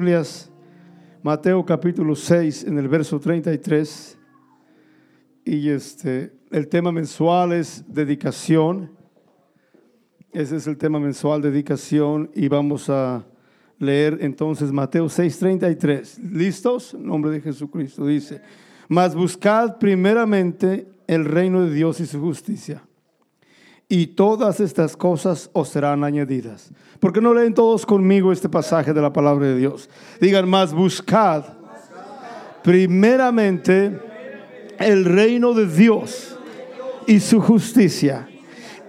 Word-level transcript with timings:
Biblias, 0.00 0.48
Mateo 1.24 1.66
capítulo 1.66 2.14
6 2.14 2.66
en 2.68 2.78
el 2.78 2.86
verso 2.86 3.18
33 3.18 4.16
y 5.44 5.70
este 5.70 6.32
el 6.52 6.68
tema 6.68 6.92
mensual 6.92 7.52
es 7.52 7.84
dedicación. 7.88 8.92
Ese 10.30 10.54
es 10.54 10.68
el 10.68 10.78
tema 10.78 11.00
mensual 11.00 11.42
dedicación 11.42 12.30
y 12.32 12.46
vamos 12.46 12.88
a 12.88 13.26
leer 13.80 14.18
entonces 14.20 14.70
Mateo 14.70 15.06
6:33. 15.06 16.20
¿Listos? 16.32 16.94
En 16.94 17.04
nombre 17.04 17.32
de 17.32 17.40
Jesucristo 17.40 18.06
dice, 18.06 18.40
"Mas 18.86 19.16
buscad 19.16 19.78
primeramente 19.78 20.86
el 21.08 21.24
reino 21.24 21.64
de 21.64 21.74
Dios 21.74 21.98
y 21.98 22.06
su 22.06 22.20
justicia." 22.20 22.87
Y 23.88 24.08
todas 24.08 24.60
estas 24.60 24.96
cosas 24.96 25.48
os 25.52 25.68
serán 25.68 26.04
añadidas. 26.04 26.70
¿Por 27.00 27.12
qué 27.12 27.20
no 27.20 27.32
leen 27.32 27.54
todos 27.54 27.86
conmigo 27.86 28.32
este 28.32 28.48
pasaje 28.48 28.92
de 28.92 29.00
la 29.00 29.12
palabra 29.12 29.46
de 29.46 29.56
Dios? 29.56 29.88
Digan 30.20 30.48
más, 30.48 30.74
buscad 30.74 31.44
primeramente 32.62 33.98
el 34.78 35.04
reino 35.04 35.54
de 35.54 35.66
Dios 35.66 36.36
y 37.06 37.20
su 37.20 37.40
justicia, 37.40 38.28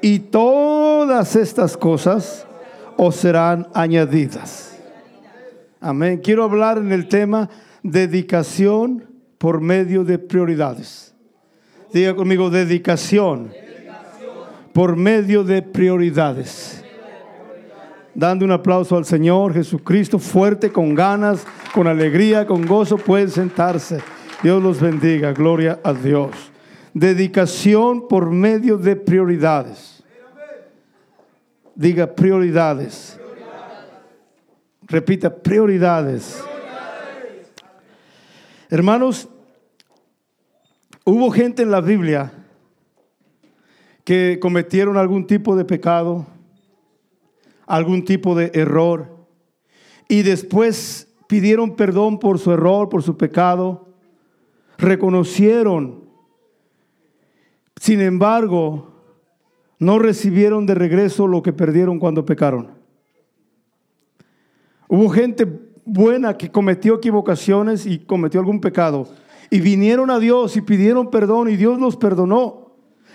y 0.02 0.20
todas 0.20 1.36
estas 1.36 1.78
cosas 1.78 2.46
os 2.98 3.16
serán 3.16 3.68
añadidas. 3.74 4.78
Amén. 5.80 6.20
Quiero 6.22 6.44
hablar 6.44 6.78
en 6.78 6.92
el 6.92 7.08
tema 7.08 7.50
dedicación 7.84 9.06
por 9.38 9.62
medio 9.62 10.04
de 10.04 10.20
prioridades. 10.20 11.14
Diga 11.94 12.14
conmigo, 12.16 12.50
dedicación 12.50 13.52
por 14.74 14.96
medio 14.96 15.44
de 15.44 15.62
prioridades. 15.62 16.84
Dando 18.14 18.44
un 18.44 18.52
aplauso 18.52 18.98
al 18.98 19.06
Señor 19.06 19.54
Jesucristo, 19.54 20.20
fuerte, 20.20 20.72
con 20.72 20.96
ganas, 20.96 21.46
con 21.74 21.88
alegría, 21.88 22.46
con 22.46 22.66
gozo, 22.66 22.98
pueden 22.98 23.30
sentarse. 23.30 24.00
Dios 24.42 24.62
los 24.62 24.80
bendiga, 24.80 25.32
gloria 25.32 25.80
a 25.84 25.94
Dios. 25.94 26.32
Dedicación 26.94 28.08
por 28.08 28.30
medio 28.32 28.78
de 28.78 28.96
prioridades. 28.96 30.04
Diga 31.76 32.14
prioridades. 32.14 33.20
Repita, 34.82 35.34
prioridades. 35.34 36.44
Hermanos, 38.70 39.30
hubo 41.06 41.32
gente 41.32 41.62
en 41.62 41.72
la 41.72 41.82
Biblia 41.82 42.39
que 44.10 44.40
cometieron 44.40 44.98
algún 44.98 45.28
tipo 45.28 45.56
de 45.56 45.66
pecado, 45.66 46.26
algún 47.68 48.04
tipo 48.04 48.34
de 48.34 48.50
error, 48.56 49.08
y 50.08 50.24
después 50.24 51.14
pidieron 51.28 51.76
perdón 51.76 52.18
por 52.18 52.40
su 52.40 52.52
error, 52.52 52.90
por 52.90 53.04
su 53.04 53.18
pecado, 53.18 53.94
reconocieron, 54.80 56.06
sin 57.80 58.02
embargo, 58.02 58.96
no 59.78 60.00
recibieron 60.00 60.66
de 60.66 60.74
regreso 60.74 61.28
lo 61.28 61.44
que 61.44 61.54
perdieron 61.54 62.00
cuando 62.00 62.26
pecaron. 62.26 62.72
Hubo 64.88 65.08
gente 65.10 65.46
buena 65.86 66.36
que 66.36 66.50
cometió 66.50 66.96
equivocaciones 66.96 67.86
y 67.86 68.00
cometió 68.00 68.40
algún 68.40 68.60
pecado, 68.60 69.08
y 69.52 69.60
vinieron 69.62 70.10
a 70.10 70.18
Dios 70.18 70.58
y 70.58 70.62
pidieron 70.62 71.12
perdón 71.12 71.48
y 71.48 71.58
Dios 71.58 71.80
los 71.80 71.96
perdonó 71.96 72.59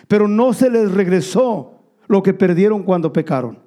pero 0.08 0.28
no 0.28 0.52
se 0.52 0.70
les 0.70 0.92
regresó 0.92 1.80
lo 2.06 2.22
que 2.22 2.34
perdieron 2.34 2.82
cuando 2.82 3.12
pecaron. 3.12 3.58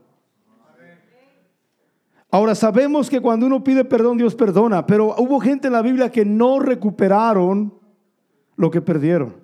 Ahora 2.30 2.55
sabemos 2.55 3.09
que 3.09 3.21
cuando 3.21 3.45
uno 3.45 3.63
pide 3.63 3.85
perdón, 3.85 4.17
Dios 4.17 4.35
perdona, 4.35 4.85
pero 4.85 5.15
hubo 5.17 5.39
gente 5.39 5.67
en 5.67 5.73
la 5.73 5.81
Biblia 5.81 6.11
que 6.11 6.25
no 6.25 6.59
recuperaron 6.59 7.73
lo 8.55 8.69
que 8.69 8.81
perdieron. 8.81 9.35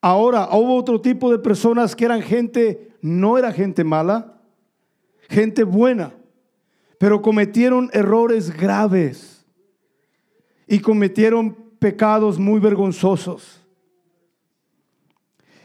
Ahora 0.00 0.48
hubo 0.52 0.76
otro 0.76 1.00
tipo 1.00 1.30
de 1.30 1.38
personas 1.38 1.96
que 1.96 2.04
eran 2.04 2.22
gente, 2.22 2.92
no 3.00 3.38
era 3.38 3.50
gente 3.50 3.82
mala, 3.82 4.40
gente 5.28 5.64
buena, 5.64 6.12
pero 6.98 7.22
cometieron 7.22 7.90
errores 7.92 8.54
graves 8.54 9.44
y 10.68 10.78
cometieron 10.78 11.54
pecados 11.78 12.38
muy 12.38 12.60
vergonzosos. 12.60 13.63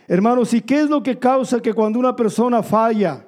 Hermanos, 0.10 0.56
¿y 0.56 0.62
qué 0.62 0.82
es 0.82 0.90
lo 0.90 1.04
que 1.04 1.20
causa 1.20 1.62
que 1.62 1.72
cuando 1.72 2.00
una 2.00 2.16
persona 2.16 2.64
falla, 2.64 3.28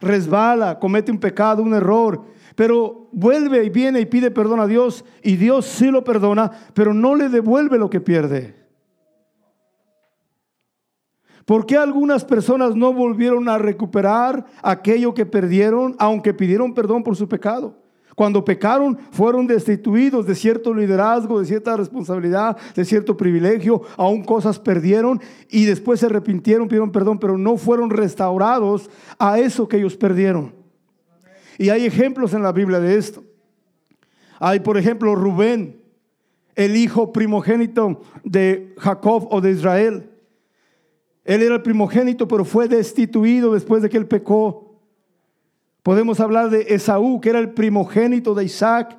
resbala, 0.00 0.78
comete 0.78 1.10
un 1.10 1.18
pecado, 1.18 1.60
un 1.60 1.74
error, 1.74 2.24
pero 2.54 3.08
vuelve 3.10 3.64
y 3.64 3.68
viene 3.68 3.98
y 3.98 4.06
pide 4.06 4.30
perdón 4.30 4.60
a 4.60 4.68
Dios 4.68 5.04
y 5.24 5.34
Dios 5.34 5.66
sí 5.66 5.90
lo 5.90 6.04
perdona, 6.04 6.52
pero 6.72 6.94
no 6.94 7.16
le 7.16 7.28
devuelve 7.28 7.78
lo 7.78 7.90
que 7.90 8.00
pierde? 8.00 8.54
¿Por 11.44 11.66
qué 11.66 11.76
algunas 11.76 12.24
personas 12.24 12.76
no 12.76 12.92
volvieron 12.92 13.48
a 13.48 13.58
recuperar 13.58 14.46
aquello 14.62 15.12
que 15.14 15.26
perdieron, 15.26 15.96
aunque 15.98 16.32
pidieron 16.32 16.74
perdón 16.74 17.02
por 17.02 17.16
su 17.16 17.28
pecado? 17.28 17.81
Cuando 18.14 18.44
pecaron, 18.44 18.98
fueron 19.10 19.46
destituidos 19.46 20.26
de 20.26 20.34
cierto 20.34 20.74
liderazgo, 20.74 21.40
de 21.40 21.46
cierta 21.46 21.76
responsabilidad, 21.76 22.56
de 22.74 22.84
cierto 22.84 23.16
privilegio, 23.16 23.82
aún 23.96 24.22
cosas 24.22 24.58
perdieron 24.58 25.20
y 25.48 25.64
después 25.64 26.00
se 26.00 26.06
arrepintieron, 26.06 26.68
pidieron 26.68 26.92
perdón, 26.92 27.18
pero 27.18 27.38
no 27.38 27.56
fueron 27.56 27.90
restaurados 27.90 28.90
a 29.18 29.38
eso 29.38 29.66
que 29.66 29.78
ellos 29.78 29.96
perdieron. 29.96 30.54
Y 31.58 31.70
hay 31.70 31.86
ejemplos 31.86 32.34
en 32.34 32.42
la 32.42 32.52
Biblia 32.52 32.80
de 32.80 32.96
esto. 32.96 33.22
Hay, 34.38 34.60
por 34.60 34.76
ejemplo, 34.76 35.14
Rubén, 35.14 35.80
el 36.54 36.76
hijo 36.76 37.12
primogénito 37.12 38.02
de 38.24 38.74
Jacob 38.78 39.28
o 39.30 39.40
de 39.40 39.52
Israel. 39.52 40.10
Él 41.24 41.42
era 41.42 41.54
el 41.54 41.62
primogénito, 41.62 42.26
pero 42.26 42.44
fue 42.44 42.68
destituido 42.68 43.54
después 43.54 43.82
de 43.82 43.88
que 43.88 43.96
él 43.96 44.06
pecó. 44.06 44.61
Podemos 45.82 46.20
hablar 46.20 46.50
de 46.50 46.74
Esaú, 46.74 47.20
que 47.20 47.30
era 47.30 47.40
el 47.40 47.50
primogénito 47.50 48.34
de 48.34 48.44
Isaac. 48.44 48.96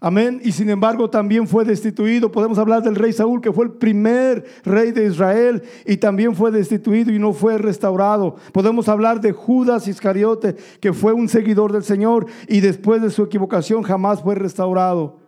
Amén. 0.00 0.40
Y 0.42 0.52
sin 0.52 0.70
embargo 0.70 1.10
también 1.10 1.46
fue 1.46 1.64
destituido. 1.64 2.30
Podemos 2.30 2.58
hablar 2.58 2.82
del 2.82 2.94
rey 2.94 3.12
Saúl, 3.12 3.40
que 3.40 3.52
fue 3.52 3.66
el 3.66 3.72
primer 3.72 4.44
rey 4.64 4.92
de 4.92 5.06
Israel 5.06 5.62
y 5.84 5.96
también 5.96 6.34
fue 6.34 6.50
destituido 6.50 7.12
y 7.12 7.18
no 7.18 7.32
fue 7.32 7.58
restaurado. 7.58 8.36
Podemos 8.52 8.88
hablar 8.88 9.20
de 9.20 9.32
Judas 9.32 9.88
Iscariote, 9.88 10.56
que 10.80 10.92
fue 10.92 11.12
un 11.12 11.28
seguidor 11.28 11.72
del 11.72 11.82
Señor 11.82 12.26
y 12.46 12.60
después 12.60 13.02
de 13.02 13.10
su 13.10 13.22
equivocación 13.22 13.82
jamás 13.82 14.22
fue 14.22 14.34
restaurado. 14.34 15.18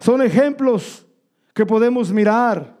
Son 0.00 0.22
ejemplos 0.22 1.06
que 1.54 1.66
podemos 1.66 2.12
mirar 2.12 2.77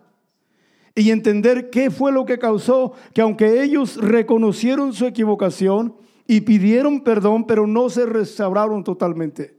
y 0.98 1.12
entender 1.12 1.70
qué 1.70 1.90
fue 1.90 2.10
lo 2.10 2.24
que 2.24 2.38
causó 2.38 2.92
que 3.14 3.20
aunque 3.20 3.62
ellos 3.62 3.96
reconocieron 3.96 4.92
su 4.92 5.06
equivocación 5.06 5.94
y 6.26 6.40
pidieron 6.40 7.02
perdón, 7.02 7.46
pero 7.46 7.66
no 7.66 7.88
se 7.88 8.04
restauraron 8.04 8.82
totalmente. 8.82 9.56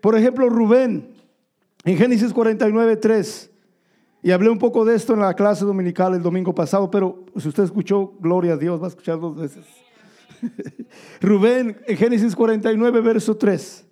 Por 0.00 0.16
ejemplo, 0.16 0.48
Rubén, 0.48 1.14
en 1.84 1.96
Génesis 1.96 2.32
49, 2.32 2.96
3, 2.96 3.50
y 4.22 4.30
hablé 4.30 4.48
un 4.48 4.58
poco 4.58 4.84
de 4.84 4.96
esto 4.96 5.12
en 5.12 5.20
la 5.20 5.34
clase 5.34 5.64
dominical 5.64 6.14
el 6.14 6.22
domingo 6.22 6.54
pasado, 6.54 6.90
pero 6.90 7.26
si 7.36 7.48
usted 7.48 7.64
escuchó, 7.64 8.14
gloria 8.20 8.54
a 8.54 8.56
Dios, 8.56 8.80
va 8.80 8.86
a 8.86 8.88
escuchar 8.88 9.20
dos 9.20 9.36
veces. 9.36 9.66
Rubén, 11.20 11.78
en 11.86 11.96
Génesis 11.96 12.34
49, 12.34 13.00
verso 13.02 13.36
3, 13.36 13.84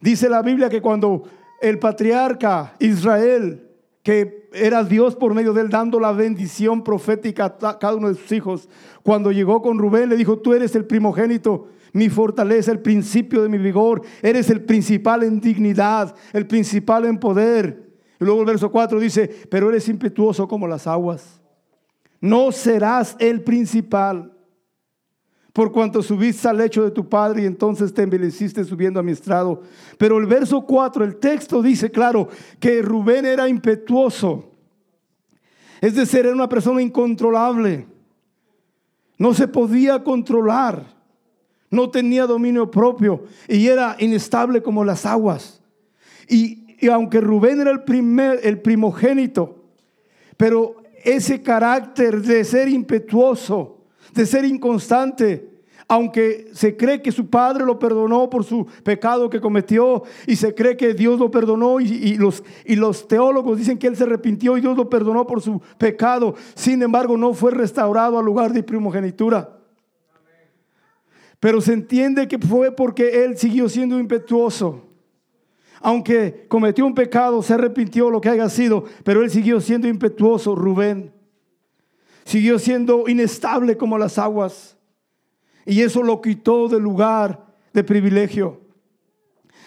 dice 0.00 0.28
la 0.28 0.40
Biblia 0.40 0.70
que 0.70 0.80
cuando 0.80 1.24
el 1.60 1.78
patriarca 1.78 2.74
Israel, 2.78 3.63
que 4.04 4.50
era 4.52 4.84
Dios 4.84 5.16
por 5.16 5.32
medio 5.32 5.54
de 5.54 5.62
él 5.62 5.70
dando 5.70 5.98
la 5.98 6.12
bendición 6.12 6.84
profética 6.84 7.56
a 7.62 7.78
cada 7.78 7.96
uno 7.96 8.08
de 8.08 8.14
sus 8.14 8.30
hijos. 8.32 8.68
Cuando 9.02 9.32
llegó 9.32 9.62
con 9.62 9.78
Rubén 9.78 10.10
le 10.10 10.16
dijo, 10.16 10.38
tú 10.38 10.52
eres 10.52 10.76
el 10.76 10.84
primogénito, 10.84 11.68
mi 11.94 12.10
fortaleza, 12.10 12.70
el 12.70 12.80
principio 12.80 13.42
de 13.42 13.48
mi 13.48 13.56
vigor, 13.56 14.02
eres 14.20 14.50
el 14.50 14.62
principal 14.62 15.22
en 15.22 15.40
dignidad, 15.40 16.14
el 16.34 16.46
principal 16.46 17.06
en 17.06 17.18
poder. 17.18 17.94
Y 18.20 18.24
luego 18.24 18.40
el 18.40 18.46
verso 18.46 18.70
4 18.70 19.00
dice, 19.00 19.30
pero 19.50 19.70
eres 19.70 19.88
impetuoso 19.88 20.46
como 20.46 20.68
las 20.68 20.86
aguas. 20.86 21.40
No 22.20 22.52
serás 22.52 23.16
el 23.18 23.42
principal 23.42 24.33
por 25.54 25.70
cuanto 25.70 26.02
subiste 26.02 26.48
al 26.48 26.58
lecho 26.58 26.82
de 26.82 26.90
tu 26.90 27.08
padre 27.08 27.42
y 27.42 27.46
entonces 27.46 27.94
te 27.94 28.02
envileciste 28.02 28.64
subiendo 28.64 28.98
a 28.98 29.04
mi 29.04 29.12
estrado. 29.12 29.62
Pero 29.96 30.18
el 30.18 30.26
verso 30.26 30.62
4, 30.62 31.04
el 31.04 31.16
texto 31.16 31.62
dice 31.62 31.92
claro 31.92 32.28
que 32.58 32.82
Rubén 32.82 33.24
era 33.24 33.48
impetuoso. 33.48 34.50
Es 35.80 35.94
decir, 35.94 36.26
era 36.26 36.32
una 36.32 36.48
persona 36.48 36.82
incontrolable. 36.82 37.86
No 39.16 39.32
se 39.32 39.46
podía 39.46 40.02
controlar. 40.02 40.92
No 41.70 41.88
tenía 41.88 42.26
dominio 42.26 42.68
propio 42.68 43.22
y 43.46 43.68
era 43.68 43.94
inestable 44.00 44.60
como 44.60 44.84
las 44.84 45.06
aguas. 45.06 45.62
Y, 46.28 46.66
y 46.80 46.88
aunque 46.88 47.20
Rubén 47.20 47.60
era 47.60 47.70
el 47.70 47.84
primer, 47.84 48.40
el 48.42 48.60
primogénito, 48.60 49.62
pero 50.36 50.82
ese 51.04 51.42
carácter 51.42 52.22
de 52.22 52.42
ser 52.42 52.68
impetuoso, 52.68 53.83
de 54.14 54.26
ser 54.26 54.44
inconstante, 54.44 55.50
aunque 55.88 56.48
se 56.52 56.76
cree 56.76 57.02
que 57.02 57.12
su 57.12 57.28
padre 57.28 57.64
lo 57.64 57.78
perdonó 57.78 58.30
por 58.30 58.44
su 58.44 58.66
pecado 58.82 59.28
que 59.28 59.40
cometió 59.40 60.02
y 60.26 60.36
se 60.36 60.54
cree 60.54 60.76
que 60.76 60.94
Dios 60.94 61.18
lo 61.18 61.30
perdonó 61.30 61.80
y, 61.80 62.16
los, 62.16 62.42
y 62.64 62.76
los 62.76 63.06
teólogos 63.06 63.58
dicen 63.58 63.76
que 63.76 63.88
él 63.88 63.96
se 63.96 64.04
arrepintió 64.04 64.56
y 64.56 64.60
Dios 64.60 64.76
lo 64.76 64.88
perdonó 64.88 65.26
por 65.26 65.42
su 65.42 65.60
pecado, 65.76 66.34
sin 66.54 66.82
embargo 66.82 67.16
no 67.16 67.34
fue 67.34 67.50
restaurado 67.50 68.18
al 68.18 68.24
lugar 68.24 68.52
de 68.52 68.62
primogenitura. 68.62 69.58
Pero 71.38 71.60
se 71.60 71.74
entiende 71.74 72.26
que 72.26 72.38
fue 72.38 72.72
porque 72.72 73.24
él 73.24 73.36
siguió 73.36 73.68
siendo 73.68 73.98
impetuoso. 73.98 74.88
Aunque 75.82 76.46
cometió 76.48 76.86
un 76.86 76.94
pecado, 76.94 77.42
se 77.42 77.52
arrepintió 77.52 78.08
lo 78.08 78.22
que 78.22 78.30
haya 78.30 78.48
sido, 78.48 78.84
pero 79.04 79.22
él 79.22 79.28
siguió 79.28 79.60
siendo 79.60 79.86
impetuoso, 79.86 80.54
Rubén. 80.54 81.13
Siguió 82.24 82.58
siendo 82.58 83.08
inestable 83.08 83.76
como 83.76 83.98
las 83.98 84.18
aguas. 84.18 84.76
Y 85.66 85.82
eso 85.82 86.02
lo 86.02 86.20
quitó 86.20 86.68
del 86.68 86.82
lugar 86.82 87.46
de 87.72 87.84
privilegio. 87.84 88.60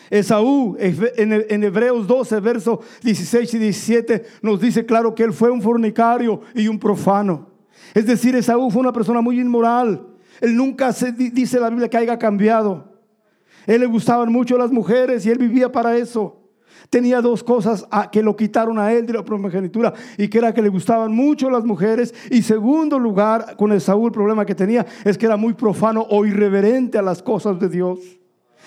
Esaú, 0.10 0.78
en 0.80 1.64
Hebreos 1.64 2.08
12, 2.08 2.40
versos 2.40 2.80
16 3.04 3.54
y 3.56 3.58
17, 3.60 4.26
nos 4.42 4.62
dice 4.62 4.86
claro 4.86 5.14
que 5.14 5.24
él 5.24 5.34
fue 5.34 5.52
un 5.52 5.62
fornicario 5.62 6.42
y 6.56 6.68
un 6.68 6.80
profano. 6.80 7.50
Es 7.94 8.06
decir, 8.06 8.36
Esaú 8.36 8.72
fue 8.72 8.82
una 8.82 8.94
persona 8.94 9.22
muy 9.22 9.40
inmoral. 9.40 10.08
Él 10.40 10.56
nunca 10.56 10.94
se 10.94 11.12
dice 11.12 11.60
la 11.60 11.70
Biblia 11.70 11.90
que 11.90 11.98
haya 11.98 12.18
cambiado. 12.18 12.94
Él 13.66 13.82
le 13.82 13.88
gustaban 13.88 14.32
mucho 14.32 14.58
las 14.58 14.72
mujeres 14.72 15.26
y 15.26 15.30
él 15.30 15.38
vivía 15.38 15.72
para 15.72 15.98
eso 15.98 16.37
tenía 16.90 17.22
dos 17.22 17.44
cosas 17.44 17.86
que 18.12 18.24
lo 18.24 18.36
quitaron 18.36 18.80
a 18.80 18.92
él 18.94 19.06
de 19.06 19.14
la 19.14 19.26
primogenitura 19.26 19.94
y 20.18 20.28
que 20.28 20.38
era 20.38 20.54
que 20.54 20.62
le 20.62 20.70
gustaban 20.70 21.12
mucho 21.12 21.50
las 21.50 21.66
mujeres 21.66 22.14
y 22.30 22.42
segundo 22.42 23.00
lugar 23.00 23.56
con 23.58 23.72
el 23.72 23.82
Saúl 23.82 24.08
el 24.08 24.14
problema 24.14 24.46
que 24.46 24.56
tenía 24.56 24.86
es 25.04 25.18
que 25.18 25.26
era 25.26 25.38
muy 25.38 25.54
profano 25.54 26.06
o 26.10 26.26
irreverente 26.26 26.98
a 26.98 27.02
las 27.02 27.22
cosas 27.22 27.60
de 27.60 27.70
Dios. 27.70 28.00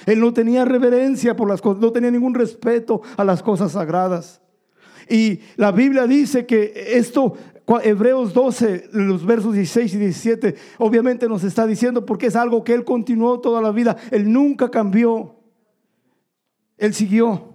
Él 0.07 0.21
no 0.21 0.33
tenía 0.33 0.65
reverencia 0.65 1.37
por 1.37 1.49
las 1.49 1.61
cosas, 1.61 1.83
no 1.83 1.93
tenía 1.93 2.11
ningún 2.11 2.35
respeto 2.35 3.03
a 3.17 3.25
las 3.25 3.43
cosas 3.43 3.73
sagradas. 3.73 4.41
Y 5.09 5.41
la 5.57 5.73
Biblia 5.73 6.07
dice 6.07 6.47
que 6.47 6.73
esto, 6.93 7.35
Hebreos 7.83 8.33
12, 8.33 8.91
los 8.93 9.27
versos 9.27 9.55
16 9.55 9.95
y 9.95 9.99
17, 9.99 10.55
obviamente 10.79 11.29
nos 11.29 11.43
está 11.45 11.67
diciendo 11.67 12.07
porque 12.07 12.27
es 12.27 12.37
algo 12.37 12.63
que 12.63 12.75
él 12.75 12.85
continuó 12.85 13.41
toda 13.41 13.61
la 13.61 13.73
vida. 13.73 13.97
Él 14.11 14.33
nunca 14.33 14.71
cambió. 14.71 15.37
Él 16.79 16.95
siguió. 16.95 17.50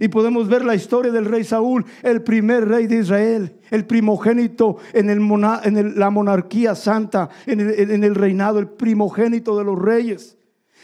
Y 0.00 0.08
podemos 0.08 0.48
ver 0.48 0.64
la 0.64 0.74
historia 0.74 1.10
del 1.10 1.24
rey 1.24 1.44
Saúl, 1.44 1.84
el 2.02 2.22
primer 2.22 2.68
rey 2.68 2.86
de 2.86 2.98
Israel, 2.98 3.56
el 3.70 3.84
primogénito 3.84 4.76
en, 4.92 5.10
el 5.10 5.98
la 5.98 6.10
monarquía 6.10 6.74
santa, 6.74 7.28
en 7.46 7.60
el, 7.60 8.04
el, 8.04 8.14
reinado, 8.14 8.58
el 8.58 8.68
primogénito 8.68 9.58
de 9.58 9.64
los 9.64 9.78
reyes. 9.78 10.36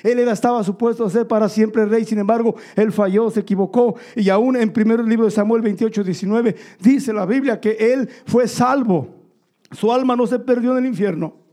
Él 0.02 0.19
era, 0.19 0.32
estaba 0.32 0.64
supuesto 0.64 1.05
a 1.05 1.11
ser 1.11 1.28
para 1.28 1.49
siempre 1.49 1.87
rey, 1.87 2.05
sin 2.05 2.19
embargo, 2.19 2.56
él 2.75 2.93
falló, 2.93 3.31
se 3.31 3.40
equivocó. 3.40 3.94
Y 4.16 4.28
aún 4.28 4.56
en 4.56 4.72
primer 4.72 5.00
libro 5.00 5.26
de 5.26 5.31
Samuel 5.31 5.62
28, 5.62 6.02
19, 6.02 6.56
dice 6.81 7.12
la 7.12 7.25
Biblia 7.25 7.61
que 7.61 7.72
él 7.93 8.08
fue 8.26 8.49
salvo. 8.49 9.08
Su 9.70 9.93
alma 9.93 10.16
no 10.16 10.26
se 10.26 10.38
perdió 10.38 10.72
en 10.72 10.78
el 10.78 10.87
infierno 10.87 11.44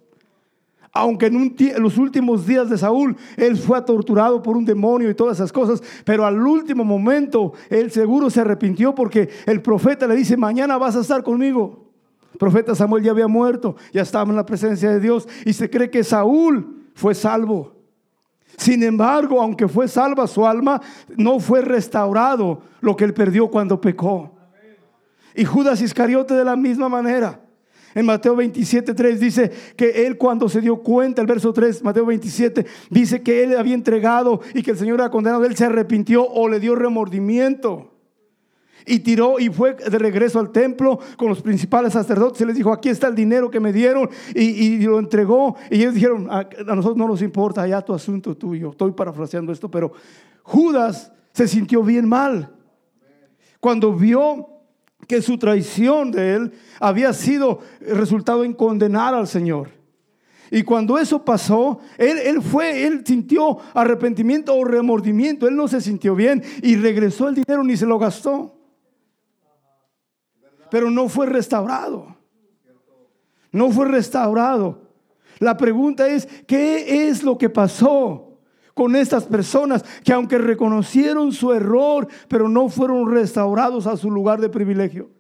aunque 0.93 1.27
en, 1.27 1.55
los 1.77 1.97
últimos 1.97 2.45
días 2.45 2.69
de 2.69 2.77
Saúl 2.77 3.15
él 3.38 3.57
fue 3.57 3.81
torturado 3.81 4.41
por 4.41 4.57
un 4.57 4.65
demonio 4.65 5.09
y 5.09 5.15
todas 5.15 5.38
esas 5.38 5.51
cosas, 5.51 5.81
pero 6.03 6.25
al 6.25 6.45
último 6.45 6.83
momento 6.83 7.53
él 7.69 7.91
seguro 7.91 8.29
se 8.29 8.41
arrepintió 8.41 8.93
porque 8.93 9.29
el 9.45 9.61
profeta 9.61 10.07
le 10.07 10.15
dice, 10.15 10.35
mañana 10.35 10.77
vas 10.77 10.95
a 10.95 11.01
estar 11.01 11.23
conmigo. 11.23 11.88
El 12.33 12.39
profeta 12.39 12.75
Samuel 12.75 13.03
ya 13.03 13.11
había 13.11 13.27
muerto, 13.27 13.75
ya 13.93 14.01
estaba 14.01 14.29
en 14.29 14.35
la 14.35 14.45
presencia 14.45 14.89
de 14.89 14.99
Dios 14.99 15.27
y 15.45 15.53
se 15.53 15.69
cree 15.69 15.89
que 15.89 16.03
Saúl 16.03 16.88
fue 16.94 17.15
salvo. 17.15 17.73
Sin 18.57 18.83
embargo, 18.83 19.41
aunque 19.41 19.67
fue 19.67 19.87
salva 19.87 20.27
su 20.27 20.45
alma, 20.45 20.81
no 21.15 21.39
fue 21.39 21.61
restaurado 21.61 22.61
lo 22.81 22.95
que 22.95 23.05
él 23.05 23.13
perdió 23.13 23.47
cuando 23.47 23.79
pecó. 23.79 24.35
Y 25.35 25.45
Judas 25.45 25.81
Iscariote 25.81 26.33
de 26.33 26.44
la 26.44 26.57
misma 26.57 26.89
manera. 26.89 27.39
En 27.93 28.05
Mateo 28.05 28.35
27, 28.35 28.93
3 28.93 29.19
dice 29.19 29.51
que 29.75 30.05
él 30.05 30.17
cuando 30.17 30.47
se 30.47 30.61
dio 30.61 30.77
cuenta, 30.77 31.21
el 31.21 31.27
verso 31.27 31.51
3, 31.51 31.83
Mateo 31.83 32.05
27, 32.05 32.65
dice 32.89 33.21
que 33.21 33.43
él 33.43 33.57
había 33.57 33.73
entregado 33.73 34.41
y 34.53 34.63
que 34.63 34.71
el 34.71 34.77
Señor 34.77 34.99
era 34.99 35.11
condenado, 35.11 35.45
él 35.45 35.55
se 35.55 35.65
arrepintió 35.65 36.25
o 36.25 36.47
le 36.47 36.59
dio 36.59 36.75
remordimiento. 36.75 37.91
Y 38.85 38.99
tiró 38.99 39.39
y 39.39 39.49
fue 39.49 39.75
de 39.75 39.99
regreso 39.99 40.39
al 40.39 40.51
templo 40.51 40.99
con 41.15 41.29
los 41.29 41.41
principales 41.41 41.93
sacerdotes 41.93 42.41
y 42.41 42.45
les 42.45 42.55
dijo, 42.55 42.73
aquí 42.73 42.89
está 42.89 43.07
el 43.07 43.15
dinero 43.15 43.51
que 43.51 43.59
me 43.59 43.71
dieron 43.71 44.09
y, 44.33 44.79
lo 44.79 44.97
entregó. 44.97 45.55
Y 45.69 45.81
ellos 45.81 45.94
dijeron, 45.94 46.27
a, 46.31 46.47
nosotros 46.65 46.97
no 46.97 47.07
nos 47.07 47.21
importa, 47.21 47.67
ya 47.67 47.81
tu 47.81 47.94
asunto 47.94 48.35
tuyo. 48.35 48.71
Estoy 48.71 48.91
parafraseando 48.91 49.51
esto, 49.51 49.69
pero 49.69 49.91
Judas 50.41 51.11
se 51.31 51.47
sintió 51.47 51.83
bien 51.83 52.09
mal. 52.09 52.49
Cuando 53.59 53.94
vio 53.94 54.50
que 55.07 55.21
su 55.21 55.38
traición 55.38 56.12
de 56.12 56.36
él 56.36 56.53
había 56.80 57.13
sido 57.13 57.59
resultado 57.81 58.44
en 58.44 58.53
condenar 58.53 59.13
al 59.13 59.27
Señor. 59.27 59.69
Y 60.50 60.63
cuando 60.63 61.00
eso 61.00 61.24
pasó, 61.24 61.80
él, 61.98 62.18
él, 62.18 62.42
fue, 62.42 62.86
él 62.86 63.03
sintió 63.06 63.57
arrepentimiento 63.74 64.53
o 64.53 64.65
remordimiento, 64.65 65.48
él 65.48 65.56
no 65.56 65.68
se 65.68 65.80
sintió 65.80 66.13
bien 66.13 66.44
y 66.62 66.75
regresó 66.75 67.30
el 67.30 67.36
dinero 67.36 67.63
ni 67.63 67.77
se 67.77 67.86
lo 67.86 67.98
gastó. 67.98 68.57
Pero 70.69 70.92
no 70.92 71.07
fue 71.07 71.25
restaurado. 71.25 72.15
No 73.51 73.71
fue 73.71 73.88
restaurado. 73.88 74.81
La 75.39 75.57
pregunta 75.57 76.07
es, 76.07 76.27
¿qué 76.45 77.07
es 77.07 77.24
lo 77.24 77.38
que 77.38 77.50
pasó? 77.50 78.31
Con 78.81 78.95
estas 78.95 79.25
personas 79.25 79.86
que 80.04 80.12
aunque 80.12 80.39
reconocieron 80.39 81.31
su 81.33 81.54
error, 81.54 82.07
pero 82.28 82.50
no 82.50 82.68
fueron 82.68 83.12
restaurados 83.12 83.86
a 83.86 83.95
su 83.95 84.10
lugar 84.10 84.42
de 84.42 84.50
privilegio. 84.50 85.12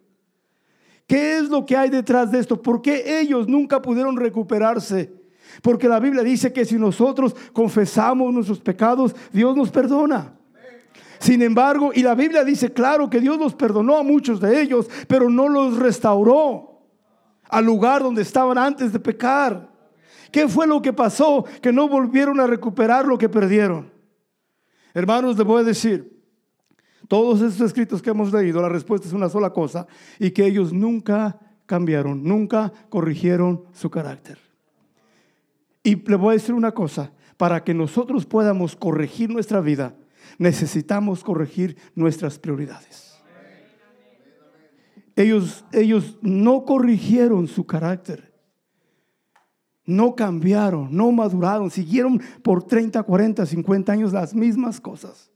¿Qué 1.05 1.37
es 1.37 1.47
lo 1.47 1.63
que 1.63 1.77
hay 1.77 1.91
detrás 1.91 2.31
de 2.31 2.39
esto? 2.39 2.59
¿Por 2.59 2.81
qué 2.81 3.19
ellos 3.19 3.47
nunca 3.47 3.79
pudieron 3.79 4.17
recuperarse? 4.17 5.13
Porque 5.61 5.87
la 5.87 5.99
Biblia 5.99 6.23
dice 6.23 6.51
que 6.51 6.65
si 6.65 6.79
nosotros 6.79 7.35
confesamos 7.53 8.33
nuestros 8.33 8.59
pecados, 8.59 9.15
Dios 9.31 9.55
nos 9.55 9.69
perdona. 9.69 10.33
Sin 11.19 11.43
embargo, 11.43 11.91
y 11.93 12.01
la 12.01 12.15
Biblia 12.15 12.43
dice 12.43 12.73
claro 12.73 13.11
que 13.11 13.19
Dios 13.19 13.37
los 13.37 13.53
perdonó 13.53 13.95
a 13.95 14.01
muchos 14.01 14.41
de 14.41 14.59
ellos, 14.59 14.89
pero 15.07 15.29
no 15.29 15.47
los 15.47 15.77
restauró 15.77 16.81
al 17.47 17.63
lugar 17.63 18.01
donde 18.01 18.23
estaban 18.23 18.57
antes 18.57 18.91
de 18.91 18.99
pecar. 18.99 19.70
¿Qué 20.31 20.47
fue 20.47 20.65
lo 20.65 20.81
que 20.81 20.93
pasó? 20.93 21.43
Que 21.61 21.73
no 21.73 21.89
volvieron 21.89 22.39
a 22.39 22.47
recuperar 22.47 23.05
lo 23.05 23.17
que 23.17 23.29
perdieron. 23.29 23.91
Hermanos, 24.93 25.37
les 25.37 25.45
voy 25.45 25.61
a 25.61 25.65
decir, 25.65 26.21
todos 27.07 27.41
estos 27.41 27.67
escritos 27.67 28.01
que 28.01 28.09
hemos 28.09 28.31
leído, 28.31 28.61
la 28.61 28.69
respuesta 28.69 29.07
es 29.07 29.13
una 29.13 29.29
sola 29.29 29.51
cosa, 29.51 29.87
y 30.19 30.31
que 30.31 30.45
ellos 30.45 30.71
nunca 30.71 31.39
cambiaron, 31.65 32.23
nunca 32.23 32.71
corrigieron 32.89 33.65
su 33.73 33.89
carácter. 33.89 34.39
Y 35.83 35.95
le 35.95 36.15
voy 36.15 36.31
a 36.31 36.37
decir 36.37 36.55
una 36.55 36.71
cosa, 36.71 37.11
para 37.37 37.63
que 37.63 37.73
nosotros 37.73 38.25
podamos 38.25 38.75
corregir 38.75 39.29
nuestra 39.29 39.61
vida, 39.61 39.95
necesitamos 40.37 41.23
corregir 41.23 41.77
nuestras 41.95 42.39
prioridades. 42.39 43.11
Ellos, 45.15 45.65
ellos 45.73 46.17
no 46.21 46.63
corrigieron 46.63 47.47
su 47.47 47.65
carácter 47.65 48.30
no 49.85 50.15
cambiaron, 50.15 50.95
no 50.95 51.11
maduraron, 51.11 51.71
siguieron 51.71 52.21
por 52.43 52.63
30, 52.63 53.01
40, 53.03 53.45
50 53.45 53.91
años 53.91 54.13
las 54.13 54.33
mismas 54.33 54.79
cosas. 54.79 55.31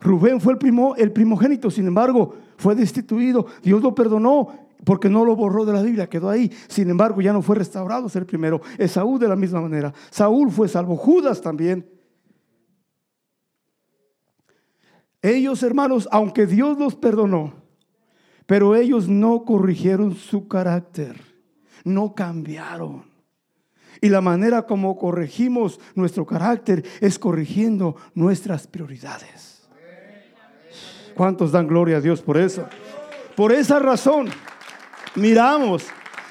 Rubén 0.00 0.40
fue 0.40 0.52
el, 0.52 0.58
primo, 0.58 0.94
el 0.96 1.12
primogénito, 1.12 1.70
sin 1.70 1.86
embargo, 1.86 2.34
fue 2.56 2.74
destituido. 2.74 3.46
Dios 3.62 3.82
lo 3.82 3.94
perdonó 3.94 4.48
porque 4.84 5.08
no 5.08 5.24
lo 5.24 5.34
borró 5.34 5.64
de 5.64 5.72
la 5.72 5.82
Biblia, 5.82 6.08
quedó 6.08 6.30
ahí. 6.30 6.52
Sin 6.68 6.88
embargo, 6.88 7.20
ya 7.20 7.32
no 7.32 7.42
fue 7.42 7.56
restaurado 7.56 8.08
ser 8.08 8.22
el 8.22 8.26
primero. 8.26 8.60
Esaú 8.78 9.18
de 9.18 9.28
la 9.28 9.34
misma 9.34 9.60
manera. 9.60 9.92
Saúl 10.10 10.52
fue 10.52 10.68
salvo, 10.68 10.96
Judas 10.96 11.40
también. 11.40 11.88
Ellos, 15.20 15.64
hermanos, 15.64 16.08
aunque 16.12 16.46
Dios 16.46 16.78
los 16.78 16.94
perdonó, 16.94 17.54
pero 18.46 18.76
ellos 18.76 19.08
no 19.08 19.44
corrigieron 19.44 20.14
su 20.14 20.46
carácter 20.46 21.16
no 21.88 22.14
cambiaron. 22.14 23.04
Y 24.00 24.10
la 24.10 24.20
manera 24.20 24.62
como 24.62 24.96
corregimos 24.96 25.80
nuestro 25.94 26.24
carácter 26.24 26.84
es 27.00 27.18
corrigiendo 27.18 27.96
nuestras 28.14 28.66
prioridades. 28.66 29.68
¿Cuántos 31.14 31.50
dan 31.50 31.66
gloria 31.66 31.96
a 31.96 32.00
Dios 32.00 32.22
por 32.22 32.36
eso? 32.36 32.68
Por 33.34 33.50
esa 33.50 33.80
razón, 33.80 34.28
miramos 35.16 35.84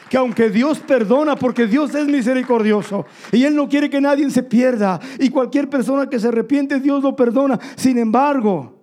que 0.10 0.16
aunque 0.16 0.50
Dios 0.50 0.80
perdona, 0.80 1.36
porque 1.36 1.68
Dios 1.68 1.94
es 1.94 2.08
misericordioso 2.08 3.06
y 3.34 3.44
Él 3.44 3.56
no 3.56 3.68
quiere 3.68 3.90
que 3.90 4.00
nadie 4.00 4.30
se 4.30 4.44
pierda, 4.44 5.00
y 5.20 5.30
cualquier 5.30 5.70
persona 5.70 6.10
que 6.10 6.20
se 6.20 6.30
arrepiente, 6.30 6.80
Dios 6.80 7.04
lo 7.04 7.16
perdona. 7.16 7.60
Sin 7.76 7.98
embargo, 7.98 8.77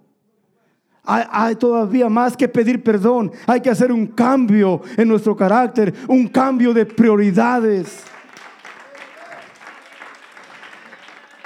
hay, 1.04 1.56
todavía 1.56 2.08
más 2.08 2.36
que 2.36 2.48
pedir 2.48 2.82
perdón. 2.82 3.30
Hay 3.46 3.60
que 3.60 3.70
hacer 3.70 3.92
un 3.92 4.06
cambio 4.06 4.80
en 4.96 5.08
nuestro 5.08 5.36
carácter, 5.36 5.94
un 6.08 6.28
cambio 6.28 6.72
de 6.72 6.86
prioridades. 6.86 8.04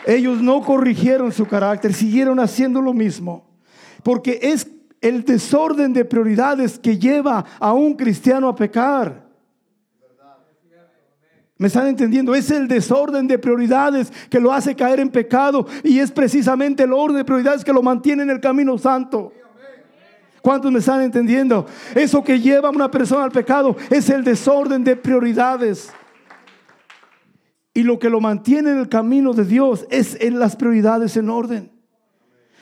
Ellos 0.07 0.41
no 0.41 0.63
corrigieron 0.63 1.33
su 1.33 1.47
carácter, 1.47 1.93
siguieron 1.93 2.39
haciendo 2.41 2.81
lo 2.81 2.95
mismo. 2.95 3.47
Porque 4.03 4.39
es 4.41 4.69
el 5.01 5.25
desorden 5.25 5.93
de 5.93 6.05
prioridades 6.05 6.79
que 6.79 6.97
lleva 6.97 7.45
a 7.59 7.73
un 7.73 7.95
cristiano 7.95 8.49
a 8.49 8.55
pecar. 8.55 9.29
¿Me 11.59 11.67
están 11.67 11.89
entendiendo? 11.89 12.37
Es 12.37 12.53
el 12.53 12.69
desorden 12.69 13.27
de 13.27 13.37
prioridades 13.37 14.13
que 14.31 14.39
lo 14.39 14.53
hace 14.53 14.77
caer 14.77 15.01
en 15.01 15.11
pecado 15.11 15.67
y 15.83 15.99
es 15.99 16.13
precisamente 16.13 16.85
el 16.85 16.93
orden 16.93 17.17
de 17.17 17.25
prioridades 17.25 17.65
que 17.65 17.73
lo 17.73 17.83
mantiene 17.83 18.23
en 18.23 18.31
el 18.31 18.41
camino 18.41 18.79
santo. 18.79 19.33
¿Cuántos 20.43 20.71
me 20.71 20.79
están 20.79 21.03
entendiendo? 21.03 21.67
Eso 21.95 22.23
que 22.23 22.41
lleva 22.41 22.69
a 22.69 22.73
una 22.73 22.91
persona 22.91 23.25
al 23.25 23.33
pecado 23.33 23.77
es 23.91 24.09
el 24.11 24.25
desorden 24.25 24.85
de 24.85 24.97
prioridades. 24.97 25.93
Y 27.75 27.83
lo 27.83 27.99
que 27.99 28.11
lo 28.11 28.21
mantiene 28.21 28.71
en 28.71 28.79
el 28.79 28.89
camino 28.89 29.33
de 29.33 29.45
Dios 29.45 29.87
es 29.91 30.17
en 30.21 30.39
las 30.39 30.57
prioridades 30.57 31.17
en 31.17 31.31
orden. 31.31 31.79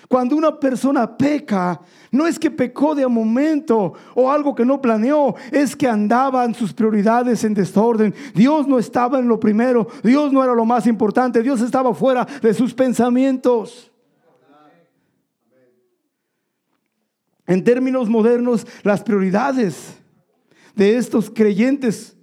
Cuando 0.09 0.37
una 0.37 0.61
persona 0.61 1.17
peca, 1.17 1.81
no 2.13 2.27
es 2.27 2.39
que 2.39 2.51
pecó 2.51 2.95
de 2.95 3.05
un 3.05 3.15
momento 3.15 3.95
o 4.15 4.31
algo 4.31 4.55
que 4.55 4.65
no 4.65 4.81
planeó, 4.81 5.35
es 5.51 5.75
que 5.75 5.89
andaban 5.89 6.55
sus 6.55 6.73
prioridades 6.73 7.43
en 7.45 7.55
desorden. 7.55 8.15
Dios 8.35 8.69
no 8.69 8.79
estaba 8.79 9.19
en 9.19 9.27
lo 9.27 9.41
primero, 9.41 9.89
Dios 10.05 10.33
no 10.33 10.45
era 10.45 10.55
lo 10.55 10.65
más 10.65 10.87
importante, 10.87 11.43
Dios 11.43 11.61
estaba 11.61 11.93
fuera 11.93 12.27
de 12.41 12.55
sus 12.55 12.73
pensamientos. 12.73 13.91
En 17.47 17.63
términos 17.63 18.09
modernos, 18.09 18.67
las 18.83 19.03
prioridades 19.03 19.97
de 20.75 20.97
estos 20.97 21.31
creyentes 21.31 22.17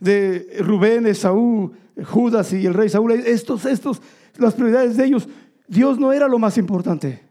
de 0.00 0.58
Rubén, 0.60 1.06
Esaú, 1.06 1.72
Judas 2.04 2.52
y 2.52 2.64
el 2.66 2.74
rey 2.74 2.88
Saúl, 2.88 3.12
estos, 3.12 3.64
estos, 3.64 4.00
las 4.36 4.54
prioridades 4.54 4.96
de 4.96 5.04
ellos 5.04 5.28
Dios 5.68 5.98
no 5.98 6.12
era 6.12 6.26
lo 6.26 6.38
más 6.38 6.56
importante. 6.56 7.22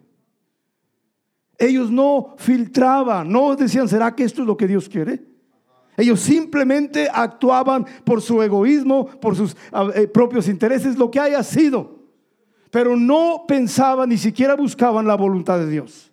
Ellos 1.58 1.90
no 1.90 2.36
filtraban, 2.38 3.30
no 3.30 3.56
decían, 3.56 3.90
¿será 3.90 4.16
que 4.16 4.24
esto 4.24 4.42
es 4.42 4.48
lo 4.48 4.56
que 4.56 4.68
Dios 4.68 4.88
quiere? 4.88 5.26
Ellos 5.98 6.20
simplemente 6.20 7.10
actuaban 7.12 7.88
por 8.06 8.22
su 8.22 8.44
egoísmo, 8.44 9.08
por 9.20 9.36
sus 9.36 9.58
eh, 9.96 10.08
propios 10.08 10.48
intereses, 10.48 10.96
lo 10.96 11.10
que 11.10 11.20
haya 11.20 11.42
sido. 11.42 11.98
Pero 12.70 12.96
no 12.96 13.46
pensaban, 13.48 14.10
ni 14.10 14.18
siquiera 14.18 14.56
buscaban 14.56 15.08
la 15.08 15.16
voluntad 15.16 15.58
de 15.58 15.68
Dios. 15.68 16.12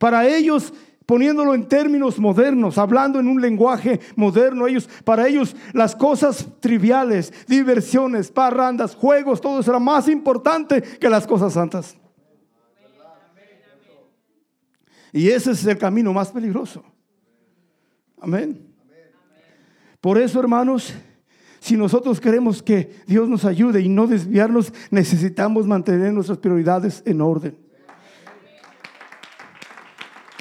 Para 0.00 0.26
ellos 0.26 0.72
poniéndolo 1.04 1.54
en 1.54 1.68
términos 1.68 2.18
modernos, 2.18 2.78
hablando 2.78 3.20
en 3.20 3.28
un 3.28 3.38
lenguaje 3.38 4.00
moderno, 4.16 4.66
ellos, 4.66 4.88
para 5.04 5.28
ellos 5.28 5.54
las 5.74 5.94
cosas 5.94 6.46
triviales, 6.60 7.34
diversiones, 7.46 8.30
parrandas, 8.30 8.94
juegos, 8.94 9.42
todo 9.42 9.60
eso 9.60 9.72
era 9.72 9.78
más 9.78 10.08
importante 10.08 10.80
que 10.80 11.10
las 11.10 11.26
cosas 11.26 11.52
santas. 11.52 11.98
Y 15.12 15.28
ese 15.28 15.50
es 15.50 15.66
el 15.66 15.76
camino 15.76 16.14
más 16.14 16.30
peligroso. 16.30 16.82
Amén. 18.20 18.72
Por 20.00 20.16
eso, 20.16 20.40
hermanos, 20.40 20.94
si 21.58 21.76
nosotros 21.76 22.20
queremos 22.20 22.62
que 22.62 23.02
Dios 23.06 23.28
nos 23.28 23.44
ayude 23.44 23.82
y 23.82 23.88
no 23.90 24.06
desviarnos, 24.06 24.72
necesitamos 24.90 25.66
mantener 25.66 26.14
nuestras 26.14 26.38
prioridades 26.38 27.02
en 27.04 27.20
orden. 27.20 27.69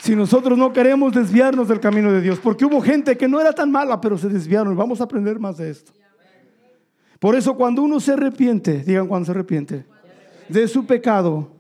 Si 0.02 0.16
nosotros 0.16 0.58
no 0.58 0.72
queremos 0.72 1.14
desviarnos 1.14 1.68
del 1.68 1.80
camino 1.80 2.12
de 2.12 2.22
Dios, 2.22 2.40
porque 2.40 2.66
hubo 2.66 2.82
gente 2.82 3.18
que 3.18 3.28
no 3.28 3.40
era 3.40 3.54
tan 3.54 3.72
mala, 3.72 4.00
pero 4.00 4.18
se 4.18 4.30
desviaron. 4.30 4.76
Vamos 4.76 5.02
a 5.02 5.04
aprender 5.04 5.40
más 5.40 5.58
de 5.58 5.70
esto. 5.70 5.92
Por 7.20 7.36
eso 7.36 7.56
cuando 7.56 7.84
uno 7.84 8.00
se 8.00 8.14
arrepiente, 8.14 8.84
digan 8.84 9.08
cuando 9.08 9.26
se 9.26 9.32
arrepiente, 9.32 9.86
de 10.48 10.68
su 10.68 10.86
pecado, 10.86 11.52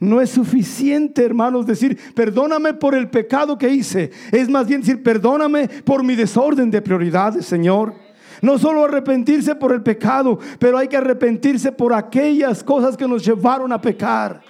no 0.00 0.20
es 0.20 0.30
suficiente, 0.30 1.24
hermanos, 1.24 1.66
decir, 1.66 1.96
perdóname 2.14 2.74
por 2.74 2.94
el 2.94 3.08
pecado 3.08 3.56
que 3.56 3.68
hice. 3.68 4.10
Es 4.32 4.48
más 4.48 4.66
bien 4.66 4.80
decir, 4.80 5.02
perdóname 5.02 5.68
por 5.84 6.02
mi 6.02 6.16
desorden 6.16 6.70
de 6.70 6.82
prioridades, 6.82 7.46
Señor. 7.46 7.94
No 8.42 8.58
solo 8.58 8.84
arrepentirse 8.84 9.54
por 9.54 9.72
el 9.72 9.82
pecado, 9.82 10.38
pero 10.58 10.78
hay 10.78 10.88
que 10.88 10.96
arrepentirse 10.96 11.70
por 11.70 11.92
aquellas 11.92 12.64
cosas 12.64 12.96
que 12.96 13.06
nos 13.06 13.24
llevaron 13.24 13.72
a 13.72 13.80
pecar. 13.80 14.40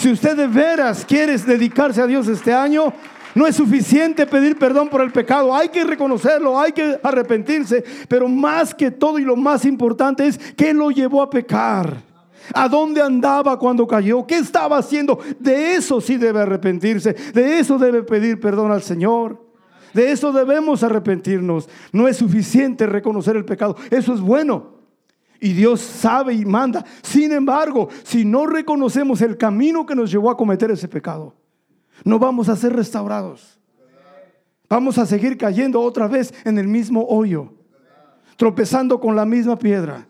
Si 0.00 0.10
usted 0.10 0.34
de 0.34 0.46
veras 0.46 1.04
quiere 1.04 1.36
dedicarse 1.36 2.00
a 2.00 2.06
Dios 2.06 2.26
este 2.26 2.54
año, 2.54 2.90
no 3.34 3.46
es 3.46 3.54
suficiente 3.54 4.26
pedir 4.26 4.56
perdón 4.56 4.88
por 4.88 5.02
el 5.02 5.12
pecado, 5.12 5.54
hay 5.54 5.68
que 5.68 5.84
reconocerlo, 5.84 6.58
hay 6.58 6.72
que 6.72 6.98
arrepentirse, 7.02 7.84
pero 8.08 8.26
más 8.26 8.74
que 8.74 8.90
todo 8.90 9.18
y 9.18 9.24
lo 9.24 9.36
más 9.36 9.66
importante 9.66 10.26
es 10.26 10.38
qué 10.56 10.72
lo 10.72 10.90
llevó 10.90 11.20
a 11.20 11.28
pecar. 11.28 11.98
¿A 12.54 12.66
dónde 12.66 13.02
andaba 13.02 13.58
cuando 13.58 13.86
cayó? 13.86 14.26
¿Qué 14.26 14.38
estaba 14.38 14.78
haciendo? 14.78 15.18
De 15.38 15.74
eso 15.74 16.00
sí 16.00 16.16
debe 16.16 16.40
arrepentirse, 16.40 17.14
de 17.34 17.58
eso 17.58 17.76
debe 17.76 18.02
pedir 18.02 18.40
perdón 18.40 18.72
al 18.72 18.82
Señor. 18.82 19.50
De 19.92 20.12
eso 20.12 20.32
debemos 20.32 20.82
arrepentirnos. 20.82 21.68
No 21.92 22.08
es 22.08 22.16
suficiente 22.16 22.86
reconocer 22.86 23.36
el 23.36 23.44
pecado, 23.44 23.76
eso 23.90 24.14
es 24.14 24.22
bueno. 24.22 24.79
Y 25.40 25.52
Dios 25.54 25.80
sabe 25.80 26.34
y 26.34 26.44
manda. 26.44 26.84
Sin 27.02 27.32
embargo, 27.32 27.88
si 28.02 28.24
no 28.24 28.46
reconocemos 28.46 29.22
el 29.22 29.36
camino 29.36 29.86
que 29.86 29.94
nos 29.94 30.10
llevó 30.10 30.30
a 30.30 30.36
cometer 30.36 30.70
ese 30.70 30.86
pecado, 30.86 31.34
no 32.04 32.18
vamos 32.18 32.48
a 32.48 32.56
ser 32.56 32.74
restaurados. 32.74 33.58
Vamos 34.68 34.98
a 34.98 35.06
seguir 35.06 35.36
cayendo 35.36 35.80
otra 35.80 36.06
vez 36.06 36.32
en 36.44 36.58
el 36.58 36.68
mismo 36.68 37.04
hoyo, 37.08 37.52
tropezando 38.36 39.00
con 39.00 39.16
la 39.16 39.24
misma 39.24 39.58
piedra, 39.58 40.06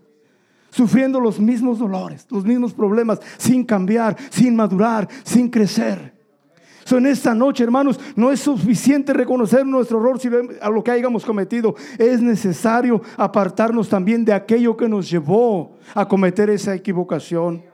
sufriendo 0.71 1.19
los 1.21 1.41
mismos 1.41 1.79
dolores, 1.79 2.27
los 2.31 2.45
mismos 2.45 2.75
problemas, 2.75 3.21
sin 3.39 3.65
cambiar, 3.65 4.17
sin 4.31 4.55
madurar, 4.55 5.09
sin 5.25 5.49
crecer 5.49 6.20
en 6.91 7.07
esta 7.07 7.35
noche, 7.35 7.63
hermanos, 7.63 8.01
no 8.17 8.33
es 8.33 8.41
suficiente 8.41 9.13
reconocer 9.13 9.65
nuestro 9.65 9.99
error 9.99 10.19
si 10.19 10.29
a 10.61 10.71
lo 10.71 10.83
que 10.83 10.91
hayamos 10.91 11.25
cometido. 11.25 11.75
Es 11.99 12.21
necesario 12.21 13.01
apartarnos 13.17 13.89
también 13.89 14.25
de 14.25 14.33
aquello 14.33 14.77
que 14.77 14.89
nos 14.89 15.09
llevó 15.09 15.77
a 15.95 16.07
cometer 16.07 16.51
esa 16.51 16.75
equivocación. 16.75 17.70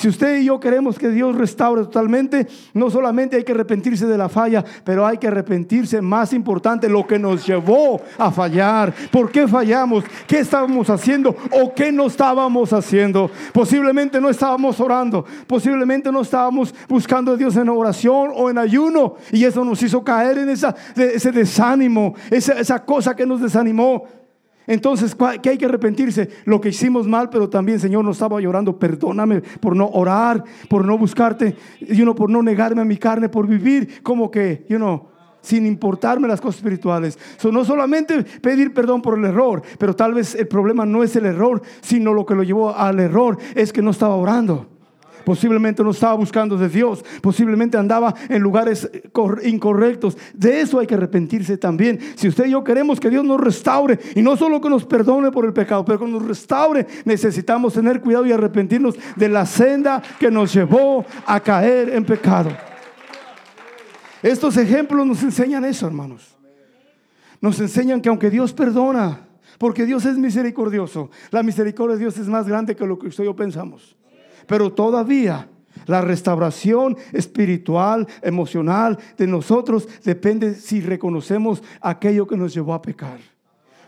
Si 0.00 0.08
usted 0.08 0.38
y 0.38 0.46
yo 0.46 0.58
queremos 0.58 0.98
que 0.98 1.10
Dios 1.10 1.36
restaure 1.36 1.82
totalmente, 1.82 2.46
no 2.72 2.88
solamente 2.88 3.36
hay 3.36 3.44
que 3.44 3.52
arrepentirse 3.52 4.06
de 4.06 4.16
la 4.16 4.30
falla, 4.30 4.64
pero 4.82 5.06
hay 5.06 5.18
que 5.18 5.26
arrepentirse, 5.26 6.00
más 6.00 6.32
importante, 6.32 6.88
lo 6.88 7.06
que 7.06 7.18
nos 7.18 7.46
llevó 7.46 8.00
a 8.16 8.30
fallar. 8.30 8.94
¿Por 9.10 9.30
qué 9.30 9.46
fallamos? 9.46 10.02
¿Qué 10.26 10.38
estábamos 10.38 10.88
haciendo 10.88 11.36
o 11.50 11.74
qué 11.74 11.92
no 11.92 12.06
estábamos 12.06 12.72
haciendo? 12.72 13.30
Posiblemente 13.52 14.22
no 14.22 14.30
estábamos 14.30 14.80
orando, 14.80 15.26
posiblemente 15.46 16.10
no 16.10 16.22
estábamos 16.22 16.74
buscando 16.88 17.32
a 17.32 17.36
Dios 17.36 17.54
en 17.56 17.68
oración 17.68 18.30
o 18.34 18.48
en 18.48 18.56
ayuno 18.56 19.16
y 19.30 19.44
eso 19.44 19.62
nos 19.66 19.82
hizo 19.82 20.02
caer 20.02 20.38
en 20.38 20.48
ese 20.48 21.30
desánimo, 21.30 22.14
esa 22.30 22.82
cosa 22.86 23.14
que 23.14 23.26
nos 23.26 23.42
desanimó. 23.42 24.19
Entonces, 24.70 25.16
¿qué 25.42 25.50
hay 25.50 25.58
que 25.58 25.64
arrepentirse? 25.64 26.28
Lo 26.44 26.60
que 26.60 26.68
hicimos 26.68 27.04
mal, 27.08 27.28
pero 27.28 27.50
también, 27.50 27.80
Señor, 27.80 28.04
no 28.04 28.12
estaba 28.12 28.40
llorando. 28.40 28.78
Perdóname 28.78 29.40
por 29.58 29.74
no 29.74 29.88
orar, 29.88 30.44
por 30.68 30.84
no 30.84 30.96
buscarte, 30.96 31.56
you 31.80 32.04
know, 32.04 32.14
por 32.14 32.30
no 32.30 32.40
negarme 32.40 32.80
a 32.80 32.84
mi 32.84 32.96
carne, 32.96 33.28
por 33.28 33.48
vivir 33.48 34.00
como 34.04 34.30
que, 34.30 34.64
you 34.68 34.76
know, 34.76 35.08
sin 35.40 35.66
importarme 35.66 36.28
las 36.28 36.40
cosas 36.40 36.58
espirituales. 36.58 37.18
no 37.50 37.64
solamente 37.64 38.22
pedir 38.22 38.72
perdón 38.72 39.02
por 39.02 39.18
el 39.18 39.24
error, 39.24 39.60
pero 39.76 39.96
tal 39.96 40.14
vez 40.14 40.36
el 40.36 40.46
problema 40.46 40.86
no 40.86 41.02
es 41.02 41.16
el 41.16 41.26
error, 41.26 41.62
sino 41.80 42.14
lo 42.14 42.24
que 42.24 42.36
lo 42.36 42.44
llevó 42.44 42.72
al 42.72 43.00
error 43.00 43.38
es 43.56 43.72
que 43.72 43.82
no 43.82 43.90
estaba 43.90 44.14
orando. 44.14 44.68
Posiblemente 45.24 45.82
no 45.82 45.90
estaba 45.90 46.14
buscando 46.14 46.56
de 46.56 46.68
Dios. 46.68 47.04
Posiblemente 47.20 47.76
andaba 47.76 48.14
en 48.28 48.42
lugares 48.42 48.90
incorrectos. 49.44 50.16
De 50.34 50.60
eso 50.60 50.78
hay 50.78 50.86
que 50.86 50.94
arrepentirse 50.94 51.56
también. 51.56 51.98
Si 52.16 52.28
usted 52.28 52.46
y 52.46 52.50
yo 52.50 52.64
queremos 52.64 53.00
que 53.00 53.10
Dios 53.10 53.24
nos 53.24 53.40
restaure 53.40 53.98
y 54.14 54.22
no 54.22 54.36
solo 54.36 54.60
que 54.60 54.70
nos 54.70 54.84
perdone 54.84 55.30
por 55.30 55.44
el 55.44 55.52
pecado, 55.52 55.84
pero 55.84 55.98
que 55.98 56.06
nos 56.06 56.26
restaure, 56.26 56.86
necesitamos 57.04 57.74
tener 57.74 58.00
cuidado 58.00 58.26
y 58.26 58.32
arrepentirnos 58.32 58.96
de 59.16 59.28
la 59.28 59.46
senda 59.46 60.02
que 60.18 60.30
nos 60.30 60.52
llevó 60.52 61.04
a 61.26 61.40
caer 61.40 61.90
en 61.90 62.04
pecado. 62.04 62.50
Estos 64.22 64.56
ejemplos 64.56 65.06
nos 65.06 65.22
enseñan 65.22 65.64
eso, 65.64 65.86
hermanos. 65.86 66.36
Nos 67.40 67.58
enseñan 67.60 68.00
que 68.00 68.10
aunque 68.10 68.28
Dios 68.28 68.52
perdona, 68.52 69.26
porque 69.58 69.86
Dios 69.86 70.04
es 70.04 70.18
misericordioso, 70.18 71.10
la 71.30 71.42
misericordia 71.42 71.96
de 71.96 72.00
Dios 72.00 72.18
es 72.18 72.28
más 72.28 72.46
grande 72.46 72.76
que 72.76 72.86
lo 72.86 72.98
que 72.98 73.08
usted 73.08 73.24
y 73.24 73.26
yo 73.26 73.36
pensamos. 73.36 73.96
Pero 74.50 74.72
todavía 74.72 75.48
la 75.86 76.00
restauración 76.00 76.96
espiritual, 77.12 78.08
emocional 78.20 78.98
de 79.16 79.28
nosotros 79.28 79.88
depende 80.02 80.56
si 80.56 80.80
reconocemos 80.80 81.62
aquello 81.80 82.26
que 82.26 82.36
nos 82.36 82.52
llevó 82.52 82.74
a 82.74 82.82
pecar. 82.82 83.20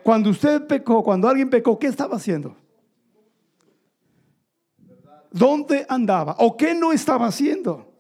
Cuando 0.05 0.31
usted 0.31 0.65
pecó, 0.69 1.03
cuando 1.03 1.27
alguien 1.27 1.51
pecó, 1.51 1.77
¿qué 1.81 1.89
estaba 1.89 2.15
haciendo? 2.15 2.55
¿Dónde 5.33 5.85
andaba? 5.89 6.37
¿O 6.39 6.57
qué 6.57 6.77
no 6.77 6.93
estaba 6.93 7.27
haciendo? 7.27 7.93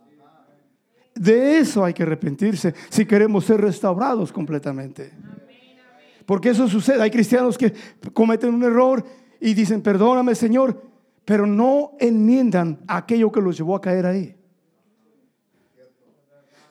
De 1.17 1.59
eso 1.59 1.85
hay 1.85 1.95
que 1.95 2.05
arrepentirse 2.05 2.75
si 2.91 3.05
queremos 3.05 3.45
ser 3.45 3.61
restaurados 3.61 4.31
completamente. 4.31 5.11
Porque 6.25 6.51
eso 6.51 6.69
sucede. 6.69 7.03
Hay 7.03 7.11
cristianos 7.11 7.59
que 7.59 7.75
cometen 8.13 8.55
un 8.55 8.63
error 8.63 9.05
y 9.41 9.53
dicen, 9.53 9.83
perdóname 9.83 10.37
Señor, 10.37 10.92
pero 11.25 11.47
no 11.47 11.93
enmiendan 11.99 12.81
aquello 12.87 13.31
que 13.31 13.41
los 13.41 13.57
llevó 13.57 13.77
a 13.77 13.81
caer 13.81 14.07
ahí. 14.07 14.37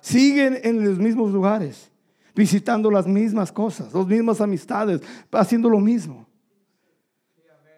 Siguen 0.02 0.60
en 0.64 0.84
los 0.84 0.98
mismos 0.98 1.32
lugares, 1.32 1.92
visitando 2.36 2.90
las 2.90 3.06
mismas 3.08 3.52
cosas, 3.52 3.94
las 3.94 4.08
mismas 4.08 4.42
amistades, 4.42 5.02
haciendo 5.32 5.70
lo 5.70 5.80
mismo. 5.80 6.28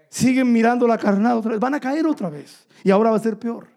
Siguen 0.10 0.52
mirando 0.52 0.88
la 0.88 0.98
carnada 0.98 1.36
otra 1.36 1.52
vez, 1.52 1.60
van 1.60 1.74
a 1.74 1.80
caer 1.80 2.06
otra 2.06 2.30
vez 2.30 2.68
y 2.84 2.92
ahora 2.92 3.10
va 3.10 3.18
a 3.18 3.20
ser 3.20 3.38
peor. 3.38 3.68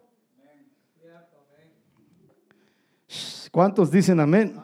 ¿Cuántos 3.51 3.91
dicen 3.91 4.21
amén? 4.21 4.55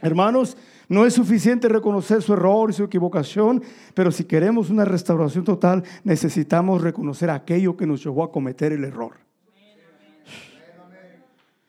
Hermanos, 0.00 0.56
no 0.88 1.04
es 1.04 1.14
suficiente 1.14 1.68
reconocer 1.68 2.22
su 2.22 2.32
error 2.32 2.70
y 2.70 2.72
su 2.72 2.84
equivocación, 2.84 3.62
pero 3.94 4.10
si 4.10 4.24
queremos 4.24 4.70
una 4.70 4.84
restauración 4.84 5.44
total, 5.44 5.84
necesitamos 6.02 6.80
reconocer 6.80 7.28
aquello 7.28 7.76
que 7.76 7.86
nos 7.86 8.02
llevó 8.02 8.24
a 8.24 8.32
cometer 8.32 8.72
el 8.72 8.84
error. 8.84 9.12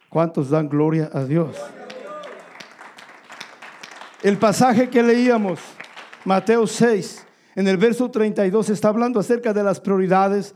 ¿Cuántos 0.08 0.50
dan 0.50 0.70
gloria 0.70 1.10
a 1.14 1.26
Dios? 1.26 1.56
El 4.24 4.38
pasaje 4.38 4.90
que 4.90 5.04
leíamos, 5.04 5.60
Mateo 6.26 6.66
6, 6.66 7.26
en 7.56 7.68
el 7.68 7.78
verso 7.78 8.10
32, 8.10 8.70
está 8.70 8.88
hablando 8.88 9.20
acerca 9.20 9.54
de 9.54 9.64
las 9.64 9.80
prioridades 9.80 10.56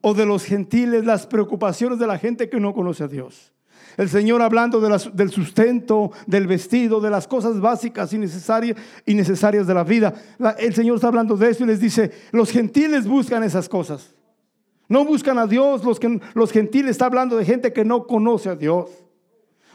o 0.00 0.12
de 0.12 0.26
los 0.26 0.44
gentiles, 0.44 1.04
las 1.04 1.26
preocupaciones 1.26 1.98
de 1.98 2.06
la 2.06 2.18
gente 2.18 2.50
que 2.50 2.60
no 2.60 2.74
conoce 2.74 3.04
a 3.04 3.08
Dios. 3.08 3.52
El 3.96 4.08
Señor 4.08 4.42
hablando 4.42 4.80
del 4.80 5.30
sustento, 5.30 6.12
del 6.26 6.46
vestido, 6.46 7.00
de 7.00 7.10
las 7.10 7.28
cosas 7.28 7.60
básicas 7.60 8.12
y 8.12 8.18
necesarias, 8.18 8.76
y 9.04 9.14
necesarias 9.14 9.66
de 9.66 9.74
la 9.74 9.84
vida. 9.84 10.14
El 10.58 10.74
Señor 10.74 10.96
está 10.96 11.08
hablando 11.08 11.36
de 11.36 11.50
eso 11.50 11.64
y 11.64 11.66
les 11.66 11.80
dice, 11.80 12.10
los 12.32 12.50
gentiles 12.50 13.06
buscan 13.06 13.42
esas 13.42 13.68
cosas. 13.68 14.14
No 14.88 15.04
buscan 15.04 15.38
a 15.38 15.46
Dios, 15.46 15.84
los, 15.84 15.98
que, 15.98 16.20
los 16.34 16.52
gentiles 16.52 16.92
está 16.92 17.06
hablando 17.06 17.36
de 17.36 17.44
gente 17.44 17.72
que 17.72 17.84
no 17.84 18.06
conoce 18.06 18.50
a 18.50 18.56
Dios. 18.56 18.90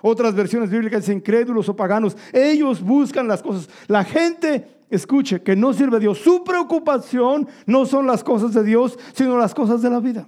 Otras 0.02 0.36
versiones 0.36 0.70
bíblicas 0.70 1.02
dicen 1.02 1.18
incrédulos 1.18 1.70
o 1.70 1.76
paganos. 1.76 2.16
Ellos 2.32 2.82
buscan 2.82 3.28
las 3.28 3.42
cosas. 3.42 3.70
La 3.88 4.04
gente, 4.04 4.68
escuche, 4.90 5.42
que 5.42 5.56
no 5.56 5.74
sirve 5.74 5.98
a 5.98 6.00
Dios. 6.00 6.20
Su 6.20 6.44
preocupación 6.44 7.48
no 7.66 7.86
son 7.86 8.06
las 8.06 8.24
cosas 8.24 8.54
de 8.54 8.64
Dios, 8.64 8.98
sino 9.14 9.38
las 9.38 9.54
cosas 9.56 9.82
de 9.82 9.90
la 9.90 10.00
vida. 10.00 10.28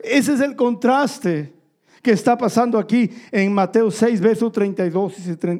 Ese 0.00 0.34
es 0.34 0.40
el 0.40 0.56
contraste 0.56 1.54
que 2.04 2.12
está 2.12 2.36
pasando 2.36 2.78
aquí 2.78 3.10
en 3.32 3.52
Mateo 3.52 3.90
6, 3.90 4.20
versos 4.20 4.52
32 4.52 5.14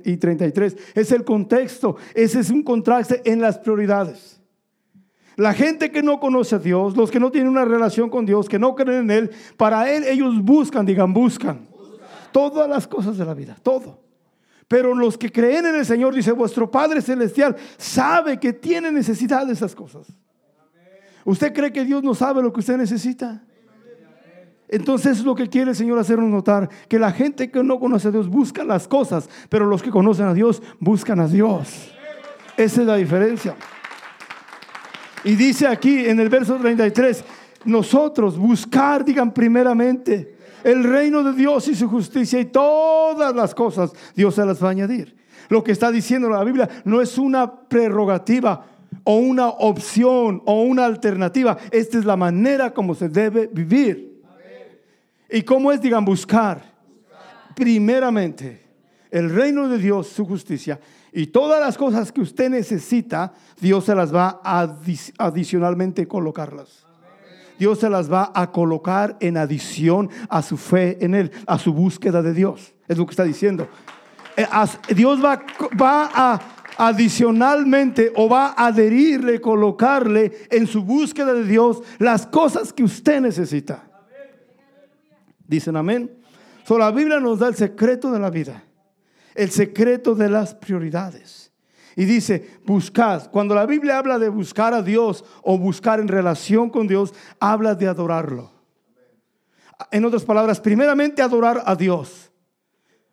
y 0.05 0.17
33. 0.17 0.77
Es 0.95 1.11
el 1.11 1.25
contexto, 1.25 1.97
ese 2.15 2.41
es 2.41 2.51
un 2.51 2.63
contraste 2.63 3.23
en 3.25 3.41
las 3.41 3.59
prioridades. 3.59 4.41
La 5.37 5.55
gente 5.55 5.91
que 5.91 6.03
no 6.03 6.21
conoce 6.21 6.55
a 6.55 6.59
Dios, 6.59 6.97
los 6.97 7.11
que 7.11 7.19
no 7.19 7.33
tienen 7.33 7.51
una 7.51 7.65
relación 7.65 8.11
con 8.11 8.27
Dios, 8.27 8.49
que 8.49 8.59
no 8.59 8.77
creen 8.77 9.11
en 9.11 9.11
Él, 9.11 9.31
para 9.57 9.91
Él 9.91 10.05
ellos 10.05 10.41
buscan, 10.45 10.87
digan, 10.87 11.13
buscan 11.13 11.67
todas 12.31 12.69
las 12.69 12.87
cosas 12.87 13.17
de 13.17 13.25
la 13.25 13.33
vida, 13.33 13.57
todo. 13.63 14.01
Pero 14.69 14.95
los 14.95 15.17
que 15.17 15.33
creen 15.33 15.67
en 15.67 15.77
el 15.77 15.87
Señor, 15.87 16.15
dice, 16.15 16.33
vuestro 16.33 16.71
Padre 16.71 17.01
Celestial 17.01 17.57
sabe 17.79 18.39
que 18.39 18.53
tiene 18.53 18.93
necesidad 18.93 19.47
de 19.47 19.55
esas 19.55 19.75
cosas. 19.75 20.07
¿Usted 21.25 21.55
cree 21.55 21.73
que 21.73 21.85
Dios 21.85 22.03
no 22.03 22.15
sabe 22.15 22.43
lo 22.43 22.53
que 22.53 22.61
usted 22.61 22.77
necesita? 22.77 23.43
Entonces 24.75 25.19
es 25.19 25.25
lo 25.25 25.37
que 25.37 25.49
quiere 25.49 25.71
el 25.71 25.77
Señor 25.77 26.01
hacernos 26.01 26.29
notar, 26.29 26.69
que 26.89 26.99
la 26.99 27.13
gente 27.13 27.49
que 27.49 27.63
no 27.63 27.79
conoce 27.79 28.09
a 28.09 28.11
Dios 28.11 28.29
busca 28.29 28.65
las 28.65 28.89
cosas, 28.89 29.31
pero 29.49 29.67
los 29.67 29.81
que 29.81 29.91
conocen 29.91 30.27
a 30.27 30.35
Dios 30.35 30.61
buscan 30.81 31.21
a 31.21 31.29
Dios. 31.29 31.93
Esa 32.57 32.81
es 32.81 32.87
la 32.89 32.97
diferencia. 32.97 33.55
Y 35.23 35.37
dice 35.37 35.69
aquí 35.69 36.07
en 36.07 36.19
el 36.19 36.29
verso 36.29 36.57
33, 36.57 37.25
nosotros 37.67 38.37
buscar, 38.37 39.05
digan 39.05 39.33
primeramente, 39.33 40.39
el 40.65 40.83
reino 40.83 41.23
de 41.23 41.35
Dios 41.35 41.69
y 41.69 41.77
su 41.77 41.89
justicia 41.89 42.41
y 42.41 42.47
todas 42.47 43.33
las 43.33 43.55
cosas 43.55 43.93
Dios 44.17 44.35
se 44.35 44.45
las 44.45 44.61
va 44.61 44.67
a 44.67 44.73
añadir. 44.73 45.15
Lo 45.51 45.63
que 45.63 45.71
está 45.71 45.93
diciendo 45.93 46.29
la 46.29 46.43
Biblia 46.43 46.69
no 46.85 47.01
es 47.01 47.17
una 47.17 47.61
prerrogativa 47.69 48.67
o 49.05 49.19
una 49.19 49.51
opción 49.51 50.43
o 50.47 50.63
una 50.63 50.85
alternativa. 50.85 51.59
Esta 51.71 51.97
es 51.97 52.05
la 52.05 52.17
manera 52.17 52.75
como 52.75 52.97
se 52.97 53.09
debe 53.09 53.47
vivir. 53.47 54.14
¿Y 55.35 55.43
cómo 55.43 55.73
es, 55.73 55.81
digan, 55.81 56.05
buscar? 56.05 56.63
Primeramente, 57.57 58.63
el 59.11 59.35
reino 59.35 59.69
de 59.69 59.79
Dios, 59.79 60.07
su 60.07 60.25
justicia. 60.25 60.79
Y 61.13 61.27
todas 61.27 61.61
las 61.61 61.77
cosas 61.77 62.13
que 62.13 62.21
usted 62.21 62.49
necesita, 62.51 63.33
Dios 63.61 63.85
se 63.85 63.97
las 63.97 64.15
va 64.15 64.41
a 64.45 64.77
adicionalmente 65.19 66.07
colocarlas. 66.07 66.87
Dios 67.59 67.81
se 67.81 67.91
las 67.91 68.13
va 68.13 68.31
a 68.33 68.53
colocar 68.53 69.17
en 69.19 69.37
adición 69.37 70.09
a 70.29 70.41
su 70.41 70.57
fe 70.57 71.05
en 71.05 71.17
Él, 71.17 71.33
a 71.49 71.59
su 71.59 71.73
búsqueda 71.73 72.23
de 72.23 72.33
Dios. 72.33 72.73
Es 72.87 72.97
lo 72.97 73.05
que 73.05 73.11
está 73.11 73.25
diciendo. 73.25 73.67
Eh, 74.37 74.47
Dios 74.95 75.21
va, 75.21 75.41
a 76.15 76.41
adicionalmente 76.77 78.13
o 78.15 78.29
va 78.29 78.55
a 78.57 78.67
adherirle, 78.67 79.41
colocarle 79.41 80.47
en 80.53 80.69
su 80.69 80.85
búsqueda 80.85 81.35
de 81.35 81.45
Dios 81.45 81.83
las 81.99 82.25
cosas 82.25 82.73
que 82.73 82.85
usted 82.85 83.21
necesita. 83.21 83.94
Dicen 85.47 85.77
amén. 85.77 86.11
La 86.69 86.91
Biblia 86.91 87.21
nos 87.21 87.39
da 87.39 87.49
el 87.49 87.55
secreto 87.55 88.11
de 88.11 88.19
la 88.19 88.31
vida, 88.31 88.65
el 89.35 89.51
secreto 89.51 90.15
de 90.15 90.31
las 90.31 90.55
prioridades. 90.55 91.53
Y 91.97 92.05
dice, 92.07 92.59
buscad. 92.65 93.31
Cuando 93.31 93.55
la 93.55 93.67
Biblia 93.67 93.99
habla 93.99 94.19
de 94.19 94.29
buscar 94.29 94.75
a 94.75 94.83
Dios 94.83 95.25
o 95.43 95.57
buscar 95.59 96.01
en 96.01 96.09
relación 96.09 96.71
con 96.71 96.89
Dios, 96.89 97.15
habla 97.39 97.75
de 97.75 97.87
adorarlo. 97.87 98.51
En 99.91 100.05
otras 100.05 100.25
palabras, 100.25 100.61
primeramente 100.61 101.23
adorar 101.23 101.63
a 101.65 101.77
Dios 101.77 102.33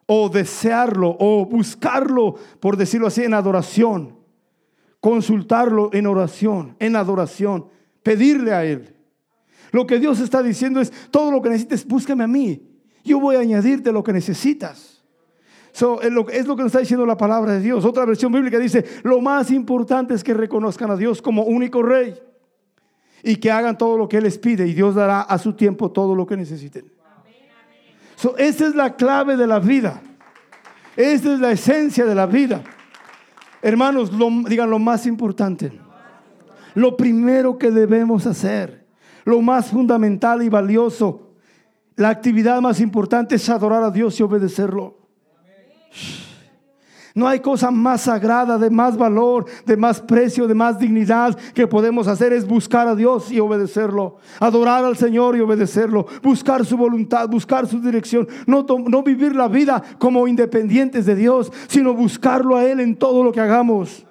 o 0.08 0.30
desearlo 0.30 1.16
o 1.20 1.46
buscarlo, 1.46 2.36
por 2.60 2.76
decirlo 2.76 3.08
así, 3.08 3.24
en 3.24 3.34
adoración. 3.34 4.20
Consultarlo 5.00 5.90
en 5.94 6.08
oración, 6.08 6.76
en 6.80 6.96
adoración, 6.96 7.68
pedirle 8.04 8.54
a 8.54 8.66
Él. 8.66 8.96
Lo 9.72 9.88
que 9.88 10.00
Dios 10.00 10.20
está 10.20 10.44
diciendo 10.44 10.82
es, 10.82 10.92
todo 11.10 11.32
lo 11.32 11.42
que 11.42 11.50
necesites, 11.50 11.86
búscame 11.88 12.24
a 12.24 12.28
mí. 12.28 12.62
Yo 13.04 13.20
voy 13.20 13.38
a 13.38 13.40
añadirte 13.40 13.92
lo 13.92 14.04
que 14.04 14.14
necesitas. 14.14 15.04
es, 15.74 16.12
lo, 16.12 16.30
es 16.30 16.46
lo 16.46 16.56
que 16.56 16.64
nos 16.64 16.72
está 16.72 16.80
diciendo 16.80 17.06
la 17.06 17.18
palabra 17.18 17.54
de 17.54 17.62
Dios. 17.62 17.86
Otra 17.86 18.06
versión 18.06 18.32
bíblica 18.32 18.60
dice, 18.60 18.84
lo 19.04 19.22
más 19.22 19.50
importante 19.50 20.14
es 20.14 20.24
que 20.24 20.34
reconozcan 20.34 20.92
a 20.92 20.98
Dios 20.98 21.22
como 21.22 21.44
único 21.44 21.82
rey 21.82 22.14
y 23.24 23.38
que 23.38 23.52
hagan 23.52 23.78
todo 23.78 23.98
lo 23.98 24.08
que 24.08 24.18
Él 24.18 24.24
les 24.24 24.38
pide 24.38 24.68
y 24.68 24.74
Dios 24.74 24.96
dará 24.96 25.22
a 25.22 25.38
su 25.38 25.54
tiempo 25.54 25.92
todo 25.92 26.16
lo 26.16 26.26
que 26.26 26.36
necesiten. 26.36 26.92
So, 28.16 28.38
esa 28.38 28.68
es 28.68 28.76
la 28.76 28.96
clave 28.96 29.36
de 29.36 29.48
la 29.48 29.60
vida. 29.60 30.02
Esta 30.96 31.34
es 31.34 31.40
la 31.40 31.52
esencia 31.52 32.06
de 32.06 32.14
la 32.14 32.26
vida. 32.26 32.62
Hermanos, 33.62 34.12
digan 34.48 34.70
lo 34.70 34.80
más 34.80 35.06
importante. 35.06 35.72
Lo 36.76 36.96
primero 36.96 37.58
que 37.58 37.72
debemos 37.72 38.28
hacer 38.28 38.81
lo 39.26 39.42
más 39.42 39.68
fundamental 39.68 40.42
y 40.44 40.50
valioso, 40.50 41.32
la 41.96 42.10
actividad 42.10 42.62
más 42.62 42.80
importante 42.80 43.36
es 43.36 43.50
adorar 43.50 43.84
a 43.84 43.92
Dios 43.92 44.20
y 44.20 44.24
obedecerlo. 44.24 44.98
No 47.14 47.28
hay 47.28 47.42
cosa 47.42 47.72
más 47.72 48.02
sagrada, 48.02 48.58
de 48.58 48.70
más 48.70 48.98
valor, 48.98 49.46
de 49.66 49.76
más 49.76 50.00
precio, 50.00 50.48
de 50.48 50.54
más 50.54 50.80
dignidad 50.80 51.38
que 51.54 51.68
podemos 51.68 52.08
hacer 52.08 52.32
es 52.32 52.48
buscar 52.48 52.88
a 52.88 52.96
Dios 52.96 53.32
y 53.32 53.40
obedecerlo. 53.40 54.18
Adorar 54.40 54.86
al 54.86 54.96
Señor 54.96 55.36
y 55.36 55.42
obedecerlo. 55.42 56.06
Buscar 56.24 56.66
su 56.66 56.78
voluntad, 56.78 57.28
buscar 57.28 57.68
su 57.68 57.82
dirección. 57.82 58.28
No, 58.48 58.66
no 58.88 59.04
vivir 59.04 59.36
la 59.36 59.50
vida 59.50 59.84
como 60.00 60.28
independientes 60.28 61.06
de 61.06 61.16
Dios, 61.16 61.52
sino 61.68 61.94
buscarlo 61.94 62.56
a 62.56 62.64
Él 62.64 62.80
en 62.80 62.96
todo 62.96 63.24
lo 63.24 63.34
que 63.34 63.42
hagamos. 63.42 64.06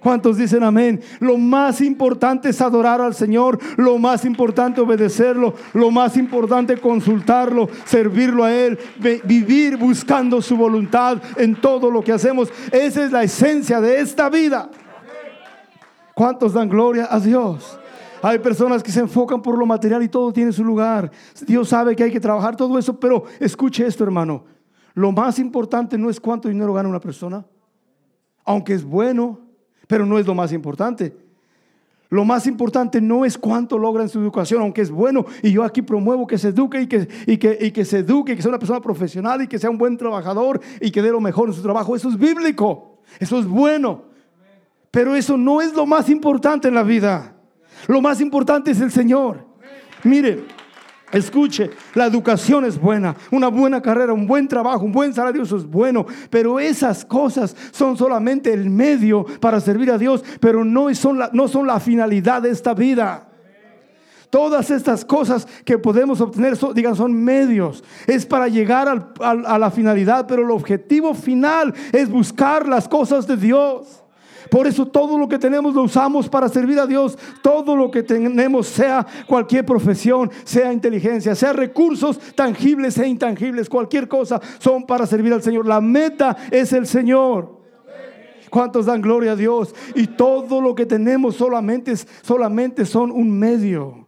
¿Cuántos 0.00 0.38
dicen 0.38 0.62
amén? 0.62 1.00
Lo 1.20 1.36
más 1.36 1.82
importante 1.82 2.48
es 2.48 2.60
adorar 2.62 3.02
al 3.02 3.14
Señor, 3.14 3.58
lo 3.76 3.98
más 3.98 4.24
importante 4.24 4.80
obedecerlo, 4.80 5.54
lo 5.74 5.90
más 5.90 6.16
importante 6.16 6.78
consultarlo, 6.78 7.68
servirlo 7.84 8.44
a 8.44 8.52
Él, 8.52 8.78
vivir 9.24 9.76
buscando 9.76 10.40
su 10.40 10.56
voluntad 10.56 11.18
en 11.36 11.54
todo 11.54 11.90
lo 11.90 12.02
que 12.02 12.12
hacemos. 12.12 12.50
Esa 12.72 13.04
es 13.04 13.12
la 13.12 13.22
esencia 13.22 13.80
de 13.80 14.00
esta 14.00 14.30
vida. 14.30 14.70
¿Cuántos 16.14 16.54
dan 16.54 16.70
gloria 16.70 17.06
a 17.10 17.20
Dios? 17.20 17.78
Hay 18.22 18.38
personas 18.38 18.82
que 18.82 18.90
se 18.90 19.00
enfocan 19.00 19.42
por 19.42 19.56
lo 19.58 19.66
material 19.66 20.02
y 20.02 20.08
todo 20.08 20.32
tiene 20.32 20.52
su 20.52 20.64
lugar. 20.64 21.10
Dios 21.46 21.68
sabe 21.68 21.94
que 21.94 22.04
hay 22.04 22.10
que 22.10 22.20
trabajar 22.20 22.56
todo 22.56 22.78
eso, 22.78 22.98
pero 22.98 23.24
escuche 23.38 23.86
esto, 23.86 24.04
hermano. 24.04 24.44
Lo 24.94 25.12
más 25.12 25.38
importante 25.38 25.98
no 25.98 26.08
es 26.08 26.18
cuánto 26.18 26.48
dinero 26.48 26.72
gana 26.72 26.88
una 26.88 27.00
persona, 27.00 27.46
aunque 28.44 28.74
es 28.74 28.84
bueno, 28.84 29.49
pero 29.90 30.06
no 30.06 30.20
es 30.20 30.26
lo 30.26 30.36
más 30.36 30.52
importante. 30.52 31.12
Lo 32.10 32.24
más 32.24 32.46
importante 32.46 33.00
no 33.00 33.24
es 33.24 33.36
cuánto 33.36 33.76
logra 33.76 34.04
en 34.04 34.08
su 34.08 34.20
educación, 34.20 34.62
aunque 34.62 34.82
es 34.82 34.90
bueno, 34.90 35.26
y 35.42 35.50
yo 35.50 35.64
aquí 35.64 35.82
promuevo 35.82 36.28
que 36.28 36.38
se 36.38 36.48
eduque 36.48 36.82
y 36.82 36.86
que, 36.86 37.08
y 37.26 37.38
que, 37.38 37.58
y 37.60 37.72
que 37.72 37.84
se 37.84 37.98
eduque, 37.98 38.36
que 38.36 38.42
sea 38.42 38.50
una 38.50 38.60
persona 38.60 38.80
profesional 38.80 39.42
y 39.42 39.48
que 39.48 39.58
sea 39.58 39.68
un 39.68 39.78
buen 39.78 39.96
trabajador 39.96 40.60
y 40.80 40.92
que 40.92 41.02
dé 41.02 41.10
lo 41.10 41.20
mejor 41.20 41.48
en 41.48 41.54
su 41.56 41.62
trabajo. 41.62 41.96
Eso 41.96 42.08
es 42.08 42.16
bíblico, 42.16 43.00
eso 43.18 43.40
es 43.40 43.46
bueno. 43.46 44.04
Pero 44.92 45.16
eso 45.16 45.36
no 45.36 45.60
es 45.60 45.74
lo 45.74 45.86
más 45.86 46.08
importante 46.08 46.68
en 46.68 46.74
la 46.74 46.84
vida. 46.84 47.34
Lo 47.88 48.00
más 48.00 48.20
importante 48.20 48.70
es 48.70 48.80
el 48.80 48.92
Señor. 48.92 49.44
Mire, 50.04 50.44
Escuche, 51.12 51.70
la 51.94 52.06
educación 52.06 52.64
es 52.64 52.80
buena, 52.80 53.16
una 53.32 53.48
buena 53.48 53.82
carrera, 53.82 54.12
un 54.12 54.28
buen 54.28 54.46
trabajo, 54.46 54.84
un 54.84 54.92
buen 54.92 55.12
salario, 55.12 55.42
eso 55.42 55.56
es 55.56 55.66
bueno, 55.66 56.06
pero 56.30 56.60
esas 56.60 57.04
cosas 57.04 57.56
son 57.72 57.96
solamente 57.96 58.52
el 58.52 58.70
medio 58.70 59.26
para 59.40 59.58
servir 59.58 59.90
a 59.90 59.98
Dios, 59.98 60.22
pero 60.40 60.64
no 60.64 60.94
son 60.94 61.18
la, 61.18 61.80
finalidad 61.80 62.42
de 62.42 62.50
esta 62.50 62.74
vida. 62.74 63.26
Todas 64.30 64.70
estas 64.70 65.04
cosas 65.04 65.48
que 65.64 65.78
podemos 65.78 66.20
obtener, 66.20 66.56
son, 66.56 66.72
digan, 66.72 66.94
son 66.94 67.12
medios. 67.12 67.82
Es 68.06 68.24
para 68.24 68.46
llegar 68.46 69.12
a 69.20 69.58
la 69.58 69.70
finalidad, 69.72 70.28
pero 70.28 70.42
el 70.42 70.52
objetivo 70.52 71.14
final 71.14 71.74
es 71.90 72.08
buscar 72.08 72.68
las 72.68 72.86
cosas 72.86 73.26
de 73.26 73.36
Dios. 73.36 73.99
Por 74.50 74.66
eso 74.66 74.86
todo 74.86 75.16
lo 75.16 75.28
que 75.28 75.38
tenemos 75.38 75.74
lo 75.74 75.82
usamos 75.82 76.28
para 76.28 76.48
servir 76.48 76.78
a 76.78 76.86
Dios. 76.86 77.16
Todo 77.42 77.76
lo 77.76 77.90
que 77.90 78.02
tenemos, 78.02 78.66
sea 78.66 79.06
cualquier 79.26 79.64
profesión, 79.64 80.30
sea 80.44 80.72
inteligencia, 80.72 81.34
sea 81.34 81.52
recursos 81.52 82.18
tangibles 82.34 82.98
e 82.98 83.06
intangibles, 83.06 83.68
cualquier 83.68 84.08
cosa, 84.08 84.40
son 84.58 84.84
para 84.84 85.06
servir 85.06 85.32
al 85.32 85.42
Señor. 85.42 85.66
La 85.66 85.80
meta 85.80 86.36
es 86.50 86.72
el 86.72 86.86
Señor. 86.86 87.60
¿Cuántos 88.50 88.86
dan 88.86 89.00
gloria 89.00 89.32
a 89.32 89.36
Dios? 89.36 89.72
Y 89.94 90.08
todo 90.08 90.60
lo 90.60 90.74
que 90.74 90.84
tenemos 90.84 91.36
solamente, 91.36 91.94
solamente 92.22 92.84
son 92.84 93.12
un 93.12 93.30
medio. 93.30 93.99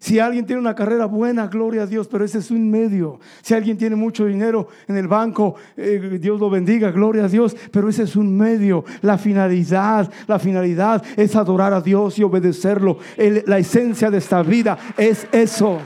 Si 0.00 0.18
alguien 0.18 0.46
tiene 0.46 0.60
una 0.60 0.74
carrera 0.74 1.04
buena, 1.04 1.46
gloria 1.46 1.82
a 1.82 1.86
Dios, 1.86 2.08
pero 2.08 2.24
ese 2.24 2.38
es 2.38 2.50
un 2.50 2.70
medio. 2.70 3.20
Si 3.42 3.52
alguien 3.52 3.76
tiene 3.76 3.96
mucho 3.96 4.24
dinero 4.24 4.66
en 4.88 4.96
el 4.96 5.06
banco, 5.06 5.56
eh, 5.76 6.18
Dios 6.18 6.40
lo 6.40 6.48
bendiga, 6.48 6.90
gloria 6.90 7.26
a 7.26 7.28
Dios, 7.28 7.54
pero 7.70 7.86
ese 7.90 8.04
es 8.04 8.16
un 8.16 8.34
medio. 8.34 8.82
La 9.02 9.18
finalidad, 9.18 10.10
la 10.26 10.38
finalidad 10.38 11.04
es 11.18 11.36
adorar 11.36 11.74
a 11.74 11.82
Dios 11.82 12.18
y 12.18 12.22
obedecerlo. 12.22 12.96
la 13.44 13.58
esencia 13.58 14.10
de 14.10 14.16
esta 14.16 14.42
vida 14.42 14.78
es 14.96 15.28
eso. 15.32 15.78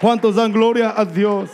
¿Cuántos 0.00 0.34
dan 0.34 0.52
gloria 0.52 0.94
a 0.96 1.04
Dios? 1.04 1.48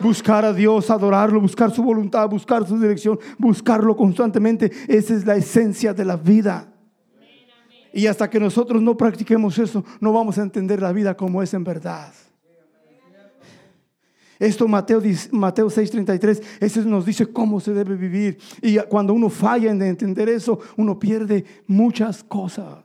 buscar 0.00 0.44
a 0.44 0.52
Dios, 0.52 0.90
adorarlo, 0.90 1.40
buscar 1.40 1.72
su 1.72 1.82
voluntad, 1.82 2.28
buscar 2.28 2.64
su 2.64 2.78
dirección, 2.78 3.18
buscarlo 3.36 3.96
constantemente. 3.96 4.70
Esa 4.86 5.14
es 5.14 5.26
la 5.26 5.34
esencia 5.34 5.92
de 5.92 6.04
la 6.04 6.14
vida. 6.14 6.68
Y 7.98 8.06
hasta 8.06 8.30
que 8.30 8.38
nosotros 8.38 8.80
no 8.80 8.96
practiquemos 8.96 9.58
eso, 9.58 9.84
no 9.98 10.12
vamos 10.12 10.38
a 10.38 10.42
entender 10.42 10.80
la 10.80 10.92
vida 10.92 11.16
como 11.16 11.42
es 11.42 11.52
en 11.52 11.64
verdad. 11.64 12.12
Esto 14.38 14.68
Mateo, 14.68 15.02
Mateo 15.32 15.68
6:33, 15.68 16.40
ese 16.60 16.84
nos 16.84 17.04
dice 17.04 17.26
cómo 17.26 17.58
se 17.58 17.74
debe 17.74 17.96
vivir. 17.96 18.38
Y 18.62 18.78
cuando 18.88 19.12
uno 19.12 19.28
falla 19.28 19.72
en 19.72 19.82
entender 19.82 20.28
eso, 20.28 20.60
uno 20.76 20.96
pierde 20.96 21.44
muchas 21.66 22.22
cosas. 22.22 22.84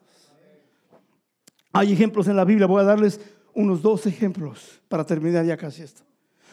Hay 1.71 1.93
ejemplos 1.93 2.27
en 2.27 2.35
la 2.35 2.43
Biblia, 2.43 2.65
voy 2.65 2.81
a 2.81 2.85
darles 2.85 3.21
unos 3.53 3.83
dos 3.83 4.07
ejemplos 4.07 4.81
para 4.87 5.05
terminar 5.05 5.45
ya 5.45 5.57
casi 5.57 5.83
esto. 5.83 6.01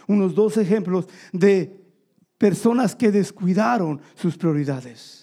Unos 0.07 0.35
dos 0.35 0.59
ejemplos 0.59 1.09
de 1.33 1.81
personas 2.37 2.95
que 2.95 3.11
descuidaron 3.11 4.03
sus 4.17 4.37
prioridades. 4.37 5.20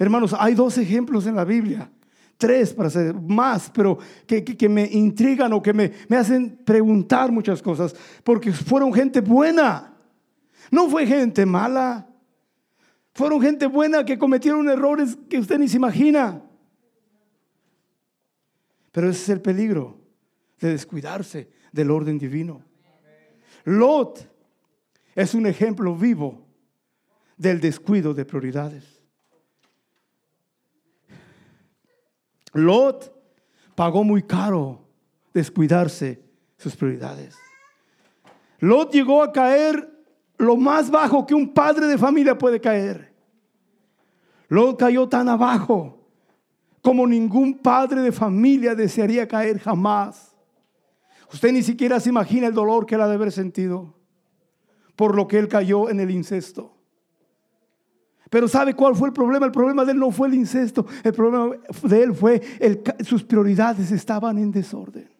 Hermanos, 0.00 0.34
hay 0.38 0.54
dos 0.54 0.78
ejemplos 0.78 1.26
en 1.26 1.36
la 1.36 1.44
Biblia, 1.44 1.92
tres 2.38 2.72
para 2.72 2.88
ser 2.88 3.12
más, 3.14 3.70
pero 3.70 3.98
que, 4.26 4.66
me 4.66 4.86
intrigan 4.86 5.52
o 5.52 5.62
que 5.62 5.74
me, 5.74 5.92
me 6.08 6.16
hacen 6.16 6.58
preguntar 6.64 7.30
muchas 7.30 7.60
cosas, 7.60 7.94
porque 8.24 8.50
fueron 8.50 8.94
gente 8.94 9.20
buena, 9.20 9.94
no 10.70 10.88
fue 10.88 11.06
gente 11.06 11.44
mala, 11.44 12.08
fueron 13.12 13.42
gente 13.42 13.66
buena 13.66 14.02
que 14.02 14.18
cometieron 14.18 14.70
errores 14.70 15.18
que 15.28 15.38
usted 15.38 15.58
ni 15.58 15.68
se 15.68 15.76
imagina. 15.76 16.42
Pero 18.92 19.10
ese 19.10 19.22
es 19.22 19.28
el 19.28 19.42
peligro 19.42 20.00
de 20.60 20.70
descuidarse 20.70 21.50
del 21.72 21.90
orden 21.90 22.18
divino. 22.18 22.62
Lot 23.64 24.26
es 25.14 25.34
un 25.34 25.44
ejemplo 25.44 25.94
vivo 25.94 26.46
del 27.36 27.60
descuido 27.60 28.14
de 28.14 28.24
prioridades. 28.24 28.99
Lot 32.52 33.12
pagó 33.74 34.04
muy 34.04 34.22
caro 34.22 34.84
descuidarse 35.32 36.22
sus 36.56 36.76
prioridades. 36.76 37.36
Lot 38.58 38.92
llegó 38.92 39.22
a 39.22 39.32
caer 39.32 39.88
lo 40.36 40.56
más 40.56 40.90
bajo 40.90 41.26
que 41.26 41.34
un 41.34 41.52
padre 41.52 41.86
de 41.86 41.98
familia 41.98 42.36
puede 42.36 42.60
caer. 42.60 43.14
Lot 44.48 44.78
cayó 44.78 45.08
tan 45.08 45.28
abajo 45.28 46.00
como 46.82 47.06
ningún 47.06 47.58
padre 47.58 48.00
de 48.00 48.12
familia 48.12 48.74
desearía 48.74 49.28
caer 49.28 49.58
jamás. 49.58 50.34
Usted 51.32 51.52
ni 51.52 51.62
siquiera 51.62 52.00
se 52.00 52.08
imagina 52.08 52.46
el 52.46 52.54
dolor 52.54 52.86
que 52.86 52.96
él 52.96 53.02
ha 53.02 53.08
de 53.08 53.14
haber 53.14 53.32
sentido 53.32 53.94
por 54.96 55.14
lo 55.14 55.28
que 55.28 55.38
él 55.38 55.48
cayó 55.48 55.88
en 55.88 56.00
el 56.00 56.10
incesto. 56.10 56.76
Pero 58.30 58.46
¿sabe 58.46 58.74
cuál 58.74 58.94
fue 58.94 59.08
el 59.08 59.12
problema? 59.12 59.44
El 59.44 59.52
problema 59.52 59.84
de 59.84 59.92
él 59.92 59.98
no 59.98 60.12
fue 60.12 60.28
el 60.28 60.34
incesto. 60.34 60.86
El 61.02 61.12
problema 61.12 61.56
de 61.82 62.02
él 62.02 62.14
fue 62.14 62.40
sus 63.00 63.24
prioridades 63.24 63.90
estaban 63.90 64.38
en 64.38 64.52
desorden. 64.52 65.10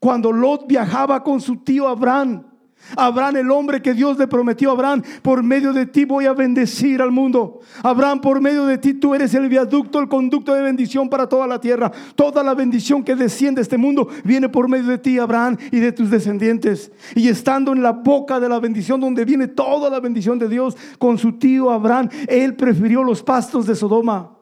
Cuando 0.00 0.32
Lot 0.32 0.66
viajaba 0.66 1.22
con 1.22 1.40
su 1.40 1.58
tío 1.58 1.86
Abraham, 1.86 2.49
Abraham, 2.96 3.36
el 3.36 3.50
hombre 3.50 3.82
que 3.82 3.94
Dios 3.94 4.18
le 4.18 4.26
prometió 4.26 4.70
a 4.70 4.72
Abraham, 4.72 5.02
por 5.22 5.42
medio 5.42 5.72
de 5.72 5.86
ti 5.86 6.04
voy 6.04 6.26
a 6.26 6.32
bendecir 6.32 7.00
al 7.02 7.10
mundo. 7.10 7.60
Abraham, 7.82 8.20
por 8.20 8.40
medio 8.40 8.66
de 8.66 8.78
ti 8.78 8.94
tú 8.94 9.14
eres 9.14 9.34
el 9.34 9.48
viaducto, 9.48 10.00
el 10.00 10.08
conducto 10.08 10.54
de 10.54 10.62
bendición 10.62 11.08
para 11.08 11.28
toda 11.28 11.46
la 11.46 11.60
tierra. 11.60 11.92
Toda 12.14 12.42
la 12.42 12.54
bendición 12.54 13.02
que 13.02 13.14
desciende 13.14 13.60
a 13.60 13.62
este 13.62 13.78
mundo 13.78 14.08
viene 14.24 14.48
por 14.48 14.68
medio 14.68 14.88
de 14.88 14.98
ti, 14.98 15.18
Abraham, 15.18 15.56
y 15.70 15.78
de 15.78 15.92
tus 15.92 16.10
descendientes. 16.10 16.90
Y 17.14 17.28
estando 17.28 17.72
en 17.72 17.82
la 17.82 17.92
boca 17.92 18.40
de 18.40 18.48
la 18.48 18.58
bendición, 18.58 19.00
donde 19.00 19.24
viene 19.24 19.48
toda 19.48 19.90
la 19.90 20.00
bendición 20.00 20.38
de 20.38 20.48
Dios, 20.48 20.76
con 20.98 21.18
su 21.18 21.32
tío 21.32 21.70
Abraham, 21.70 22.08
él 22.28 22.54
prefirió 22.56 23.02
los 23.04 23.22
pastos 23.22 23.66
de 23.66 23.74
Sodoma. 23.74 24.39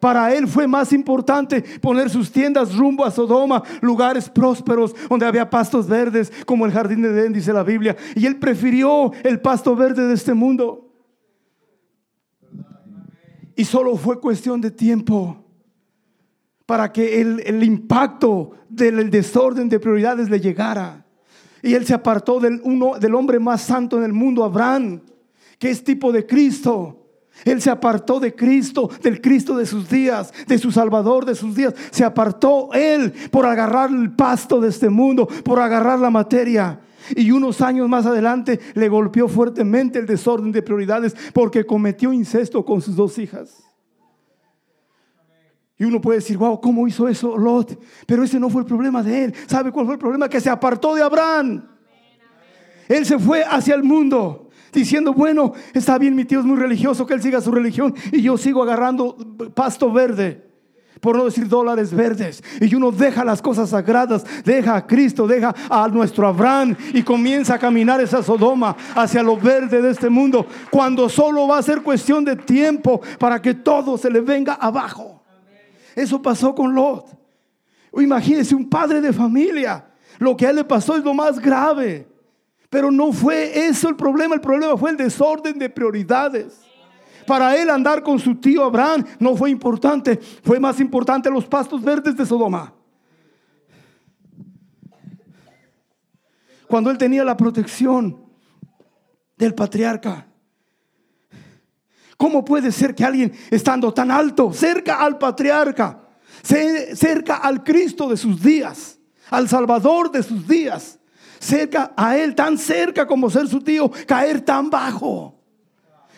Para 0.00 0.34
él 0.34 0.46
fue 0.46 0.66
más 0.66 0.92
importante 0.92 1.62
poner 1.80 2.10
sus 2.10 2.30
tiendas 2.30 2.76
rumbo 2.76 3.04
a 3.04 3.10
Sodoma, 3.10 3.62
lugares 3.80 4.28
prósperos 4.28 4.94
donde 5.08 5.26
había 5.26 5.48
pastos 5.48 5.86
verdes, 5.86 6.32
como 6.44 6.66
el 6.66 6.72
jardín 6.72 7.02
de 7.02 7.08
Edén, 7.08 7.32
dice 7.32 7.52
la 7.52 7.62
Biblia. 7.62 7.96
Y 8.14 8.26
él 8.26 8.38
prefirió 8.38 9.12
el 9.22 9.40
pasto 9.40 9.74
verde 9.74 10.06
de 10.06 10.14
este 10.14 10.34
mundo. 10.34 10.90
Y 13.54 13.64
solo 13.64 13.96
fue 13.96 14.20
cuestión 14.20 14.60
de 14.60 14.70
tiempo 14.70 15.42
para 16.66 16.92
que 16.92 17.20
el, 17.20 17.62
impacto 17.62 18.50
del 18.68 19.08
desorden 19.08 19.68
de 19.68 19.80
prioridades 19.80 20.28
le 20.28 20.40
llegara. 20.40 21.06
Y 21.62 21.74
él 21.74 21.86
se 21.86 21.94
apartó 21.94 22.38
del, 22.38 22.60
uno, 22.64 22.98
del 22.98 23.14
hombre 23.14 23.38
más 23.38 23.62
santo 23.62 23.96
en 23.96 24.04
el 24.04 24.12
mundo, 24.12 24.44
Abraham, 24.44 25.00
que 25.58 25.70
es 25.70 25.82
tipo 25.82 26.12
de 26.12 26.26
Cristo. 26.26 27.05
Él 27.44 27.60
se 27.60 27.70
apartó 27.70 28.18
de 28.18 28.34
Cristo, 28.34 28.90
del 29.02 29.20
Cristo 29.20 29.56
de 29.56 29.66
sus 29.66 29.88
días, 29.88 30.32
de 30.46 30.58
su 30.58 30.72
Salvador 30.72 31.24
de 31.24 31.34
sus 31.34 31.54
días. 31.54 31.74
Se 31.90 32.04
apartó 32.04 32.70
Él 32.72 33.12
por 33.30 33.46
agarrar 33.46 33.90
el 33.90 34.14
pasto 34.14 34.60
de 34.60 34.68
este 34.68 34.88
mundo, 34.88 35.26
por 35.44 35.60
agarrar 35.60 35.98
la 35.98 36.10
materia. 36.10 36.80
Y 37.14 37.30
unos 37.30 37.60
años 37.60 37.88
más 37.88 38.06
adelante 38.06 38.58
le 38.74 38.88
golpeó 38.88 39.28
fuertemente 39.28 39.98
el 39.98 40.06
desorden 40.06 40.50
de 40.50 40.62
prioridades 40.62 41.14
porque 41.32 41.64
cometió 41.64 42.12
incesto 42.12 42.64
con 42.64 42.80
sus 42.80 42.96
dos 42.96 43.18
hijas. 43.18 43.62
Y 45.78 45.84
uno 45.84 46.00
puede 46.00 46.18
decir, 46.18 46.38
wow, 46.38 46.60
¿cómo 46.60 46.88
hizo 46.88 47.06
eso 47.06 47.36
Lot? 47.36 47.78
Pero 48.06 48.24
ese 48.24 48.40
no 48.40 48.48
fue 48.48 48.62
el 48.62 48.66
problema 48.66 49.02
de 49.02 49.24
él. 49.24 49.34
¿Sabe 49.46 49.70
cuál 49.70 49.84
fue 49.84 49.94
el 49.96 50.00
problema? 50.00 50.28
Que 50.28 50.40
se 50.40 50.48
apartó 50.48 50.94
de 50.94 51.02
Abraham. 51.02 51.68
Él 52.88 53.04
se 53.04 53.18
fue 53.18 53.44
hacia 53.44 53.74
el 53.74 53.82
mundo 53.82 54.45
diciendo, 54.72 55.12
bueno, 55.12 55.52
está 55.74 55.98
bien, 55.98 56.14
mi 56.14 56.24
tío 56.24 56.40
es 56.40 56.44
muy 56.44 56.56
religioso, 56.56 57.06
que 57.06 57.14
él 57.14 57.22
siga 57.22 57.40
su 57.40 57.50
religión 57.50 57.94
y 58.12 58.22
yo 58.22 58.36
sigo 58.36 58.62
agarrando 58.62 59.16
pasto 59.54 59.92
verde. 59.92 60.44
Por 61.00 61.16
no 61.16 61.26
decir 61.26 61.46
dólares 61.46 61.94
verdes. 61.94 62.42
Y 62.58 62.74
uno 62.74 62.90
deja 62.90 63.22
las 63.22 63.42
cosas 63.42 63.70
sagradas, 63.70 64.24
deja 64.44 64.76
a 64.76 64.86
Cristo, 64.86 65.26
deja 65.26 65.54
a 65.68 65.86
nuestro 65.88 66.26
Abraham 66.26 66.74
y 66.94 67.02
comienza 67.02 67.54
a 67.54 67.58
caminar 67.58 68.00
esa 68.00 68.22
Sodoma 68.22 68.74
hacia 68.94 69.22
lo 69.22 69.36
verde 69.36 69.82
de 69.82 69.90
este 69.90 70.08
mundo. 70.08 70.46
Cuando 70.70 71.08
solo 71.10 71.46
va 71.46 71.58
a 71.58 71.62
ser 71.62 71.82
cuestión 71.82 72.24
de 72.24 72.34
tiempo 72.34 73.02
para 73.18 73.42
que 73.42 73.52
todo 73.52 73.98
se 73.98 74.10
le 74.10 74.22
venga 74.22 74.54
abajo. 74.54 75.22
Eso 75.94 76.20
pasó 76.20 76.54
con 76.54 76.74
Lot. 76.74 77.06
Imagínese 77.98 78.54
un 78.54 78.68
padre 78.68 79.00
de 79.00 79.12
familia. 79.12 79.86
Lo 80.18 80.36
que 80.36 80.46
a 80.46 80.50
él 80.50 80.56
le 80.56 80.64
pasó 80.64 80.96
es 80.96 81.04
lo 81.04 81.14
más 81.14 81.38
grave. 81.38 82.06
Pero 82.68 82.90
no 82.90 83.12
fue 83.12 83.66
eso 83.66 83.88
el 83.88 83.96
problema, 83.96 84.34
el 84.34 84.40
problema 84.40 84.76
fue 84.76 84.90
el 84.90 84.96
desorden 84.96 85.58
de 85.58 85.70
prioridades. 85.70 86.60
Para 87.26 87.56
él 87.56 87.70
andar 87.70 88.02
con 88.02 88.18
su 88.18 88.36
tío 88.36 88.64
Abraham 88.64 89.04
no 89.18 89.36
fue 89.36 89.50
importante, 89.50 90.18
fue 90.42 90.60
más 90.60 90.80
importante 90.80 91.30
los 91.30 91.46
pastos 91.46 91.82
verdes 91.82 92.16
de 92.16 92.24
Sodoma. 92.24 92.72
Cuando 96.68 96.90
él 96.90 96.98
tenía 96.98 97.24
la 97.24 97.36
protección 97.36 98.20
del 99.36 99.54
patriarca, 99.54 100.26
¿Cómo 102.16 102.44
puede 102.44 102.72
ser 102.72 102.94
que 102.94 103.04
alguien 103.04 103.32
estando 103.50 103.92
tan 103.92 104.10
alto, 104.10 104.52
cerca 104.52 105.02
al 105.02 105.18
patriarca, 105.18 106.00
cerca 106.42 107.36
al 107.36 107.62
Cristo 107.62 108.08
de 108.08 108.16
sus 108.16 108.42
días, 108.42 108.98
al 109.30 109.48
Salvador 109.48 110.10
de 110.10 110.22
sus 110.22 110.46
días, 110.48 110.98
cerca 111.38 111.92
a 111.96 112.16
Él, 112.16 112.34
tan 112.34 112.58
cerca 112.58 113.06
como 113.06 113.30
ser 113.30 113.48
su 113.48 113.60
tío, 113.60 113.90
caer 114.06 114.40
tan 114.40 114.70
bajo? 114.70 115.36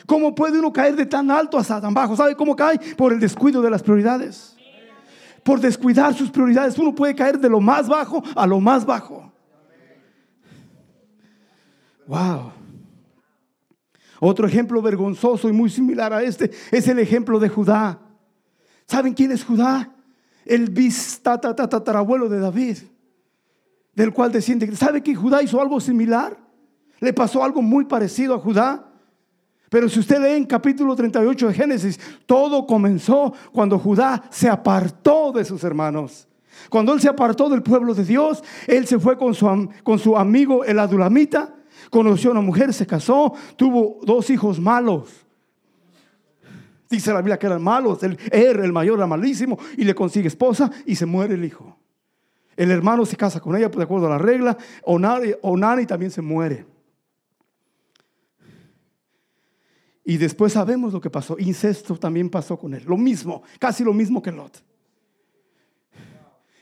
¿Cómo 0.07 0.35
puede 0.35 0.59
uno 0.59 0.73
caer 0.73 0.97
de 0.97 1.05
tan 1.05 1.31
alto 1.31 1.59
hasta 1.59 1.81
tan 1.81 1.93
bajo? 1.93 2.17
¿Sabe 2.17 2.35
cómo 2.35 2.57
cae? 2.57 2.79
Por 2.97 3.13
el 3.13 3.21
descuido 3.21 3.61
de 3.61 3.71
las 3.71 3.83
prioridades. 3.83 4.57
Por 5.43 5.61
descuidar 5.61 6.15
sus 6.15 6.31
prioridades. 6.31 6.79
Uno 6.79 6.95
puede 6.95 7.15
caer 7.15 7.39
de 7.39 7.51
lo 7.51 7.61
más 7.61 7.87
bajo 7.89 8.23
a 8.35 8.47
lo 8.47 8.59
más 8.59 8.87
bajo. 8.87 9.31
Wow. 12.07 12.53
Otro 14.21 14.47
ejemplo 14.47 14.81
vergonzoso 14.81 15.49
y 15.49 15.53
muy 15.53 15.69
similar 15.69 16.13
a 16.13 16.23
este 16.23 16.51
es 16.71 16.89
el 16.89 16.99
ejemplo 16.99 17.39
de 17.39 17.51
Judá. 17.51 18.01
¿Saben 18.87 19.13
quién 19.13 19.31
es 19.31 19.45
Judá? 19.45 19.95
El 20.45 20.71
bis 20.71 21.21
tatarabuelo 21.23 22.31
de 22.31 22.41
David, 22.41 22.79
del 23.99 24.13
cual 24.13 24.31
desciende. 24.31 24.75
¿Sabe 24.77 25.03
que 25.03 25.13
Judá 25.13 25.43
hizo 25.43 25.61
algo 25.61 25.81
similar? 25.81 26.39
Le 27.01 27.13
pasó 27.13 27.43
algo 27.43 27.61
muy 27.61 27.85
parecido 27.85 28.33
a 28.35 28.39
Judá. 28.39 28.85
Pero 29.71 29.89
si 29.89 29.99
usted 29.99 30.23
lee 30.23 30.37
en 30.37 30.45
capítulo 30.47 30.95
38 30.95 31.49
de 31.49 31.55
Génesis, 31.55 31.99
todo 32.25 32.65
comenzó 32.65 33.35
cuando 33.53 33.77
Judá 33.77 34.23
se 34.31 34.49
apartó 34.49 35.33
de 35.33 35.45
sus 35.45 35.65
hermanos. 35.65 36.29
Cuando 36.71 36.93
él 36.93 37.01
se 37.01 37.09
apartó 37.09 37.49
del 37.49 37.63
pueblo 37.63 37.93
de 37.93 38.05
Dios, 38.05 38.43
él 38.69 38.87
se 38.87 39.01
fue 39.01 39.19
con 39.19 39.35
su, 39.35 39.69
con 39.83 39.99
su 39.99 40.17
amigo 40.17 40.65
el 40.65 40.79
adulamita 40.79 41.57
conoció 41.91 42.31
a 42.31 42.33
una 42.33 42.41
mujer, 42.41 42.73
se 42.73 42.87
casó, 42.87 43.33
tuvo 43.57 43.99
dos 44.03 44.31
hijos 44.31 44.61
malos. 44.61 45.27
Dice 46.89 47.13
la 47.13 47.19
Biblia 47.19 47.39
que 47.39 47.47
eran 47.47 47.63
malos. 47.63 48.03
El 48.03 48.19
Er, 48.31 48.61
el 48.61 48.73
mayor, 48.73 48.99
era 48.99 49.07
malísimo 49.07 49.59
y 49.77 49.85
le 49.85 49.95
consigue 49.95 50.29
esposa 50.29 50.71
y 50.87 50.95
se 50.95 51.05
muere 51.05 51.35
el 51.35 51.45
hijo. 51.45 51.78
El 52.59 52.73
hermano 52.73 53.07
se 53.07 53.17
casa 53.17 53.39
con 53.39 53.55
ella 53.55 53.71
pues, 53.71 53.79
de 53.79 53.85
acuerdo 53.85 54.09
a 54.09 54.11
la 54.11 54.19
regla. 54.19 54.59
Onani, 54.83 55.31
Onani 55.43 55.87
también 55.87 56.11
se 56.11 56.21
muere. 56.21 56.67
Y 60.05 60.17
después 60.17 60.55
sabemos 60.55 60.93
lo 60.93 61.01
que 61.01 61.09
pasó. 61.09 61.37
Incesto 61.39 61.97
también 61.97 62.29
pasó 62.29 62.59
con 62.59 62.75
él. 62.75 62.83
Lo 62.85 62.97
mismo, 62.97 63.45
casi 63.61 63.85
lo 63.85 63.95
mismo 63.95 64.21
que 64.21 64.33
Lot. 64.33 64.65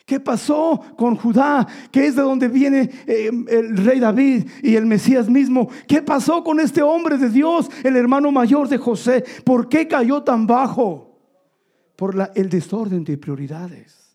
¿Qué 0.05 0.21
pasó 0.21 0.79
con 0.99 1.17
Judá? 1.17 1.67
Que 1.91 2.09
es 2.09 2.15
de 2.15 2.21
donde 2.21 2.49
viene 2.49 2.91
eh, 3.07 3.31
el 3.49 3.77
rey 3.79 3.99
David 3.99 4.47
y 4.63 4.77
el 4.77 4.85
Mesías 4.85 5.31
mismo. 5.31 5.71
¿Qué 5.89 6.03
pasó 6.03 6.45
con 6.45 6.61
este 6.61 6.83
hombre 6.83 7.17
de 7.17 7.31
Dios, 7.31 7.71
el 7.83 7.97
hermano 7.97 8.31
mayor 8.31 8.69
de 8.69 8.77
José? 8.77 9.25
¿Por 9.45 9.71
qué 9.71 9.89
cayó 9.89 10.23
tan 10.23 10.47
bajo? 10.47 11.19
Por 11.97 12.33
el 12.35 12.51
desorden 12.51 13.03
de 13.03 13.17
prioridades. 13.17 14.06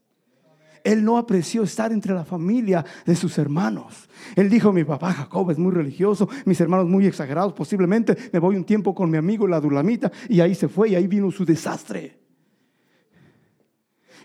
Él 0.83 1.03
no 1.03 1.17
apreció 1.17 1.63
estar 1.63 1.91
entre 1.91 2.13
la 2.13 2.25
familia 2.25 2.85
de 3.05 3.15
sus 3.15 3.37
hermanos. 3.37 4.09
Él 4.35 4.49
dijo, 4.49 4.71
mi 4.71 4.83
papá 4.83 5.13
Jacob 5.13 5.51
es 5.51 5.57
muy 5.57 5.71
religioso, 5.71 6.29
mis 6.45 6.59
hermanos 6.61 6.87
muy 6.87 7.05
exagerados, 7.05 7.53
posiblemente 7.53 8.17
me 8.31 8.39
voy 8.39 8.55
un 8.55 8.63
tiempo 8.63 8.93
con 8.95 9.09
mi 9.09 9.17
amigo 9.17 9.47
la 9.47 9.59
Dulamita 9.59 10.11
y 10.29 10.39
ahí 10.41 10.55
se 10.55 10.67
fue 10.67 10.89
y 10.89 10.95
ahí 10.95 11.07
vino 11.07 11.31
su 11.31 11.45
desastre. 11.45 12.19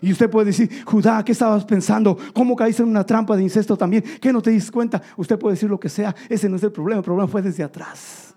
Y 0.01 0.11
usted 0.11 0.29
puede 0.29 0.47
decir, 0.47 0.69
Judá, 0.85 1.23
¿qué 1.23 1.31
estabas 1.31 1.65
pensando? 1.65 2.17
¿Cómo 2.33 2.55
caíste 2.55 2.83
en 2.83 2.89
una 2.89 3.05
trampa 3.05 3.35
de 3.35 3.43
incesto 3.43 3.75
también? 3.75 4.03
¿Qué 4.21 4.31
no 4.31 4.41
te 4.41 4.51
diste 4.51 4.71
cuenta? 4.71 5.01
Usted 5.15 5.39
puede 5.39 5.55
decir 5.55 5.69
lo 5.69 5.79
que 5.79 5.89
sea, 5.89 6.15
ese 6.29 6.47
no 6.49 6.55
es 6.57 6.63
el 6.63 6.71
problema, 6.71 6.99
el 6.99 7.05
problema 7.05 7.27
fue 7.27 7.41
desde 7.41 7.63
atrás. 7.63 8.33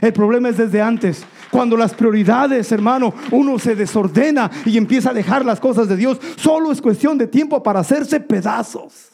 El 0.00 0.12
problema 0.12 0.48
es 0.48 0.56
desde 0.56 0.80
antes. 0.82 1.24
Cuando 1.50 1.76
las 1.76 1.94
prioridades, 1.94 2.72
hermano, 2.72 3.14
uno 3.30 3.58
se 3.58 3.76
desordena 3.76 4.50
y 4.64 4.76
empieza 4.76 5.10
a 5.10 5.14
dejar 5.14 5.44
las 5.44 5.60
cosas 5.60 5.88
de 5.88 5.96
Dios, 5.96 6.18
solo 6.36 6.72
es 6.72 6.80
cuestión 6.82 7.16
de 7.16 7.26
tiempo 7.26 7.62
para 7.62 7.80
hacerse 7.80 8.20
pedazos. 8.20 9.10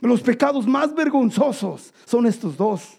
Los 0.00 0.20
pecados 0.20 0.66
más 0.66 0.94
vergonzosos 0.94 1.92
son 2.04 2.26
estos 2.26 2.56
dos. 2.56 2.98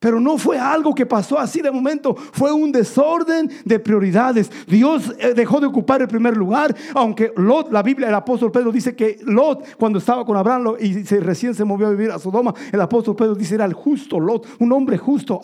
Pero 0.00 0.20
no 0.20 0.38
fue 0.38 0.58
algo 0.58 0.94
que 0.94 1.06
pasó 1.06 1.40
así 1.40 1.60
de 1.60 1.72
momento, 1.72 2.14
fue 2.14 2.52
un 2.52 2.70
desorden 2.70 3.50
de 3.64 3.80
prioridades. 3.80 4.48
Dios 4.68 5.12
eh, 5.18 5.34
dejó 5.34 5.58
de 5.58 5.66
ocupar 5.66 6.00
el 6.00 6.06
primer 6.06 6.36
lugar, 6.36 6.72
aunque 6.94 7.32
Lot, 7.34 7.72
la 7.72 7.82
Biblia, 7.82 8.06
el 8.06 8.14
apóstol 8.14 8.52
Pedro 8.52 8.70
dice 8.70 8.94
que 8.94 9.18
Lot, 9.24 9.76
cuando 9.76 9.98
estaba 9.98 10.24
con 10.24 10.36
Abraham 10.36 10.74
y 10.78 11.02
recién 11.02 11.52
se 11.52 11.64
movió 11.64 11.88
a 11.88 11.90
vivir 11.90 12.12
a 12.12 12.18
Sodoma, 12.20 12.54
el 12.70 12.80
apóstol 12.80 13.16
Pedro 13.16 13.34
dice 13.34 13.56
era 13.56 13.64
el 13.64 13.72
justo 13.72 14.20
Lot, 14.20 14.46
un 14.60 14.70
hombre 14.72 14.98
justo. 14.98 15.40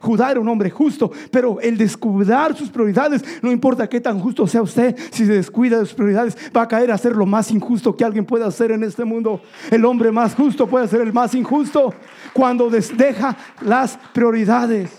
Judá 0.00 0.30
era 0.30 0.40
un 0.40 0.48
hombre 0.48 0.68
justo, 0.68 1.10
pero 1.30 1.58
el 1.60 1.78
descuidar 1.78 2.54
sus 2.54 2.68
prioridades, 2.68 3.24
no 3.40 3.50
importa 3.50 3.88
qué 3.88 4.02
tan 4.02 4.20
justo 4.20 4.46
sea 4.46 4.60
usted, 4.60 4.94
si 5.10 5.24
se 5.24 5.32
descuida 5.32 5.78
de 5.78 5.86
sus 5.86 5.94
prioridades, 5.94 6.36
va 6.54 6.62
a 6.62 6.68
caer 6.68 6.92
a 6.92 6.98
ser 6.98 7.16
lo 7.16 7.24
más 7.24 7.50
injusto 7.50 7.96
que 7.96 8.04
alguien 8.04 8.26
pueda 8.26 8.46
hacer 8.46 8.72
en 8.72 8.84
este 8.84 9.06
mundo. 9.06 9.40
El 9.70 9.86
hombre 9.86 10.12
más 10.12 10.34
justo 10.34 10.66
puede 10.66 10.86
ser 10.86 11.00
el 11.00 11.14
más 11.14 11.34
injusto 11.34 11.94
cuando 12.34 12.68
deja 12.68 13.34
las 13.62 13.85
prioridades. 14.12 14.90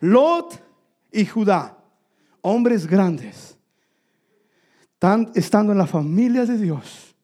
Lot 0.00 0.62
y 1.12 1.26
Judá, 1.26 1.76
hombres 2.40 2.86
grandes, 2.86 3.58
estando 5.34 5.72
en 5.72 5.78
la 5.78 5.86
familia 5.86 6.46
de 6.46 6.56
Dios, 6.56 7.14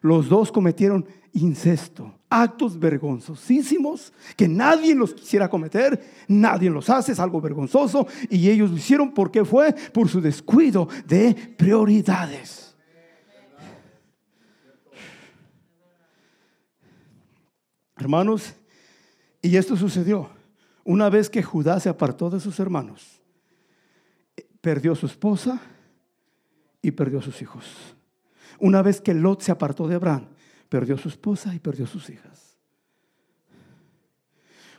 los 0.00 0.28
dos 0.28 0.50
cometieron 0.50 1.06
incesto, 1.34 2.14
actos 2.28 2.78
vergonzosísimos 2.78 4.12
que 4.36 4.48
nadie 4.48 4.94
los 4.94 5.14
quisiera 5.14 5.48
cometer, 5.48 6.02
nadie 6.28 6.70
los 6.70 6.88
hace, 6.90 7.12
es 7.12 7.20
algo 7.20 7.40
vergonzoso, 7.40 8.06
y 8.28 8.48
ellos 8.48 8.70
lo 8.70 8.76
hicieron 8.76 9.12
porque 9.12 9.44
fue 9.44 9.72
por 9.92 10.08
su 10.08 10.20
descuido 10.20 10.88
de 11.06 11.34
prioridades. 11.56 12.74
Hermanos, 17.96 18.54
y 19.42 19.56
esto 19.56 19.76
sucedió 19.76 20.30
una 20.84 21.10
vez 21.10 21.28
que 21.28 21.42
Judá 21.42 21.78
se 21.80 21.88
apartó 21.88 22.30
de 22.30 22.40
sus 22.40 22.58
hermanos. 22.60 23.20
Perdió 24.60 24.94
su 24.94 25.06
esposa 25.06 25.60
y 26.80 26.92
perdió 26.92 27.20
sus 27.20 27.42
hijos. 27.42 27.64
Una 28.58 28.82
vez 28.82 29.00
que 29.00 29.14
Lot 29.14 29.42
se 29.42 29.52
apartó 29.52 29.88
de 29.88 29.96
Abraham, 29.96 30.28
perdió 30.68 30.96
su 30.96 31.08
esposa 31.08 31.54
y 31.54 31.58
perdió 31.58 31.86
sus 31.86 32.08
hijas. 32.10 32.56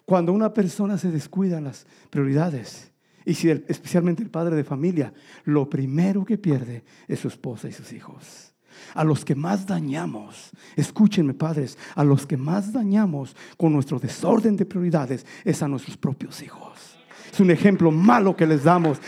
Cuando 0.06 0.34
una 0.34 0.54
persona 0.54 0.98
se 0.98 1.12
descuida 1.12 1.58
en 1.58 1.66
las 1.66 1.86
prioridades, 2.10 2.92
y 3.26 3.34
si 3.36 3.50
especialmente 3.50 4.22
el 4.22 4.30
padre 4.30 4.56
de 4.56 4.64
familia, 4.64 5.14
lo 5.46 5.70
primero 5.70 6.26
que 6.26 6.38
pierde 6.38 6.84
es 7.08 7.20
su 7.20 7.30
esposa 7.30 7.70
y 7.70 7.72
sus 7.72 7.94
hijos. 7.94 8.53
A 8.94 9.04
los 9.04 9.26
que 9.26 9.36
más 9.36 9.66
dañamos, 9.66 10.52
escúchenme 10.76 11.34
padres, 11.34 11.78
a 11.96 12.04
los 12.04 12.26
que 12.26 12.38
más 12.38 12.72
dañamos 12.72 13.36
con 13.58 13.74
nuestro 13.74 14.00
desorden 14.00 14.56
de 14.56 14.66
prioridades 14.66 15.26
es 15.44 15.62
a 15.64 15.68
nuestros 15.68 15.98
propios 15.98 16.42
hijos. 16.42 16.98
Es 17.32 17.40
un 17.40 17.50
ejemplo 17.50 17.92
malo 17.92 18.36
que 18.36 18.46
les 18.46 18.64
damos. 18.64 19.00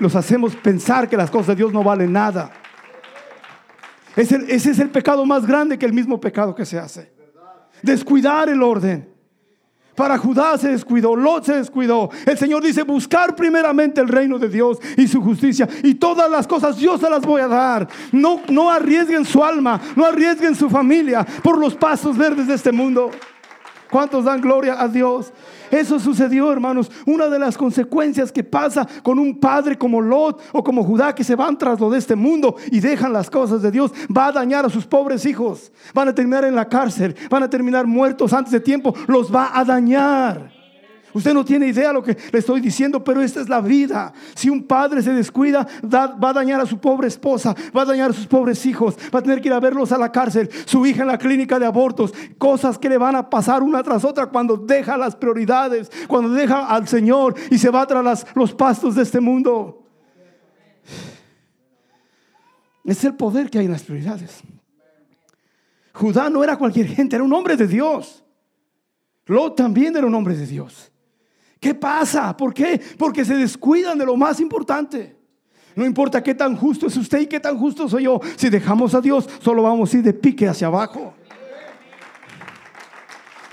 los 0.00 0.14
hacemos 0.16 0.56
pensar 0.56 1.08
que 1.08 1.16
las 1.16 1.30
cosas 1.30 1.48
de 1.48 1.56
Dios 1.56 1.72
no 1.72 1.84
valen 1.84 2.12
nada. 2.12 2.50
ese 4.16 4.70
es 4.70 4.78
el 4.78 4.90
pecado 4.90 5.24
más 5.24 5.46
grande 5.46 5.78
que 5.78 5.86
el 5.86 5.92
mismo 5.92 6.20
pecado 6.20 6.54
que 6.54 6.66
se 6.66 6.78
hace. 6.78 7.12
Descuidar 7.82 8.48
el 8.48 8.62
orden. 8.62 9.17
Para 9.98 10.16
Judá 10.16 10.56
se 10.56 10.68
descuidó, 10.68 11.16
Lot 11.16 11.44
se 11.44 11.56
descuidó. 11.56 12.08
El 12.24 12.38
Señor 12.38 12.62
dice, 12.62 12.84
buscar 12.84 13.34
primeramente 13.34 14.00
el 14.00 14.06
reino 14.06 14.38
de 14.38 14.48
Dios 14.48 14.78
y 14.96 15.08
su 15.08 15.20
justicia. 15.20 15.68
Y 15.82 15.94
todas 15.94 16.30
las 16.30 16.46
cosas 16.46 16.76
yo 16.76 16.96
se 16.98 17.10
las 17.10 17.22
voy 17.22 17.40
a 17.40 17.48
dar. 17.48 17.88
No, 18.12 18.40
no 18.48 18.70
arriesguen 18.70 19.24
su 19.24 19.42
alma, 19.42 19.80
no 19.96 20.06
arriesguen 20.06 20.54
su 20.54 20.70
familia 20.70 21.26
por 21.42 21.58
los 21.58 21.74
pasos 21.74 22.16
verdes 22.16 22.46
de 22.46 22.54
este 22.54 22.70
mundo. 22.70 23.10
¿Cuántos 23.90 24.24
dan 24.24 24.40
gloria 24.40 24.80
a 24.80 24.86
Dios? 24.86 25.32
Eso 25.70 25.98
sucedió, 25.98 26.50
hermanos. 26.52 26.90
Una 27.06 27.28
de 27.28 27.38
las 27.38 27.56
consecuencias 27.56 28.32
que 28.32 28.44
pasa 28.44 28.86
con 29.02 29.18
un 29.18 29.38
padre 29.38 29.76
como 29.76 30.00
Lot 30.00 30.40
o 30.52 30.62
como 30.62 30.84
Judá 30.84 31.14
que 31.14 31.24
se 31.24 31.36
van 31.36 31.58
tras 31.58 31.80
lo 31.80 31.90
de 31.90 31.98
este 31.98 32.14
mundo 32.14 32.56
y 32.70 32.80
dejan 32.80 33.12
las 33.12 33.30
cosas 33.30 33.62
de 33.62 33.70
Dios, 33.70 33.92
va 34.14 34.26
a 34.26 34.32
dañar 34.32 34.64
a 34.64 34.70
sus 34.70 34.86
pobres 34.86 35.26
hijos. 35.26 35.72
Van 35.94 36.08
a 36.08 36.14
terminar 36.14 36.44
en 36.44 36.54
la 36.54 36.68
cárcel, 36.68 37.14
van 37.30 37.42
a 37.42 37.50
terminar 37.50 37.86
muertos 37.86 38.32
antes 38.32 38.52
de 38.52 38.60
tiempo, 38.60 38.94
los 39.06 39.34
va 39.34 39.50
a 39.58 39.64
dañar. 39.64 40.57
Usted 41.14 41.32
no 41.32 41.44
tiene 41.44 41.68
idea 41.68 41.88
de 41.88 41.94
lo 41.94 42.02
que 42.02 42.16
le 42.30 42.38
estoy 42.38 42.60
diciendo, 42.60 43.02
pero 43.02 43.22
esta 43.22 43.40
es 43.40 43.48
la 43.48 43.60
vida. 43.60 44.12
Si 44.34 44.50
un 44.50 44.64
padre 44.64 45.02
se 45.02 45.12
descuida, 45.12 45.66
va 45.82 46.30
a 46.30 46.32
dañar 46.32 46.60
a 46.60 46.66
su 46.66 46.78
pobre 46.78 47.08
esposa, 47.08 47.54
va 47.76 47.82
a 47.82 47.86
dañar 47.86 48.10
a 48.10 48.12
sus 48.12 48.26
pobres 48.26 48.64
hijos, 48.66 48.94
va 49.14 49.20
a 49.20 49.22
tener 49.22 49.40
que 49.40 49.48
ir 49.48 49.54
a 49.54 49.60
verlos 49.60 49.90
a 49.92 49.98
la 49.98 50.12
cárcel, 50.12 50.50
su 50.66 50.84
hija 50.84 51.02
en 51.02 51.08
la 51.08 51.18
clínica 51.18 51.58
de 51.58 51.66
abortos, 51.66 52.12
cosas 52.36 52.78
que 52.78 52.88
le 52.88 52.98
van 52.98 53.16
a 53.16 53.30
pasar 53.30 53.62
una 53.62 53.82
tras 53.82 54.04
otra 54.04 54.26
cuando 54.26 54.56
deja 54.56 54.96
las 54.98 55.16
prioridades, 55.16 55.90
cuando 56.06 56.30
deja 56.30 56.66
al 56.66 56.86
Señor 56.86 57.34
y 57.50 57.58
se 57.58 57.70
va 57.70 57.86
tras 57.86 58.26
los 58.34 58.52
pastos 58.52 58.94
de 58.94 59.02
este 59.02 59.20
mundo. 59.20 59.86
Es 62.84 63.02
el 63.04 63.14
poder 63.14 63.50
que 63.50 63.58
hay 63.58 63.64
en 63.66 63.72
las 63.72 63.82
prioridades. 63.82 64.40
Judá 65.92 66.30
no 66.30 66.44
era 66.44 66.56
cualquier 66.56 66.86
gente, 66.86 67.16
era 67.16 67.24
un 67.24 67.32
hombre 67.32 67.56
de 67.56 67.66
Dios. 67.66 68.24
Lot 69.26 69.56
también 69.56 69.96
era 69.96 70.06
un 70.06 70.14
hombre 70.14 70.36
de 70.36 70.46
Dios 70.46 70.92
¿Qué 71.60 71.74
pasa? 71.74 72.36
¿Por 72.36 72.54
qué? 72.54 72.80
Porque 72.96 73.24
se 73.24 73.34
descuidan 73.34 73.98
de 73.98 74.06
lo 74.06 74.16
más 74.16 74.40
importante. 74.40 75.16
No 75.74 75.84
importa 75.84 76.22
qué 76.22 76.34
tan 76.34 76.56
justo 76.56 76.86
es 76.86 76.96
usted 76.96 77.20
y 77.20 77.26
qué 77.26 77.40
tan 77.40 77.58
justo 77.58 77.88
soy 77.88 78.04
yo. 78.04 78.20
Si 78.36 78.48
dejamos 78.50 78.94
a 78.94 79.00
Dios, 79.00 79.28
solo 79.40 79.62
vamos 79.62 79.92
a 79.92 79.96
ir 79.96 80.02
de 80.02 80.12
pique 80.12 80.48
hacia 80.48 80.66
abajo. 80.66 81.14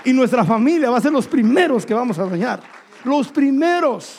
Y 0.04 0.12
nuestra 0.12 0.44
familia 0.44 0.90
va 0.90 0.98
a 0.98 1.00
ser 1.00 1.12
los 1.12 1.26
primeros 1.26 1.84
que 1.84 1.94
vamos 1.94 2.18
a 2.18 2.26
dañar. 2.26 2.62
Los 3.04 3.28
primeros. 3.28 4.18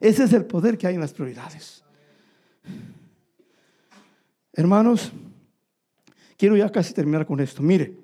Ese 0.00 0.24
es 0.24 0.32
el 0.32 0.46
poder 0.46 0.78
que 0.78 0.86
hay 0.86 0.94
en 0.94 1.00
las 1.00 1.12
prioridades. 1.12 1.84
Hermanos, 4.52 5.12
quiero 6.36 6.56
ya 6.56 6.70
casi 6.70 6.94
terminar 6.94 7.26
con 7.26 7.40
esto. 7.40 7.62
Mire, 7.62 7.94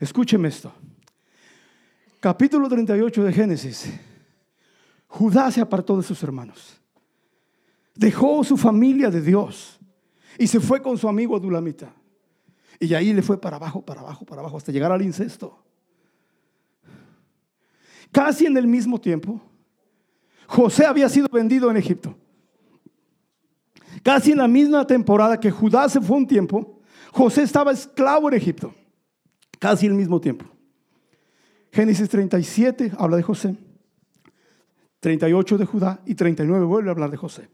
escúcheme 0.00 0.48
esto. 0.48 0.72
Capítulo 2.20 2.68
38 2.68 3.24
de 3.24 3.32
Génesis. 3.32 3.92
Judá 5.06 5.50
se 5.50 5.60
apartó 5.60 5.96
de 5.96 6.02
sus 6.02 6.22
hermanos. 6.22 6.80
Dejó 7.94 8.42
su 8.42 8.56
familia 8.56 9.10
de 9.10 9.20
Dios 9.20 9.78
y 10.38 10.46
se 10.46 10.60
fue 10.60 10.82
con 10.82 10.98
su 10.98 11.08
amigo 11.08 11.36
Adulamita. 11.36 11.92
Y 12.80 12.92
ahí 12.94 13.12
le 13.12 13.22
fue 13.22 13.40
para 13.40 13.56
abajo, 13.56 13.82
para 13.82 14.00
abajo, 14.00 14.24
para 14.24 14.40
abajo, 14.40 14.56
hasta 14.56 14.72
llegar 14.72 14.92
al 14.92 15.02
incesto. 15.02 15.56
Casi 18.10 18.46
en 18.46 18.56
el 18.56 18.66
mismo 18.66 19.00
tiempo, 19.00 19.40
José 20.46 20.86
había 20.86 21.08
sido 21.08 21.28
vendido 21.30 21.70
en 21.70 21.76
Egipto. 21.76 22.16
Casi 24.02 24.32
en 24.32 24.38
la 24.38 24.48
misma 24.48 24.86
temporada 24.86 25.38
que 25.38 25.50
Judá 25.50 25.88
se 25.88 26.00
fue 26.00 26.16
un 26.16 26.26
tiempo, 26.26 26.80
José 27.12 27.42
estaba 27.42 27.72
esclavo 27.72 28.28
en 28.28 28.34
Egipto. 28.34 28.74
Casi 29.58 29.86
el 29.86 29.94
mismo 29.94 30.20
tiempo. 30.20 30.57
Génesis 31.72 32.08
37 32.08 32.92
habla 32.98 33.16
de 33.16 33.22
José. 33.22 33.56
38 35.00 35.58
de 35.58 35.64
Judá 35.64 36.00
y 36.06 36.14
39 36.14 36.64
vuelve 36.66 36.90
a 36.90 36.92
hablar 36.92 37.10
de 37.10 37.16
José. 37.16 37.48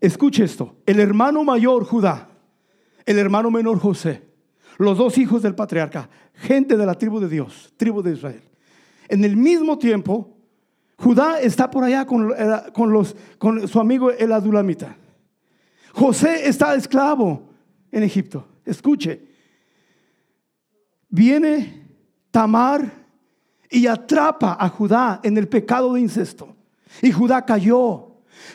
Escuche 0.00 0.44
esto. 0.44 0.76
El 0.84 1.00
hermano 1.00 1.44
mayor 1.44 1.84
Judá, 1.84 2.28
el 3.04 3.18
hermano 3.18 3.50
menor 3.50 3.78
José, 3.78 4.22
los 4.78 4.98
dos 4.98 5.16
hijos 5.18 5.42
del 5.42 5.54
patriarca, 5.54 6.10
gente 6.34 6.76
de 6.76 6.86
la 6.86 6.94
tribu 6.94 7.20
de 7.20 7.28
Dios, 7.28 7.72
tribu 7.76 8.02
de 8.02 8.12
Israel. 8.12 8.42
En 9.08 9.24
el 9.24 9.36
mismo 9.36 9.78
tiempo, 9.78 10.36
Judá 10.98 11.40
está 11.40 11.70
por 11.70 11.84
allá 11.84 12.04
con, 12.04 12.32
con, 12.72 12.92
los, 12.92 13.14
con 13.38 13.68
su 13.68 13.80
amigo 13.80 14.10
el 14.10 14.32
adulamita. 14.32 14.96
José 15.92 16.48
está 16.48 16.74
esclavo 16.74 17.48
en 17.90 18.02
Egipto. 18.02 18.46
Escuche, 18.64 19.22
viene 21.08 21.85
Tamar 22.36 22.92
y 23.70 23.86
atrapa 23.86 24.58
a 24.60 24.68
Judá 24.68 25.20
en 25.22 25.38
el 25.38 25.48
pecado 25.48 25.94
de 25.94 26.02
incesto. 26.02 26.54
Y 27.00 27.10
Judá 27.10 27.42
cayó. 27.46 28.08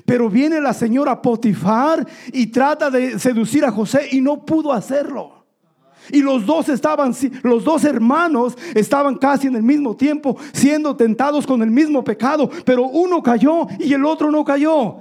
Pero 0.06 0.30
viene 0.30 0.62
la 0.62 0.72
señora 0.72 1.20
Potifar 1.20 2.08
y 2.32 2.46
trata 2.46 2.92
de 2.92 3.18
seducir 3.18 3.66
a 3.66 3.72
José 3.72 4.10
y 4.12 4.22
no 4.22 4.46
pudo 4.46 4.72
hacerlo. 4.72 5.46
Y 6.12 6.22
los 6.22 6.46
dos 6.46 6.70
estaban, 6.70 7.16
los 7.42 7.64
dos 7.64 7.84
hermanos 7.84 8.56
estaban 8.76 9.16
casi 9.16 9.48
en 9.48 9.56
el 9.56 9.64
mismo 9.64 9.96
tiempo 9.96 10.38
siendo 10.54 10.96
tentados 10.96 11.48
con 11.48 11.64
el 11.64 11.72
mismo 11.72 12.04
pecado, 12.04 12.52
pero 12.64 12.84
uno 12.84 13.24
cayó 13.24 13.66
y 13.80 13.92
el 13.94 14.06
otro 14.06 14.30
no 14.30 14.46
cayó. 14.46 14.98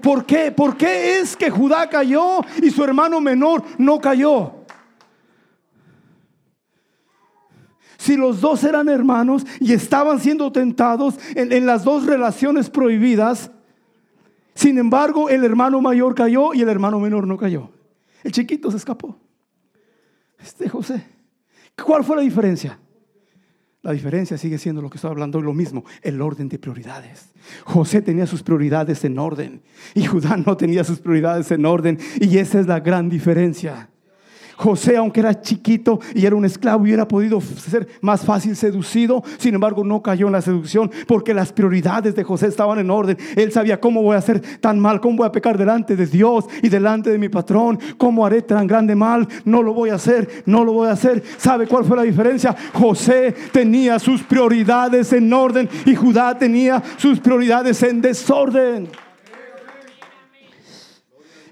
¿Por 0.00 0.24
qué? 0.24 0.52
¿Por 0.52 0.76
qué 0.76 1.18
es 1.18 1.36
que 1.36 1.50
Judá 1.50 1.88
cayó 1.90 2.38
y 2.62 2.70
su 2.70 2.84
hermano 2.84 3.20
menor 3.20 3.64
no 3.78 4.00
cayó? 4.00 4.57
Si 7.98 8.16
los 8.16 8.40
dos 8.40 8.62
eran 8.62 8.88
hermanos 8.88 9.44
y 9.58 9.72
estaban 9.72 10.20
siendo 10.20 10.52
tentados 10.52 11.18
en, 11.34 11.66
las 11.66 11.82
dos 11.82 12.06
relaciones 12.06 12.70
prohibidas, 12.70 13.50
sin 14.54 14.78
embargo 14.78 15.28
el 15.28 15.44
hermano 15.44 15.80
mayor 15.80 16.14
cayó 16.14 16.54
y 16.54 16.62
el 16.62 16.68
hermano 16.68 17.00
menor 17.00 17.26
no 17.26 17.36
cayó. 17.36 17.70
El 18.22 18.30
chiquito 18.30 18.70
se 18.70 18.76
escapó. 18.76 19.18
Este 20.38 20.68
José. 20.68 21.04
¿Cuál 21.84 22.04
fue 22.04 22.14
la 22.14 22.22
diferencia? 22.22 22.78
La 23.82 23.92
diferencia 23.92 24.38
sigue 24.38 24.58
siendo 24.58 24.80
lo 24.80 24.90
que 24.90 24.98
estaba 24.98 25.12
hablando, 25.12 25.40
lo 25.40 25.52
mismo, 25.52 25.84
el 26.02 26.22
orden 26.22 26.48
de 26.48 26.58
prioridades. 26.58 27.30
José 27.64 28.00
tenía 28.00 28.26
sus 28.26 28.44
prioridades 28.44 29.04
en 29.04 29.18
orden 29.18 29.62
y 29.94 30.06
Judá 30.06 30.36
no 30.36 30.56
tenía 30.56 30.84
sus 30.84 31.00
prioridades 31.00 31.50
en 31.50 31.66
orden 31.66 31.98
y 32.20 32.38
esa 32.38 32.60
es 32.60 32.68
la 32.68 32.78
gran 32.78 33.08
diferencia. 33.08 33.87
José, 34.58 34.96
aunque 34.96 35.20
era 35.20 35.40
chiquito 35.40 36.00
y 36.14 36.26
era 36.26 36.34
un 36.34 36.44
esclavo, 36.44 36.82
hubiera 36.82 37.06
podido 37.06 37.40
ser 37.40 37.86
más 38.00 38.24
fácil 38.24 38.56
seducido. 38.56 39.22
Sin 39.38 39.54
embargo, 39.54 39.84
no 39.84 40.02
cayó 40.02 40.26
en 40.26 40.32
la 40.32 40.42
seducción 40.42 40.90
porque 41.06 41.32
las 41.32 41.52
prioridades 41.52 42.16
de 42.16 42.24
José 42.24 42.48
estaban 42.48 42.80
en 42.80 42.90
orden. 42.90 43.16
Él 43.36 43.52
sabía 43.52 43.78
cómo 43.78 44.02
voy 44.02 44.16
a 44.16 44.18
hacer 44.18 44.42
tan 44.60 44.80
mal, 44.80 45.00
cómo 45.00 45.18
voy 45.18 45.28
a 45.28 45.32
pecar 45.32 45.56
delante 45.56 45.94
de 45.94 46.06
Dios 46.06 46.46
y 46.60 46.68
delante 46.68 47.08
de 47.08 47.18
mi 47.18 47.28
patrón. 47.28 47.78
¿Cómo 47.96 48.26
haré 48.26 48.42
tan 48.42 48.66
grande 48.66 48.96
mal? 48.96 49.28
No 49.44 49.62
lo 49.62 49.72
voy 49.72 49.90
a 49.90 49.94
hacer, 49.94 50.42
no 50.44 50.64
lo 50.64 50.72
voy 50.72 50.88
a 50.88 50.92
hacer. 50.92 51.22
¿Sabe 51.36 51.68
cuál 51.68 51.84
fue 51.84 51.96
la 51.96 52.02
diferencia? 52.02 52.56
José 52.72 53.32
tenía 53.52 54.00
sus 54.00 54.24
prioridades 54.24 55.12
en 55.12 55.32
orden 55.32 55.68
y 55.86 55.94
Judá 55.94 56.36
tenía 56.36 56.82
sus 56.96 57.20
prioridades 57.20 57.80
en 57.84 58.00
desorden. 58.00 58.88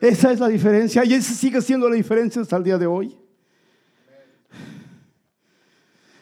Esa 0.00 0.32
es 0.32 0.40
la 0.40 0.48
diferencia 0.48 1.04
y 1.04 1.14
esa 1.14 1.32
sigue 1.32 1.61
siendo 1.62 1.88
la 1.88 1.96
diferencia 1.96 2.42
hasta 2.42 2.56
el 2.56 2.64
día 2.64 2.78
de 2.78 2.87
hoy. 2.87 3.16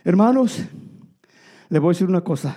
Hermanos, 0.04 0.62
le 1.68 1.78
voy 1.78 1.88
a 1.88 1.92
decir 1.94 2.08
una 2.08 2.22
cosa. 2.22 2.56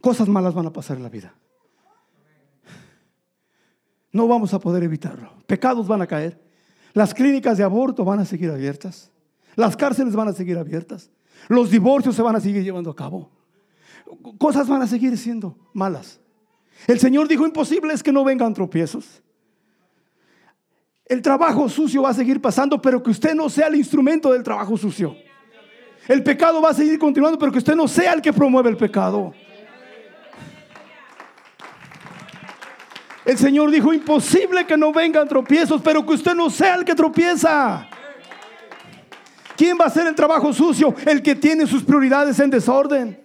Cosas 0.00 0.28
malas 0.28 0.54
van 0.54 0.66
a 0.66 0.72
pasar 0.72 0.96
en 0.96 1.02
la 1.02 1.08
vida. 1.08 1.34
No 4.12 4.28
vamos 4.28 4.52
a 4.52 4.58
poder 4.58 4.82
evitarlo. 4.82 5.32
Pecados 5.46 5.88
van 5.88 6.02
a 6.02 6.06
caer. 6.06 6.40
Las 6.92 7.14
clínicas 7.14 7.56
de 7.56 7.64
aborto 7.64 8.04
van 8.04 8.20
a 8.20 8.24
seguir 8.26 8.50
abiertas. 8.50 9.10
Las 9.56 9.76
cárceles 9.76 10.14
van 10.14 10.28
a 10.28 10.32
seguir 10.32 10.58
abiertas. 10.58 11.10
Los 11.48 11.70
divorcios 11.70 12.14
se 12.14 12.22
van 12.22 12.36
a 12.36 12.40
seguir 12.40 12.62
llevando 12.62 12.90
a 12.90 12.96
cabo. 12.96 13.30
Cosas 14.38 14.68
van 14.68 14.82
a 14.82 14.86
seguir 14.86 15.16
siendo 15.16 15.56
malas. 15.72 16.20
El 16.86 16.98
Señor 16.98 17.28
dijo, 17.28 17.46
imposible 17.46 17.94
es 17.94 18.02
que 18.02 18.12
no 18.12 18.24
vengan 18.24 18.54
tropiezos. 18.54 19.22
El 21.06 21.20
trabajo 21.22 21.68
sucio 21.68 22.02
va 22.02 22.10
a 22.10 22.14
seguir 22.14 22.40
pasando, 22.40 22.80
pero 22.80 23.02
que 23.02 23.10
usted 23.10 23.34
no 23.34 23.48
sea 23.50 23.66
el 23.66 23.76
instrumento 23.76 24.32
del 24.32 24.42
trabajo 24.42 24.76
sucio. 24.76 25.16
El 26.08 26.22
pecado 26.22 26.60
va 26.60 26.70
a 26.70 26.74
seguir 26.74 26.98
continuando, 26.98 27.38
pero 27.38 27.52
que 27.52 27.58
usted 27.58 27.76
no 27.76 27.86
sea 27.86 28.12
el 28.14 28.22
que 28.22 28.32
promueve 28.32 28.70
el 28.70 28.76
pecado. 28.76 29.32
El 33.24 33.38
Señor 33.38 33.70
dijo, 33.70 33.92
imposible 33.92 34.66
que 34.66 34.76
no 34.76 34.92
vengan 34.92 35.28
tropiezos, 35.28 35.80
pero 35.80 36.04
que 36.04 36.14
usted 36.14 36.34
no 36.34 36.50
sea 36.50 36.74
el 36.74 36.84
que 36.84 36.94
tropieza. 36.94 37.88
¿Quién 39.56 39.76
va 39.80 39.84
a 39.84 39.88
hacer 39.88 40.06
el 40.08 40.14
trabajo 40.14 40.52
sucio? 40.52 40.92
El 41.06 41.22
que 41.22 41.36
tiene 41.36 41.66
sus 41.66 41.84
prioridades 41.84 42.40
en 42.40 42.50
desorden. 42.50 43.21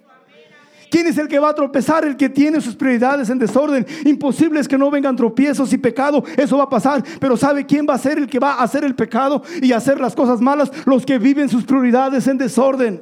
¿Quién 0.90 1.08
es 1.08 1.18
el 1.18 1.28
que 1.28 1.40
va 1.40 1.50
a 1.50 1.56
tropezar? 1.56 2.06
El 2.06 2.16
que 2.16 2.30
tiene 2.30 2.62
sus 2.62 2.76
prioridades 2.76 3.30
en 3.30 3.40
desorden. 3.40 3.86
Imposible 4.06 4.60
es 4.60 4.68
que 4.68 4.78
no 4.78 4.90
vengan 4.90 5.16
tropiezos 5.16 5.74
y 5.74 5.78
pecado. 5.78 6.24
Eso 6.38 6.58
va 6.58 6.64
a 6.64 6.70
pasar. 6.70 7.04
Pero 7.20 7.36
¿sabe 7.36 7.66
quién 7.66 7.86
va 7.90 7.96
a 7.96 7.98
ser 7.98 8.18
el 8.18 8.28
que 8.28 8.40
va 8.40 8.54
a 8.54 8.64
hacer 8.64 8.84
el 8.84 8.96
pecado 8.96 9.44
y 9.62 9.72
hacer 9.72 10.00
las 10.00 10.16
cosas 10.16 10.40
malas? 10.40 10.72
Los 10.86 11.06
que 11.06 11.18
viven 11.18 11.50
sus 11.50 11.66
prioridades 11.66 12.28
en 12.28 12.38
desorden. 12.38 13.02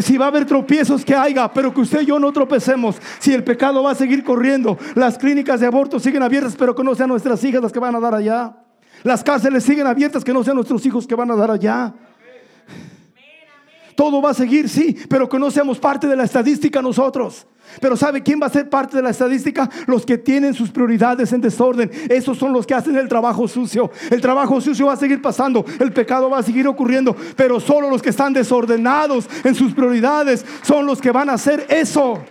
Si 0.00 0.16
va 0.16 0.26
a 0.26 0.28
haber 0.28 0.44
tropiezos 0.44 1.04
que 1.04 1.14
haya, 1.14 1.52
pero 1.52 1.72
que 1.72 1.80
usted 1.80 2.02
y 2.02 2.06
yo 2.06 2.18
no 2.18 2.32
tropecemos. 2.32 2.96
Si 3.20 3.32
el 3.32 3.44
pecado 3.44 3.82
va 3.82 3.92
a 3.92 3.94
seguir 3.94 4.24
corriendo, 4.24 4.76
las 4.94 5.18
clínicas 5.18 5.60
de 5.60 5.66
aborto 5.66 6.00
siguen 6.00 6.22
abiertas, 6.22 6.56
pero 6.58 6.74
que 6.74 6.82
no 6.82 6.94
sean 6.94 7.10
nuestras 7.10 7.42
hijas 7.44 7.62
las 7.62 7.72
que 7.72 7.78
van 7.78 7.94
a 7.94 8.00
dar 8.00 8.14
allá. 8.14 8.56
Las 9.04 9.22
cárceles 9.22 9.62
siguen 9.62 9.86
abiertas, 9.86 10.24
que 10.24 10.32
no 10.32 10.42
sean 10.42 10.56
nuestros 10.56 10.84
hijos 10.86 11.06
que 11.06 11.14
van 11.14 11.30
a 11.30 11.36
dar 11.36 11.50
allá. 11.50 11.94
Todo 13.96 14.20
va 14.20 14.30
a 14.30 14.34
seguir, 14.34 14.68
sí, 14.68 14.96
pero 15.08 15.28
que 15.28 15.38
no 15.38 15.50
seamos 15.50 15.78
parte 15.78 16.06
de 16.06 16.16
la 16.16 16.24
estadística 16.24 16.82
nosotros. 16.82 17.46
Pero 17.80 17.96
¿sabe 17.96 18.22
quién 18.22 18.40
va 18.40 18.46
a 18.46 18.50
ser 18.50 18.68
parte 18.68 18.96
de 18.96 19.02
la 19.02 19.10
estadística? 19.10 19.68
Los 19.86 20.04
que 20.04 20.18
tienen 20.18 20.54
sus 20.54 20.70
prioridades 20.70 21.32
en 21.32 21.40
desorden. 21.40 21.90
Esos 22.08 22.38
son 22.38 22.52
los 22.52 22.66
que 22.66 22.74
hacen 22.74 22.96
el 22.96 23.08
trabajo 23.08 23.48
sucio. 23.48 23.90
El 24.10 24.20
trabajo 24.20 24.60
sucio 24.60 24.86
va 24.86 24.92
a 24.92 24.96
seguir 24.96 25.22
pasando. 25.22 25.64
El 25.80 25.92
pecado 25.92 26.28
va 26.28 26.38
a 26.38 26.42
seguir 26.42 26.68
ocurriendo. 26.68 27.16
Pero 27.36 27.60
solo 27.60 27.88
los 27.88 28.02
que 28.02 28.10
están 28.10 28.32
desordenados 28.32 29.28
en 29.44 29.54
sus 29.54 29.72
prioridades 29.72 30.44
son 30.62 30.86
los 30.86 31.00
que 31.00 31.10
van 31.10 31.30
a 31.30 31.34
hacer 31.34 31.66
eso. 31.68 32.22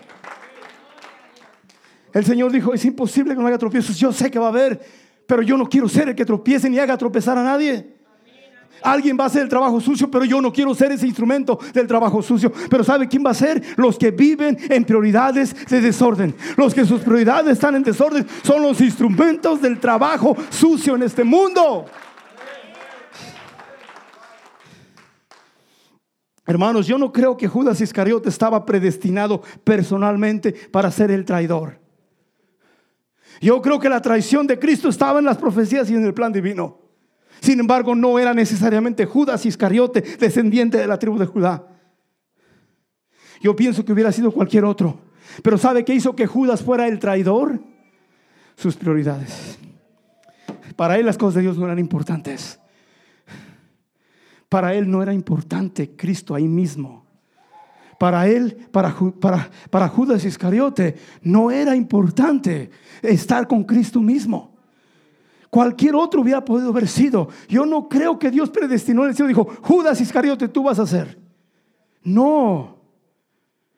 El 2.13 2.25
Señor 2.25 2.51
dijo, 2.51 2.73
es 2.73 2.85
imposible 2.85 3.35
que 3.35 3.41
no 3.41 3.47
haya 3.47 3.57
tropiezos. 3.57 3.97
Yo 3.97 4.13
sé 4.13 4.29
que 4.29 4.37
va 4.39 4.45
a 4.45 4.49
haber, 4.49 4.79
pero 5.25 5.41
yo 5.41 5.57
no 5.57 5.67
quiero 5.67 5.89
ser 5.89 6.09
el 6.09 6.15
que 6.15 6.25
tropiece 6.25 6.69
ni 6.69 6.77
haga 6.77 6.97
tropezar 6.97 7.37
a 7.37 7.43
nadie. 7.43 7.92
Alguien 8.81 9.17
va 9.17 9.25
a 9.25 9.27
hacer 9.27 9.43
el 9.43 9.49
trabajo 9.49 9.79
sucio, 9.79 10.09
pero 10.11 10.25
yo 10.25 10.41
no 10.41 10.51
quiero 10.51 10.75
ser 10.75 10.91
ese 10.91 11.07
instrumento 11.07 11.59
del 11.73 11.87
trabajo 11.87 12.21
sucio. 12.21 12.51
Pero 12.69 12.83
¿sabe 12.83 13.07
quién 13.07 13.25
va 13.25 13.31
a 13.31 13.35
ser? 13.35 13.63
Los 13.77 13.97
que 13.97 14.11
viven 14.11 14.57
en 14.69 14.83
prioridades 14.83 15.55
de 15.67 15.79
desorden. 15.79 16.35
Los 16.57 16.73
que 16.73 16.85
sus 16.85 17.01
prioridades 17.01 17.53
están 17.53 17.75
en 17.75 17.83
desorden 17.83 18.27
son 18.43 18.61
los 18.61 18.81
instrumentos 18.81 19.61
del 19.61 19.79
trabajo 19.79 20.35
sucio 20.49 20.95
en 20.95 21.03
este 21.03 21.23
mundo. 21.23 21.85
Hermanos, 26.45 26.87
yo 26.87 26.97
no 26.97 27.13
creo 27.13 27.37
que 27.37 27.47
Judas 27.47 27.79
Iscariote 27.79 28.27
estaba 28.27 28.65
predestinado 28.65 29.41
personalmente 29.63 30.51
para 30.51 30.91
ser 30.91 31.09
el 31.09 31.23
traidor. 31.23 31.79
Yo 33.39 33.61
creo 33.61 33.79
que 33.79 33.89
la 33.89 34.01
traición 34.01 34.45
de 34.45 34.59
Cristo 34.59 34.89
estaba 34.89 35.19
en 35.19 35.25
las 35.25 35.37
profecías 35.37 35.89
y 35.89 35.95
en 35.95 36.03
el 36.03 36.13
plan 36.13 36.33
divino. 36.33 36.82
Sin 37.43 37.59
embargo, 37.59 37.93
no 37.93 38.17
era 38.19 38.33
necesariamente 38.33 39.05
Judas 39.05 39.45
Iscariote, 39.45 39.99
descendiente 39.99 40.77
de 40.77 40.87
la 40.87 40.97
tribu 40.97 41.17
de 41.17 41.25
Judá. 41.25 41.67
Yo 43.41 43.53
pienso 43.53 43.83
que 43.83 43.91
hubiera 43.91 44.13
sido 44.13 44.31
cualquier 44.31 44.63
otro. 44.63 45.01
Pero 45.43 45.57
¿sabe 45.57 45.83
qué 45.83 45.93
hizo 45.93 46.15
que 46.15 46.25
Judas 46.25 46.63
fuera 46.63 46.87
el 46.87 46.99
traidor? 46.99 47.59
Sus 48.55 48.77
prioridades. 48.77 49.59
Para 50.77 50.97
él 50.97 51.05
las 51.05 51.17
cosas 51.17 51.35
de 51.35 51.41
Dios 51.41 51.57
no 51.57 51.65
eran 51.65 51.79
importantes. 51.79 52.61
Para 54.47 54.73
él 54.73 54.89
no 54.89 55.03
era 55.03 55.13
importante 55.13 55.97
Cristo 55.97 56.35
ahí 56.35 56.47
mismo. 56.47 57.05
Para 57.99 58.25
él, 58.25 58.69
para, 58.71 58.95
para, 59.19 59.51
para 59.69 59.89
Judas 59.89 60.23
Iscariote, 60.23 60.95
no 61.23 61.51
era 61.51 61.75
importante 61.75 62.69
estar 63.01 63.49
con 63.49 63.65
Cristo 63.65 63.99
mismo. 63.99 64.52
Cualquier 65.53 65.93
otro 65.93 66.21
hubiera 66.21 66.43
podido 66.43 66.69
haber 66.69 66.87
sido. 66.87 67.29
Yo 67.47 67.63
no 67.63 67.87
creo 67.87 68.17
que 68.17 68.31
Dios 68.31 68.49
predestinó 68.49 69.05
el 69.05 69.13
cielo. 69.13 69.27
Dijo, 69.27 69.47
Judas 69.61 70.01
Iscariote, 70.01 70.47
tú 70.47 70.63
vas 70.63 70.79
a 70.79 70.87
ser. 70.87 71.19
No. 72.01 72.79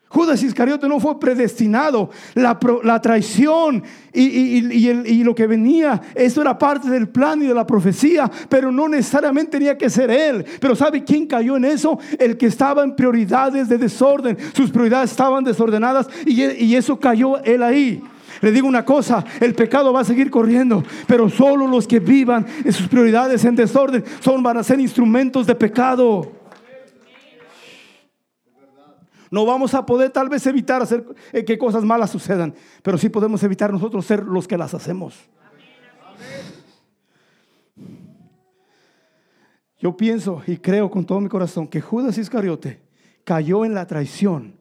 Judas 0.07 0.41
Iscariote 0.41 0.87
no 0.87 1.01
fue 1.01 1.19
predestinado. 1.19 2.11
La, 2.33 3.01
traición 3.01 3.83
y, 4.13 5.21
lo 5.25 5.35
que 5.35 5.47
venía, 5.47 6.01
eso 6.15 6.41
era 6.41 6.57
parte 6.57 6.89
del 6.89 7.09
plan 7.09 7.43
y 7.43 7.47
de 7.47 7.53
la 7.53 7.67
profecía, 7.67 8.31
pero 8.47 8.71
no 8.71 8.87
necesariamente 8.87 9.57
tenía 9.57 9.77
que 9.77 9.89
ser 9.89 10.09
él. 10.09 10.45
Pero 10.61 10.77
¿sabe 10.77 11.03
quién 11.03 11.27
cayó 11.27 11.57
en 11.57 11.65
eso? 11.65 11.99
El 12.17 12.37
que 12.37 12.45
estaba 12.45 12.85
en 12.85 12.95
prioridades 12.95 13.67
de 13.67 13.77
desorden. 13.77 14.37
Sus 14.53 14.71
prioridades 14.71 15.11
estaban 15.11 15.43
desordenadas 15.43 16.07
y, 16.25 16.41
y 16.41 16.73
eso 16.77 16.97
cayó 16.97 17.43
él 17.43 17.61
ahí. 17.63 18.01
Le 18.41 18.51
digo 18.51 18.67
una 18.67 18.85
cosa, 18.85 19.23
el 19.39 19.53
pecado 19.53 19.93
va 19.93 20.01
a 20.01 20.05
seguir 20.05 20.29
corriendo, 20.29 20.83
pero 21.07 21.29
solo 21.29 21.67
los 21.67 21.87
que 21.87 21.99
vivan 21.99 22.45
en 22.63 22.73
sus 22.73 22.87
prioridades 22.87 23.45
en 23.45 23.55
desorden 23.55 24.03
son 24.19 24.43
van 24.43 24.57
a 24.57 24.63
ser 24.63 24.79
instrumentos 24.79 25.47
de 25.47 25.55
pecado. 25.55 26.31
No 29.31 29.45
vamos 29.45 29.73
a 29.73 29.85
poder 29.85 30.11
tal 30.11 30.29
vez 30.29 30.45
evitar 30.47 30.81
hacer 30.81 31.05
eh, 31.33 31.43
que 31.43 31.57
cosas 31.57 31.83
malas 31.83 32.09
sucedan, 32.09 32.53
pero 32.81 32.97
sí 32.97 33.09
podemos 33.09 33.43
evitar 33.43 33.71
nosotros 33.71 34.05
ser 34.05 34.23
los 34.23 34.47
que 34.47 34.57
las 34.57 34.73
hacemos. 34.73 35.29
Yo 39.77 39.97
pienso 39.97 40.41
y 40.47 40.57
creo 40.57 40.89
con 40.89 41.05
todo 41.05 41.19
mi 41.19 41.29
corazón 41.29 41.67
que 41.67 41.81
Judas 41.81 42.17
Iscariote 42.17 42.81
cayó 43.23 43.65
en 43.65 43.73
la 43.73 43.85
traición 43.85 44.55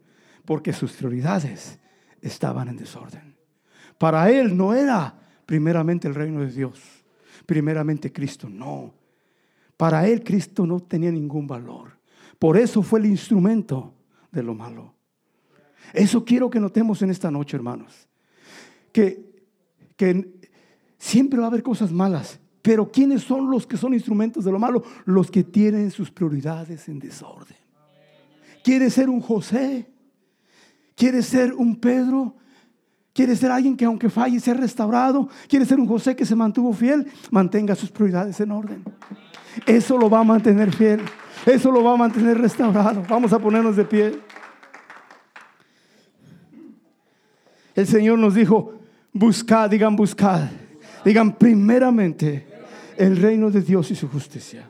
porque 0.45 0.73
sus 0.73 0.93
prioridades 0.93 1.79
estaban 2.21 2.69
en 2.69 2.77
desorden. 2.77 3.34
Para 3.99 4.31
él 4.31 4.57
no 4.57 4.75
era 4.75 5.15
primeramente 5.47 6.09
el 6.09 6.15
reino 6.15 6.41
de 6.41 6.51
Dios, 6.51 6.81
primeramente 7.47 8.13
Cristo, 8.13 8.49
no. 8.49 8.95
Para 9.77 10.07
él 10.07 10.23
Cristo 10.23 10.67
no 10.67 10.81
tenía 10.81 11.11
ningún 11.11 11.47
valor. 11.47 11.99
Por 12.39 12.57
eso 12.57 12.83
fue 12.83 13.01
el 13.01 13.07
instrumento 13.07 13.95
de 14.31 14.43
lo 14.43 14.55
malo. 14.55 14.95
Eso 15.93 16.25
quiero 16.25 16.51
que 16.51 16.61
notemos 16.61 17.03
en 17.03 17.11
esta 17.11 17.31
noche, 17.31 17.57
hermanos. 17.57 18.09
Que, 18.93 19.45
que 19.97 20.35
siempre 20.99 21.39
va 21.39 21.47
a 21.47 21.49
haber 21.49 21.63
cosas 21.63 21.93
malas, 21.93 22.41
pero 22.63 22.91
¿quiénes 22.91 23.23
son 23.23 23.51
los 23.51 23.67
que 23.67 23.77
son 23.77 23.93
instrumentos 23.95 24.45
de 24.45 24.53
lo 24.53 24.59
malo? 24.59 24.83
Los 25.05 25.31
que 25.31 25.45
tienen 25.45 25.91
sus 25.91 26.11
prioridades 26.11 26.89
en 26.89 26.99
desorden. 26.99 27.59
¿Quiere 28.63 28.89
ser 28.89 29.11
un 29.11 29.21
José? 29.21 29.91
¿Quiere 30.95 31.23
ser 31.23 31.53
un 31.53 31.77
Pedro? 31.77 32.37
¿Quiere 33.15 33.37
ser 33.37 33.53
alguien 33.53 33.77
que 33.77 33.85
aunque 33.85 34.11
falle 34.11 34.41
sea 34.41 34.55
restaurado? 34.55 35.29
¿Quiere 35.49 35.65
ser 35.65 35.79
un 35.79 35.87
José 35.87 36.17
que 36.17 36.27
se 36.27 36.35
mantuvo 36.35 36.73
fiel? 36.73 37.07
Mantenga 37.31 37.77
sus 37.77 37.89
prioridades 37.89 38.41
en 38.41 38.51
orden. 38.51 38.83
Eso 39.67 39.97
lo 39.97 40.11
va 40.11 40.19
a 40.19 40.25
mantener 40.25 40.75
fiel. 40.75 41.01
Eso 41.47 41.71
lo 41.71 41.85
va 41.85 41.93
a 41.93 41.97
mantener 41.97 42.39
restaurado. 42.39 43.05
Vamos 43.09 43.33
a 43.33 43.39
ponernos 43.39 43.77
de 43.77 43.85
pie. 43.85 44.19
El 47.77 47.87
Señor 47.87 48.19
nos 48.19 48.35
dijo, 48.35 48.81
buscad, 49.13 49.71
digan 49.71 49.95
buscad, 49.95 50.49
digan 51.05 51.37
primeramente 51.37 52.49
el 52.97 53.17
reino 53.17 53.49
de 53.49 53.63
Dios 53.63 53.93
y 53.93 53.95
su 53.95 54.09
justicia. 54.09 54.69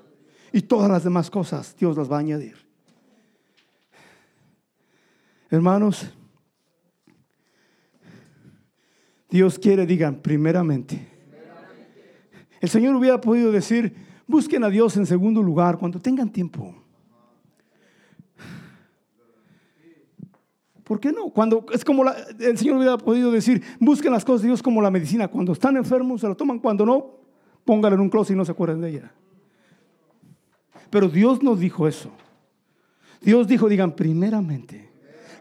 Y 0.52 0.60
todas 0.62 0.90
las 0.90 1.02
demás 1.02 1.30
cosas 1.30 1.74
Dios 1.78 1.96
las 1.96 2.12
va 2.12 2.16
a 2.16 2.20
añadir. 2.20 2.56
Hermanos, 5.48 6.10
Dios 9.34 9.58
quiere, 9.58 9.84
digan 9.84 10.22
primeramente. 10.22 11.08
El 12.60 12.68
Señor 12.68 12.94
hubiera 12.94 13.20
podido 13.20 13.52
decir, 13.52 13.94
Busquen 14.26 14.64
a 14.64 14.70
Dios 14.70 14.96
en 14.96 15.06
segundo 15.06 15.42
lugar 15.42 15.78
cuando 15.78 16.00
tengan 16.00 16.30
tiempo. 16.30 16.74
¿Por 20.82 21.00
qué 21.00 21.12
no? 21.12 21.30
Cuando 21.30 21.64
es 21.72 21.84
como 21.84 22.04
el 22.06 22.58
Señor 22.58 22.76
hubiera 22.76 22.98
podido 22.98 23.30
decir, 23.30 23.62
busquen 23.80 24.12
las 24.12 24.24
cosas 24.24 24.42
de 24.42 24.48
Dios 24.48 24.62
como 24.62 24.82
la 24.82 24.90
medicina. 24.90 25.28
Cuando 25.28 25.52
están 25.52 25.76
enfermos 25.76 26.20
se 26.20 26.28
la 26.28 26.34
toman, 26.34 26.58
cuando 26.58 26.84
no, 26.84 27.20
pónganla 27.64 27.96
en 27.96 28.00
un 28.00 28.10
closet 28.10 28.34
y 28.34 28.36
no 28.36 28.44
se 28.44 28.52
acuerden 28.52 28.80
de 28.80 28.90
ella. 28.90 29.12
Pero 30.90 31.08
Dios 31.08 31.42
nos 31.42 31.58
dijo 31.58 31.88
eso. 31.88 32.10
Dios 33.20 33.48
dijo, 33.48 33.68
digan, 33.68 33.96
primeramente, 33.96 34.90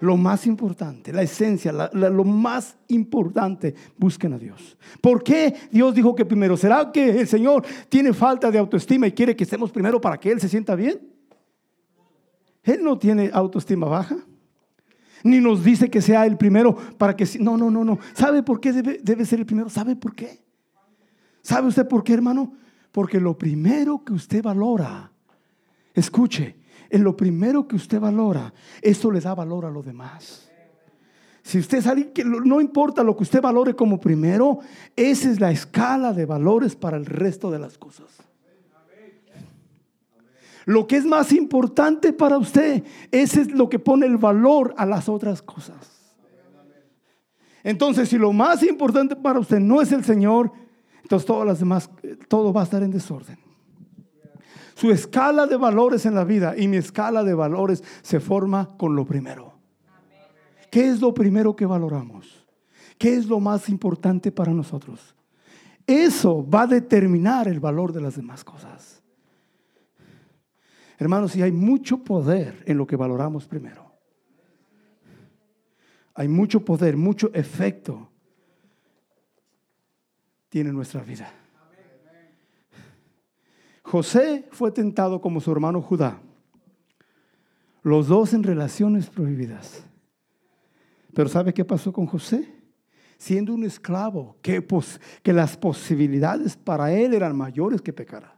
lo 0.03 0.17
más 0.17 0.45
importante, 0.47 1.13
la 1.13 1.21
esencia, 1.21 1.71
lo 1.71 2.23
más 2.25 2.75
importante, 2.89 3.73
busquen 3.97 4.33
a 4.33 4.37
Dios. 4.37 4.77
¿Por 4.99 5.23
qué 5.23 5.55
Dios 5.71 5.95
dijo 5.95 6.13
que 6.13 6.25
primero? 6.25 6.57
¿Será 6.57 6.91
que 6.91 7.21
el 7.21 7.27
Señor 7.27 7.63
tiene 7.87 8.11
falta 8.11 8.51
de 8.51 8.59
autoestima 8.59 9.07
y 9.07 9.13
quiere 9.13 9.33
que 9.33 9.45
estemos 9.45 9.71
primero 9.71 10.01
para 10.01 10.19
que 10.19 10.29
Él 10.29 10.41
se 10.41 10.49
sienta 10.49 10.75
bien? 10.75 10.99
Él 12.63 12.83
no 12.83 12.97
tiene 12.97 13.29
autoestima 13.33 13.87
baja. 13.87 14.17
Ni 15.23 15.39
nos 15.39 15.63
dice 15.63 15.89
que 15.89 16.01
sea 16.01 16.25
el 16.25 16.35
primero 16.35 16.75
para 16.97 17.15
que... 17.15 17.25
No, 17.39 17.55
no, 17.55 17.71
no, 17.71 17.85
no. 17.85 17.97
¿Sabe 18.13 18.43
por 18.43 18.59
qué 18.59 18.73
debe, 18.73 18.99
debe 19.01 19.25
ser 19.25 19.39
el 19.39 19.45
primero? 19.45 19.69
¿Sabe 19.69 19.95
por 19.95 20.13
qué? 20.13 20.43
¿Sabe 21.41 21.69
usted 21.69 21.87
por 21.87 22.03
qué, 22.03 22.11
hermano? 22.11 22.53
Porque 22.91 23.21
lo 23.21 23.37
primero 23.37 24.03
que 24.03 24.11
usted 24.11 24.43
valora, 24.43 25.09
escuche, 25.93 26.57
en 26.93 27.03
lo 27.03 27.17
primero 27.17 27.67
que 27.67 27.75
usted 27.75 27.99
valora, 27.99 28.53
eso 28.79 29.09
le 29.09 29.19
da 29.19 29.33
valor 29.33 29.65
a 29.65 29.71
lo 29.71 29.81
demás. 29.81 30.47
Si 31.41 31.57
usted 31.57 31.81
sabe 31.81 32.11
que 32.11 32.23
no 32.23 32.61
importa 32.61 33.03
lo 33.03 33.17
que 33.17 33.23
usted 33.23 33.41
valore 33.41 33.75
como 33.75 33.99
primero, 33.99 34.59
esa 34.95 35.31
es 35.31 35.39
la 35.39 35.49
escala 35.49 36.13
de 36.13 36.27
valores 36.27 36.75
para 36.75 36.95
el 36.95 37.07
resto 37.07 37.49
de 37.49 37.57
las 37.57 37.79
cosas. 37.79 38.05
Lo 40.65 40.85
que 40.85 40.97
es 40.97 41.05
más 41.05 41.33
importante 41.33 42.13
para 42.13 42.37
usted, 42.37 42.83
ese 43.09 43.41
es 43.41 43.51
lo 43.51 43.69
que 43.69 43.79
pone 43.79 44.05
el 44.05 44.17
valor 44.17 44.75
a 44.77 44.85
las 44.85 45.09
otras 45.09 45.41
cosas. 45.41 46.13
Entonces, 47.63 48.07
si 48.07 48.19
lo 48.19 48.31
más 48.33 48.61
importante 48.61 49.15
para 49.15 49.39
usted 49.39 49.59
no 49.59 49.81
es 49.81 49.91
el 49.91 50.05
Señor, 50.05 50.51
entonces 51.01 51.25
todas 51.25 51.47
las 51.47 51.57
demás, 51.57 51.89
todo 52.27 52.53
va 52.53 52.61
a 52.61 52.65
estar 52.65 52.83
en 52.83 52.91
desorden. 52.91 53.42
Su 54.75 54.91
escala 54.91 55.45
de 55.45 55.57
valores 55.57 56.05
en 56.05 56.15
la 56.15 56.23
vida 56.23 56.55
y 56.57 56.67
mi 56.67 56.77
escala 56.77 57.23
de 57.23 57.33
valores 57.33 57.83
se 58.01 58.19
forma 58.19 58.75
con 58.77 58.95
lo 58.95 59.05
primero. 59.05 59.53
¿Qué 60.71 60.89
es 60.89 60.99
lo 61.01 61.13
primero 61.13 61.55
que 61.55 61.65
valoramos? 61.65 62.47
¿Qué 62.97 63.15
es 63.15 63.27
lo 63.27 63.39
más 63.39 63.69
importante 63.69 64.31
para 64.31 64.53
nosotros? 64.53 65.15
Eso 65.85 66.47
va 66.47 66.63
a 66.63 66.67
determinar 66.67 67.47
el 67.47 67.59
valor 67.59 67.91
de 67.91 68.01
las 68.01 68.15
demás 68.15 68.43
cosas. 68.43 69.01
Hermanos, 70.97 71.35
y 71.35 71.41
hay 71.41 71.51
mucho 71.51 72.03
poder 72.03 72.63
en 72.65 72.77
lo 72.77 72.87
que 72.87 72.95
valoramos 72.95 73.45
primero. 73.45 73.91
Hay 76.15 76.27
mucho 76.27 76.63
poder, 76.63 76.95
mucho 76.95 77.31
efecto 77.33 78.09
tiene 80.49 80.71
nuestra 80.71 81.01
vida. 81.01 81.42
José 83.83 84.47
fue 84.51 84.71
tentado 84.71 85.21
como 85.21 85.41
su 85.41 85.51
hermano 85.51 85.81
Judá. 85.81 86.19
Los 87.83 88.07
dos 88.07 88.33
en 88.33 88.43
relaciones 88.43 89.09
prohibidas. 89.09 89.83
Pero 91.13 91.29
¿sabe 91.29 91.53
qué 91.53 91.65
pasó 91.65 91.91
con 91.91 92.07
José? 92.07 92.49
Siendo 93.17 93.53
un 93.53 93.63
esclavo, 93.63 94.37
que, 94.41 94.65
las 95.25 95.57
posibilidades 95.57 96.57
para 96.57 96.91
él 96.91 97.13
eran 97.13 97.35
mayores 97.35 97.81
que 97.81 97.93
pecara. 97.93 98.35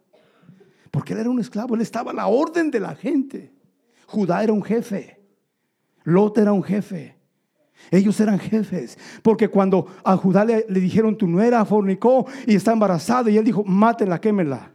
Porque 0.92 1.14
él 1.14 1.20
era 1.20 1.30
un 1.30 1.40
esclavo, 1.40 1.76
él 1.76 1.82
estaba 1.82 2.12
a 2.12 2.16
la 2.16 2.28
orden 2.28 2.72
de 2.72 2.80
la 2.80 2.96
gente. 2.96 3.54
Judá 4.08 4.44
era 4.44 4.54
un 4.54 4.64
jefe, 4.64 5.22
Lot 6.04 6.38
era 6.38 6.54
un 6.54 6.64
jefe. 6.64 7.16
Ellos 7.92 8.20
eran 8.20 8.40
jefes, 8.40 8.98
porque 9.22 9.50
cuando 9.50 9.88
a 10.04 10.16
Judá 10.16 10.46
le, 10.46 10.66
le 10.70 10.80
dijeron, 10.80 11.18
tu 11.18 11.28
nuera 11.28 11.66
fornicó 11.66 12.26
y 12.48 12.56
está 12.56 12.72
embarazada, 12.72 13.30
y 13.30 13.38
él 13.38 13.46
dijo, 13.46 13.64
mátela, 13.64 14.20
quémela. 14.20 14.75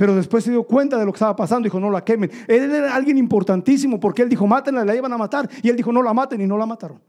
Pero 0.00 0.14
después 0.14 0.42
se 0.42 0.50
dio 0.50 0.62
cuenta 0.62 0.96
de 0.96 1.04
lo 1.04 1.12
que 1.12 1.16
estaba 1.16 1.36
pasando. 1.36 1.64
Dijo, 1.64 1.78
no 1.78 1.90
la 1.90 2.02
quemen. 2.02 2.30
Él 2.48 2.70
era 2.70 2.94
alguien 2.94 3.18
importantísimo 3.18 4.00
porque 4.00 4.22
él 4.22 4.30
dijo, 4.30 4.46
mátenla, 4.46 4.82
la 4.82 4.96
iban 4.96 5.12
a 5.12 5.18
matar. 5.18 5.46
Y 5.62 5.68
él 5.68 5.76
dijo, 5.76 5.92
no 5.92 6.02
la 6.02 6.14
maten 6.14 6.40
y 6.40 6.46
no 6.46 6.56
la 6.56 6.64
mataron. 6.64 7.02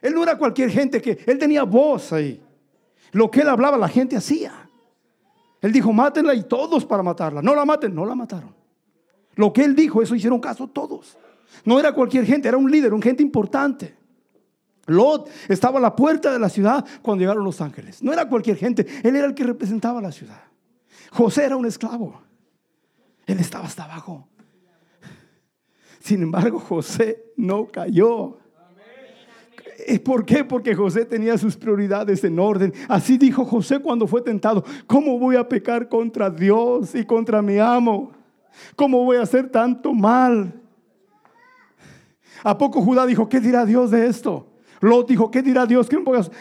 Él 0.00 0.14
no 0.14 0.22
era 0.22 0.38
cualquier 0.38 0.70
gente 0.70 1.02
que, 1.02 1.18
él 1.26 1.38
tenía 1.38 1.64
voz 1.64 2.12
ahí. 2.12 2.40
Lo 3.10 3.28
que 3.28 3.40
él 3.40 3.48
hablaba, 3.48 3.76
la 3.76 3.88
gente 3.88 4.16
hacía. 4.16 4.52
Él 5.60 5.72
dijo, 5.72 5.92
mátenla 5.92 6.34
y 6.34 6.44
todos 6.44 6.84
para 6.84 7.02
matarla. 7.02 7.42
No 7.42 7.52
la 7.52 7.64
maten, 7.64 7.92
no 7.92 8.06
la 8.06 8.14
mataron. 8.14 8.54
Lo 9.34 9.52
que 9.52 9.64
él 9.64 9.74
dijo, 9.74 10.00
eso 10.00 10.14
hicieron 10.14 10.38
caso 10.38 10.68
todos. 10.68 11.18
No 11.64 11.80
era 11.80 11.90
cualquier 11.90 12.24
gente, 12.24 12.46
era 12.46 12.58
un 12.58 12.70
líder, 12.70 12.94
un 12.94 13.02
gente 13.02 13.24
importante. 13.24 13.96
Lot 14.86 15.28
estaba 15.48 15.80
a 15.80 15.82
la 15.82 15.96
puerta 15.96 16.32
de 16.32 16.38
la 16.38 16.48
ciudad 16.48 16.84
cuando 17.02 17.22
llegaron 17.22 17.42
los 17.42 17.60
ángeles. 17.60 18.04
No 18.04 18.12
era 18.12 18.28
cualquier 18.28 18.56
gente, 18.56 18.86
él 19.02 19.16
era 19.16 19.26
el 19.26 19.34
que 19.34 19.42
representaba 19.42 20.00
la 20.00 20.12
ciudad. 20.12 20.42
José 21.10 21.44
era 21.44 21.56
un 21.56 21.66
esclavo. 21.66 22.20
Él 23.26 23.38
estaba 23.40 23.66
hasta 23.66 23.84
abajo. 23.84 24.28
Sin 26.00 26.22
embargo, 26.22 26.58
José 26.58 27.32
no 27.36 27.66
cayó. 27.66 28.38
¿Por 30.04 30.24
qué? 30.24 30.44
Porque 30.44 30.74
José 30.74 31.04
tenía 31.04 31.38
sus 31.38 31.56
prioridades 31.56 32.22
en 32.24 32.38
orden. 32.38 32.72
Así 32.88 33.16
dijo 33.16 33.44
José 33.44 33.78
cuando 33.78 34.06
fue 34.06 34.22
tentado. 34.22 34.64
¿Cómo 34.86 35.18
voy 35.18 35.36
a 35.36 35.48
pecar 35.48 35.88
contra 35.88 36.30
Dios 36.30 36.94
y 36.94 37.04
contra 37.04 37.42
mi 37.42 37.58
amo? 37.58 38.12
¿Cómo 38.76 39.04
voy 39.04 39.18
a 39.18 39.22
hacer 39.22 39.50
tanto 39.50 39.92
mal? 39.92 40.52
¿A 42.42 42.56
poco 42.56 42.82
Judá 42.82 43.06
dijo, 43.06 43.28
qué 43.28 43.40
dirá 43.40 43.64
Dios 43.64 43.90
de 43.90 44.06
esto? 44.06 44.47
Lot 44.80 45.08
dijo, 45.08 45.30
¿qué 45.30 45.42
dirá 45.42 45.66
Dios? 45.66 45.88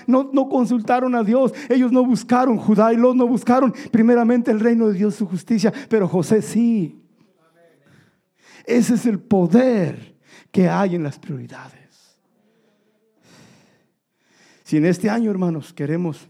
No, 0.06 0.30
no 0.32 0.50
consultaron 0.50 1.16
a 1.16 1.24
Dios. 1.24 1.54
Ellos 1.70 1.92
no 1.92 2.06
buscaron, 2.06 2.58
Judá 2.58 2.94
y 2.94 2.98
Lot 2.98 3.16
no 3.16 3.28
buscaron 3.28 3.74
primeramente 3.92 4.52
el 4.52 4.60
reino 4.60 4.88
de 4.88 4.94
Dios, 4.94 5.16
su 5.16 5.28
justicia, 5.28 5.74
pero 5.90 6.08
José 6.08 6.42
sí. 6.42 7.02
Ese 8.66 8.96
es 8.96 9.06
el 9.06 9.20
poder 9.20 10.16
que 10.52 10.68
hay 10.68 10.96
en 10.96 11.04
las 11.04 11.18
prioridades. 11.18 12.18
Si 14.64 14.76
en 14.76 14.86
este 14.86 15.10
año, 15.10 15.32
hermanos, 15.32 15.74
queremos 15.74 16.28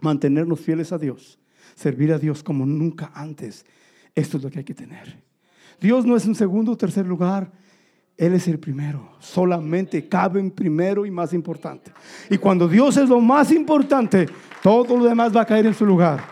mantenernos 0.00 0.60
fieles 0.60 0.92
a 0.92 0.98
Dios, 0.98 1.38
servir 1.74 2.12
a 2.12 2.18
Dios 2.18 2.42
como 2.42 2.66
nunca 2.66 3.10
antes, 3.14 3.64
esto 4.14 4.36
es 4.36 4.42
lo 4.42 4.50
que 4.50 4.58
hay 4.58 4.64
que 4.64 4.74
tener. 4.74 5.22
Dios 5.80 6.04
no 6.04 6.14
es 6.14 6.26
un 6.26 6.34
segundo 6.34 6.72
o 6.72 6.76
tercer 6.76 7.06
lugar, 7.06 7.50
él 8.16 8.34
es 8.34 8.46
el 8.48 8.58
primero. 8.58 9.10
Solamente 9.18 10.08
cabe 10.08 10.40
en 10.40 10.50
primero 10.50 11.06
y 11.06 11.10
más 11.10 11.32
importante. 11.32 11.92
Y 12.30 12.38
cuando 12.38 12.68
Dios 12.68 12.96
es 12.96 13.08
lo 13.08 13.20
más 13.20 13.50
importante, 13.52 14.28
todo 14.62 14.96
lo 14.96 15.04
demás 15.04 15.34
va 15.34 15.42
a 15.42 15.46
caer 15.46 15.66
en 15.66 15.74
su 15.74 15.86
lugar. 15.86 16.22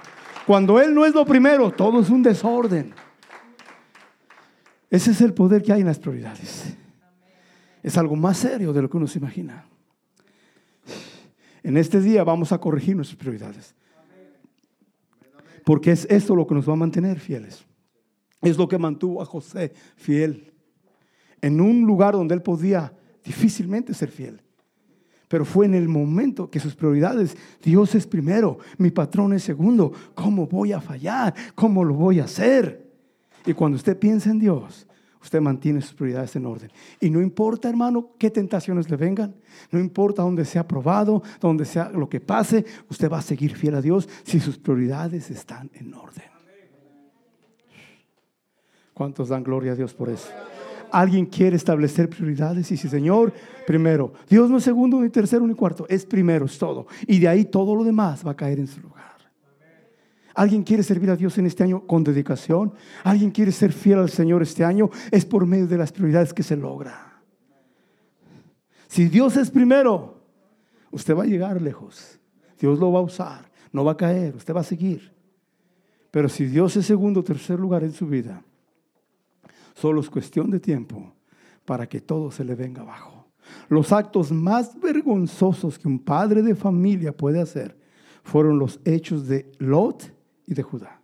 Cuando 0.47 0.81
Él 0.81 0.95
no 0.95 1.07
es 1.07 1.14
lo 1.14 1.24
primero, 1.24 1.70
todo 1.70 2.01
es 2.01 2.11
un 2.11 2.22
desorden. 2.22 2.93
Ese 4.91 5.12
es 5.12 5.20
el 5.20 5.33
poder 5.33 5.62
que 5.62 5.72
hay 5.72 5.81
en 5.81 5.87
las 5.87 5.99
prioridades. 5.99 6.76
Es 7.83 7.97
algo 7.97 8.16
más 8.16 8.37
serio 8.37 8.72
de 8.72 8.83
lo 8.83 8.91
que 8.91 8.97
uno 8.97 9.07
se 9.07 9.18
imagina. 9.18 9.64
En 11.62 11.76
este 11.76 12.01
día 12.01 12.24
vamos 12.24 12.53
a 12.53 12.59
corregir 12.59 12.97
nuestras 12.97 13.18
prioridades. 13.18 13.74
Porque 15.64 15.93
es 15.93 16.07
esto 16.11 16.35
lo 16.35 16.47
que 16.47 16.55
nos 16.55 16.68
va 16.68 16.72
a 16.72 16.76
mantener 16.76 17.20
fieles. 17.20 17.64
Es 18.43 18.57
lo 18.57 18.68
que 18.68 18.78
mantuvo 18.78 19.22
a 19.22 19.26
José 19.26 19.72
fiel 19.97 20.49
en 21.41 21.61
un 21.61 21.82
lugar 21.82 22.14
donde 22.14 22.34
él 22.34 22.43
podía 22.43 22.93
difícilmente 23.24 23.95
ser 23.95 24.11
fiel. 24.11 24.41
Pero 25.28 25.45
fue 25.45 25.66
en 25.66 25.74
el 25.74 25.88
momento 25.88 26.51
que 26.51 26.59
sus 26.59 26.74
prioridades, 26.74 27.36
Dios 27.62 27.95
es 27.95 28.07
primero, 28.07 28.59
mi 28.78 28.91
patrón 28.91 29.32
es 29.32 29.45
segundo, 29.45 29.93
¿cómo 30.14 30.47
voy 30.47 30.72
a 30.72 30.80
fallar? 30.80 31.34
¿Cómo 31.55 31.84
lo 31.84 31.95
voy 31.95 32.18
a 32.18 32.24
hacer? 32.24 32.91
Y 33.47 33.53
cuando 33.53 33.76
usted 33.76 33.97
piensa 33.97 34.30
en 34.30 34.41
Dios, 34.41 34.88
usted 35.22 35.41
mantiene 35.41 35.82
sus 35.82 35.95
prioridades 35.95 36.34
en 36.34 36.47
orden. 36.47 36.70
Y 36.99 37.11
no 37.11 37.20
importa, 37.20 37.68
hermano, 37.68 38.11
qué 38.18 38.30
tentaciones 38.30 38.91
le 38.91 38.97
vengan, 38.97 39.34
no 39.70 39.78
importa 39.78 40.22
dónde 40.22 40.45
sea 40.45 40.66
probado, 40.66 41.22
dónde 41.41 41.64
sea 41.64 41.91
lo 41.91 42.09
que 42.09 42.20
pase, 42.20 42.64
usted 42.88 43.11
va 43.11 43.18
a 43.18 43.22
seguir 43.22 43.55
fiel 43.55 43.76
a 43.76 43.82
Dios 43.82 44.09
si 44.24 44.41
sus 44.41 44.59
prioridades 44.59 45.30
están 45.30 45.70
en 45.74 45.95
orden. 45.95 46.24
¿Cuántos 48.93 49.28
dan 49.28 49.45
gloria 49.45 49.72
a 49.72 49.76
Dios 49.76 49.95
por 49.95 50.09
eso? 50.09 50.28
Alguien 50.93 51.26
quiere 51.26 51.57
establecer 51.57 52.09
prioridades 52.09 52.70
y 52.72 52.76
si 52.76 52.88
Señor, 52.88 53.32
primero. 53.66 54.12
Dios 54.28 54.51
no 54.51 54.59
es 54.59 54.64
segundo, 54.64 55.01
ni 55.01 55.11
tercero, 55.11 55.47
ni 55.47 55.55
cuarto. 55.55 55.86
Es 55.88 56.05
primero, 56.07 56.47
es 56.47 56.59
todo. 56.59 56.86
Y 57.07 57.18
de 57.18 57.28
ahí 57.28 57.45
todo 57.45 57.74
lo 57.74 57.84
demás 57.84 58.26
va 58.26 58.32
a 58.32 58.36
caer 58.36 58.59
en 58.59 58.66
su 58.66 58.80
lugar. 58.80 59.11
¿Alguien 60.34 60.62
quiere 60.62 60.82
servir 60.82 61.11
a 61.11 61.16
Dios 61.16 61.36
en 61.38 61.47
este 61.47 61.64
año 61.64 61.86
con 61.86 62.05
dedicación? 62.05 62.72
¿Alguien 63.05 63.30
quiere 63.30 63.53
ser 63.53 63.72
fiel 63.72 63.99
al 63.99 64.11
Señor 64.11 64.43
este 64.43 64.64
año? 64.64 64.91
Es 65.11 65.24
por 65.24 65.45
medio 65.47 65.66
de 65.66 65.76
las 65.76 65.93
prioridades 65.93 66.32
que 66.32 66.43
se 66.43 66.57
logra. 66.57 67.20
Si 68.86 69.09
Dios 69.09 69.36
es 69.36 69.51
primero, 69.51 70.22
usted 70.91 71.16
va 71.16 71.24
a 71.24 71.26
llegar 71.26 71.61
lejos. 71.61 72.18
Dios 72.59 72.78
lo 72.78 72.93
va 72.93 73.01
a 73.01 73.03
usar. 73.03 73.51
No 73.72 73.84
va 73.84 73.93
a 73.93 73.97
caer, 73.97 74.34
usted 74.36 74.55
va 74.55 74.61
a 74.61 74.64
seguir. 74.64 75.12
Pero 76.11 76.28
si 76.28 76.47
Dios 76.47 76.76
es 76.76 76.86
segundo 76.86 77.20
o 77.20 77.24
tercer 77.24 77.59
lugar 77.59 77.84
en 77.84 77.93
su 77.93 78.07
vida, 78.07 78.43
Solo 79.75 80.01
es 80.01 80.11
cuestión 80.11 80.51
de 80.51 80.61
tiempo 80.61 81.14
para 81.64 81.89
que 81.89 82.01
todo 82.01 82.31
se 82.31 82.45
le 82.45 82.55
venga 82.55 82.83
abajo. 82.83 83.21
Los 83.68 83.93
actos 83.93 84.33
más 84.33 84.79
vergonzosos 84.79 85.79
que 85.79 85.89
un 85.89 85.99
padre 85.99 86.43
de 86.43 86.55
familia 86.55 87.16
puede 87.16 87.41
hacer 87.41 87.79
fueron 88.23 88.59
los 88.59 88.81
hechos 88.85 89.27
de 89.27 89.51
Lot 89.59 90.12
y 90.47 90.55
de 90.55 90.62
Judá. 90.62 91.01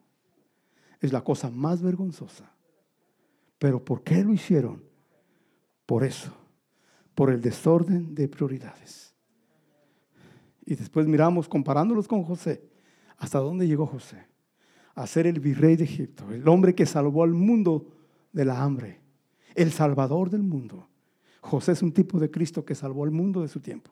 Es 1.01 1.13
la 1.13 1.23
cosa 1.23 1.51
más 1.51 1.83
vergonzosa. 1.83 2.53
Pero 3.59 3.85
¿por 3.85 4.03
qué 4.03 4.23
lo 4.23 4.33
hicieron? 4.33 4.83
Por 5.87 6.05
eso, 6.05 6.33
por 7.15 7.31
el 7.31 7.41
desorden 7.41 8.15
de 8.15 8.29
prioridades. 8.29 9.15
Y 10.65 10.75
después 10.75 11.07
miramos, 11.07 11.49
comparándolos 11.49 12.09
con 12.09 12.25
José, 12.25 12.69
hasta 13.19 13.39
dónde 13.39 13.67
llegó 13.67 13.87
José. 13.87 14.27
A 14.95 15.07
ser 15.07 15.27
el 15.27 15.41
virrey 15.41 15.77
de 15.77 15.85
Egipto, 15.85 16.31
el 16.33 16.47
hombre 16.49 16.75
que 16.75 16.87
salvó 16.87 17.23
al 17.23 17.33
mundo 17.33 17.87
de 18.33 18.45
la 18.45 18.63
hambre, 18.63 19.01
el 19.55 19.73
salvador 19.73 20.31
del 20.31 20.43
mundo. 20.43 20.89
José 21.41 21.73
es 21.73 21.83
un 21.83 21.93
tipo 21.93 22.19
de 22.19 22.31
Cristo 22.31 22.65
que 22.65 22.75
salvó 22.75 23.05
al 23.05 23.11
mundo 23.11 23.43
de 23.43 23.49
su 23.49 23.61
tiempo. 23.61 23.91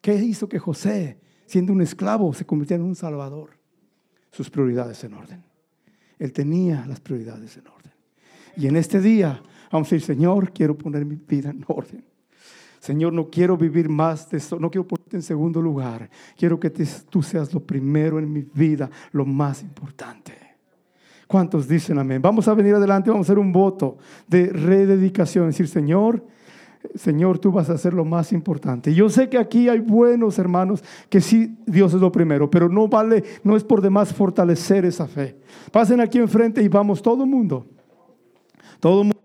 ¿Qué 0.00 0.14
hizo 0.14 0.48
que 0.48 0.58
José, 0.58 1.20
siendo 1.46 1.72
un 1.72 1.80
esclavo, 1.80 2.32
se 2.34 2.44
convirtiera 2.44 2.82
en 2.82 2.88
un 2.88 2.96
salvador? 2.96 3.50
Sus 4.30 4.50
prioridades 4.50 5.02
en 5.04 5.14
orden. 5.14 5.44
Él 6.18 6.32
tenía 6.32 6.86
las 6.86 7.00
prioridades 7.00 7.56
en 7.56 7.68
orden. 7.68 7.92
Y 8.56 8.66
en 8.66 8.76
este 8.76 9.00
día 9.00 9.42
vamos 9.70 9.88
a 9.88 9.94
decir, 9.94 10.02
Señor, 10.02 10.52
quiero 10.52 10.76
poner 10.76 11.04
mi 11.04 11.16
vida 11.16 11.50
en 11.50 11.64
orden. 11.68 12.04
Señor, 12.80 13.12
no 13.12 13.30
quiero 13.30 13.56
vivir 13.56 13.88
más 13.88 14.28
de 14.28 14.38
eso, 14.38 14.58
no 14.58 14.68
quiero 14.68 14.88
ponerte 14.88 15.16
en 15.16 15.22
segundo 15.22 15.62
lugar. 15.62 16.10
Quiero 16.36 16.58
que 16.58 16.68
tú 16.68 17.22
seas 17.22 17.54
lo 17.54 17.60
primero 17.60 18.18
en 18.18 18.32
mi 18.32 18.42
vida, 18.42 18.90
lo 19.12 19.24
más 19.24 19.62
importante. 19.62 20.51
¿Cuántos 21.32 21.66
dicen 21.66 21.98
amén? 21.98 22.20
Vamos 22.20 22.46
a 22.46 22.52
venir 22.52 22.74
adelante, 22.74 23.08
vamos 23.08 23.26
a 23.26 23.28
hacer 23.28 23.38
un 23.38 23.52
voto 23.52 23.96
de 24.28 24.48
rededicación, 24.48 25.46
decir, 25.46 25.66
Señor, 25.66 26.22
Señor, 26.94 27.38
tú 27.38 27.50
vas 27.50 27.70
a 27.70 27.72
hacer 27.72 27.94
lo 27.94 28.04
más 28.04 28.34
importante. 28.34 28.92
Yo 28.92 29.08
sé 29.08 29.30
que 29.30 29.38
aquí 29.38 29.66
hay 29.70 29.78
buenos 29.78 30.38
hermanos 30.38 30.84
que 31.08 31.22
sí, 31.22 31.56
Dios 31.64 31.94
es 31.94 32.02
lo 32.02 32.12
primero, 32.12 32.50
pero 32.50 32.68
no 32.68 32.86
vale, 32.86 33.24
no 33.44 33.56
es 33.56 33.64
por 33.64 33.80
demás 33.80 34.12
fortalecer 34.12 34.84
esa 34.84 35.06
fe. 35.06 35.38
Pasen 35.70 36.02
aquí 36.02 36.18
enfrente 36.18 36.62
y 36.62 36.68
vamos 36.68 37.00
todo 37.00 37.24
el 37.24 37.30
mundo. 37.30 37.64
Todo 38.78 39.02
mundo. 39.04 39.21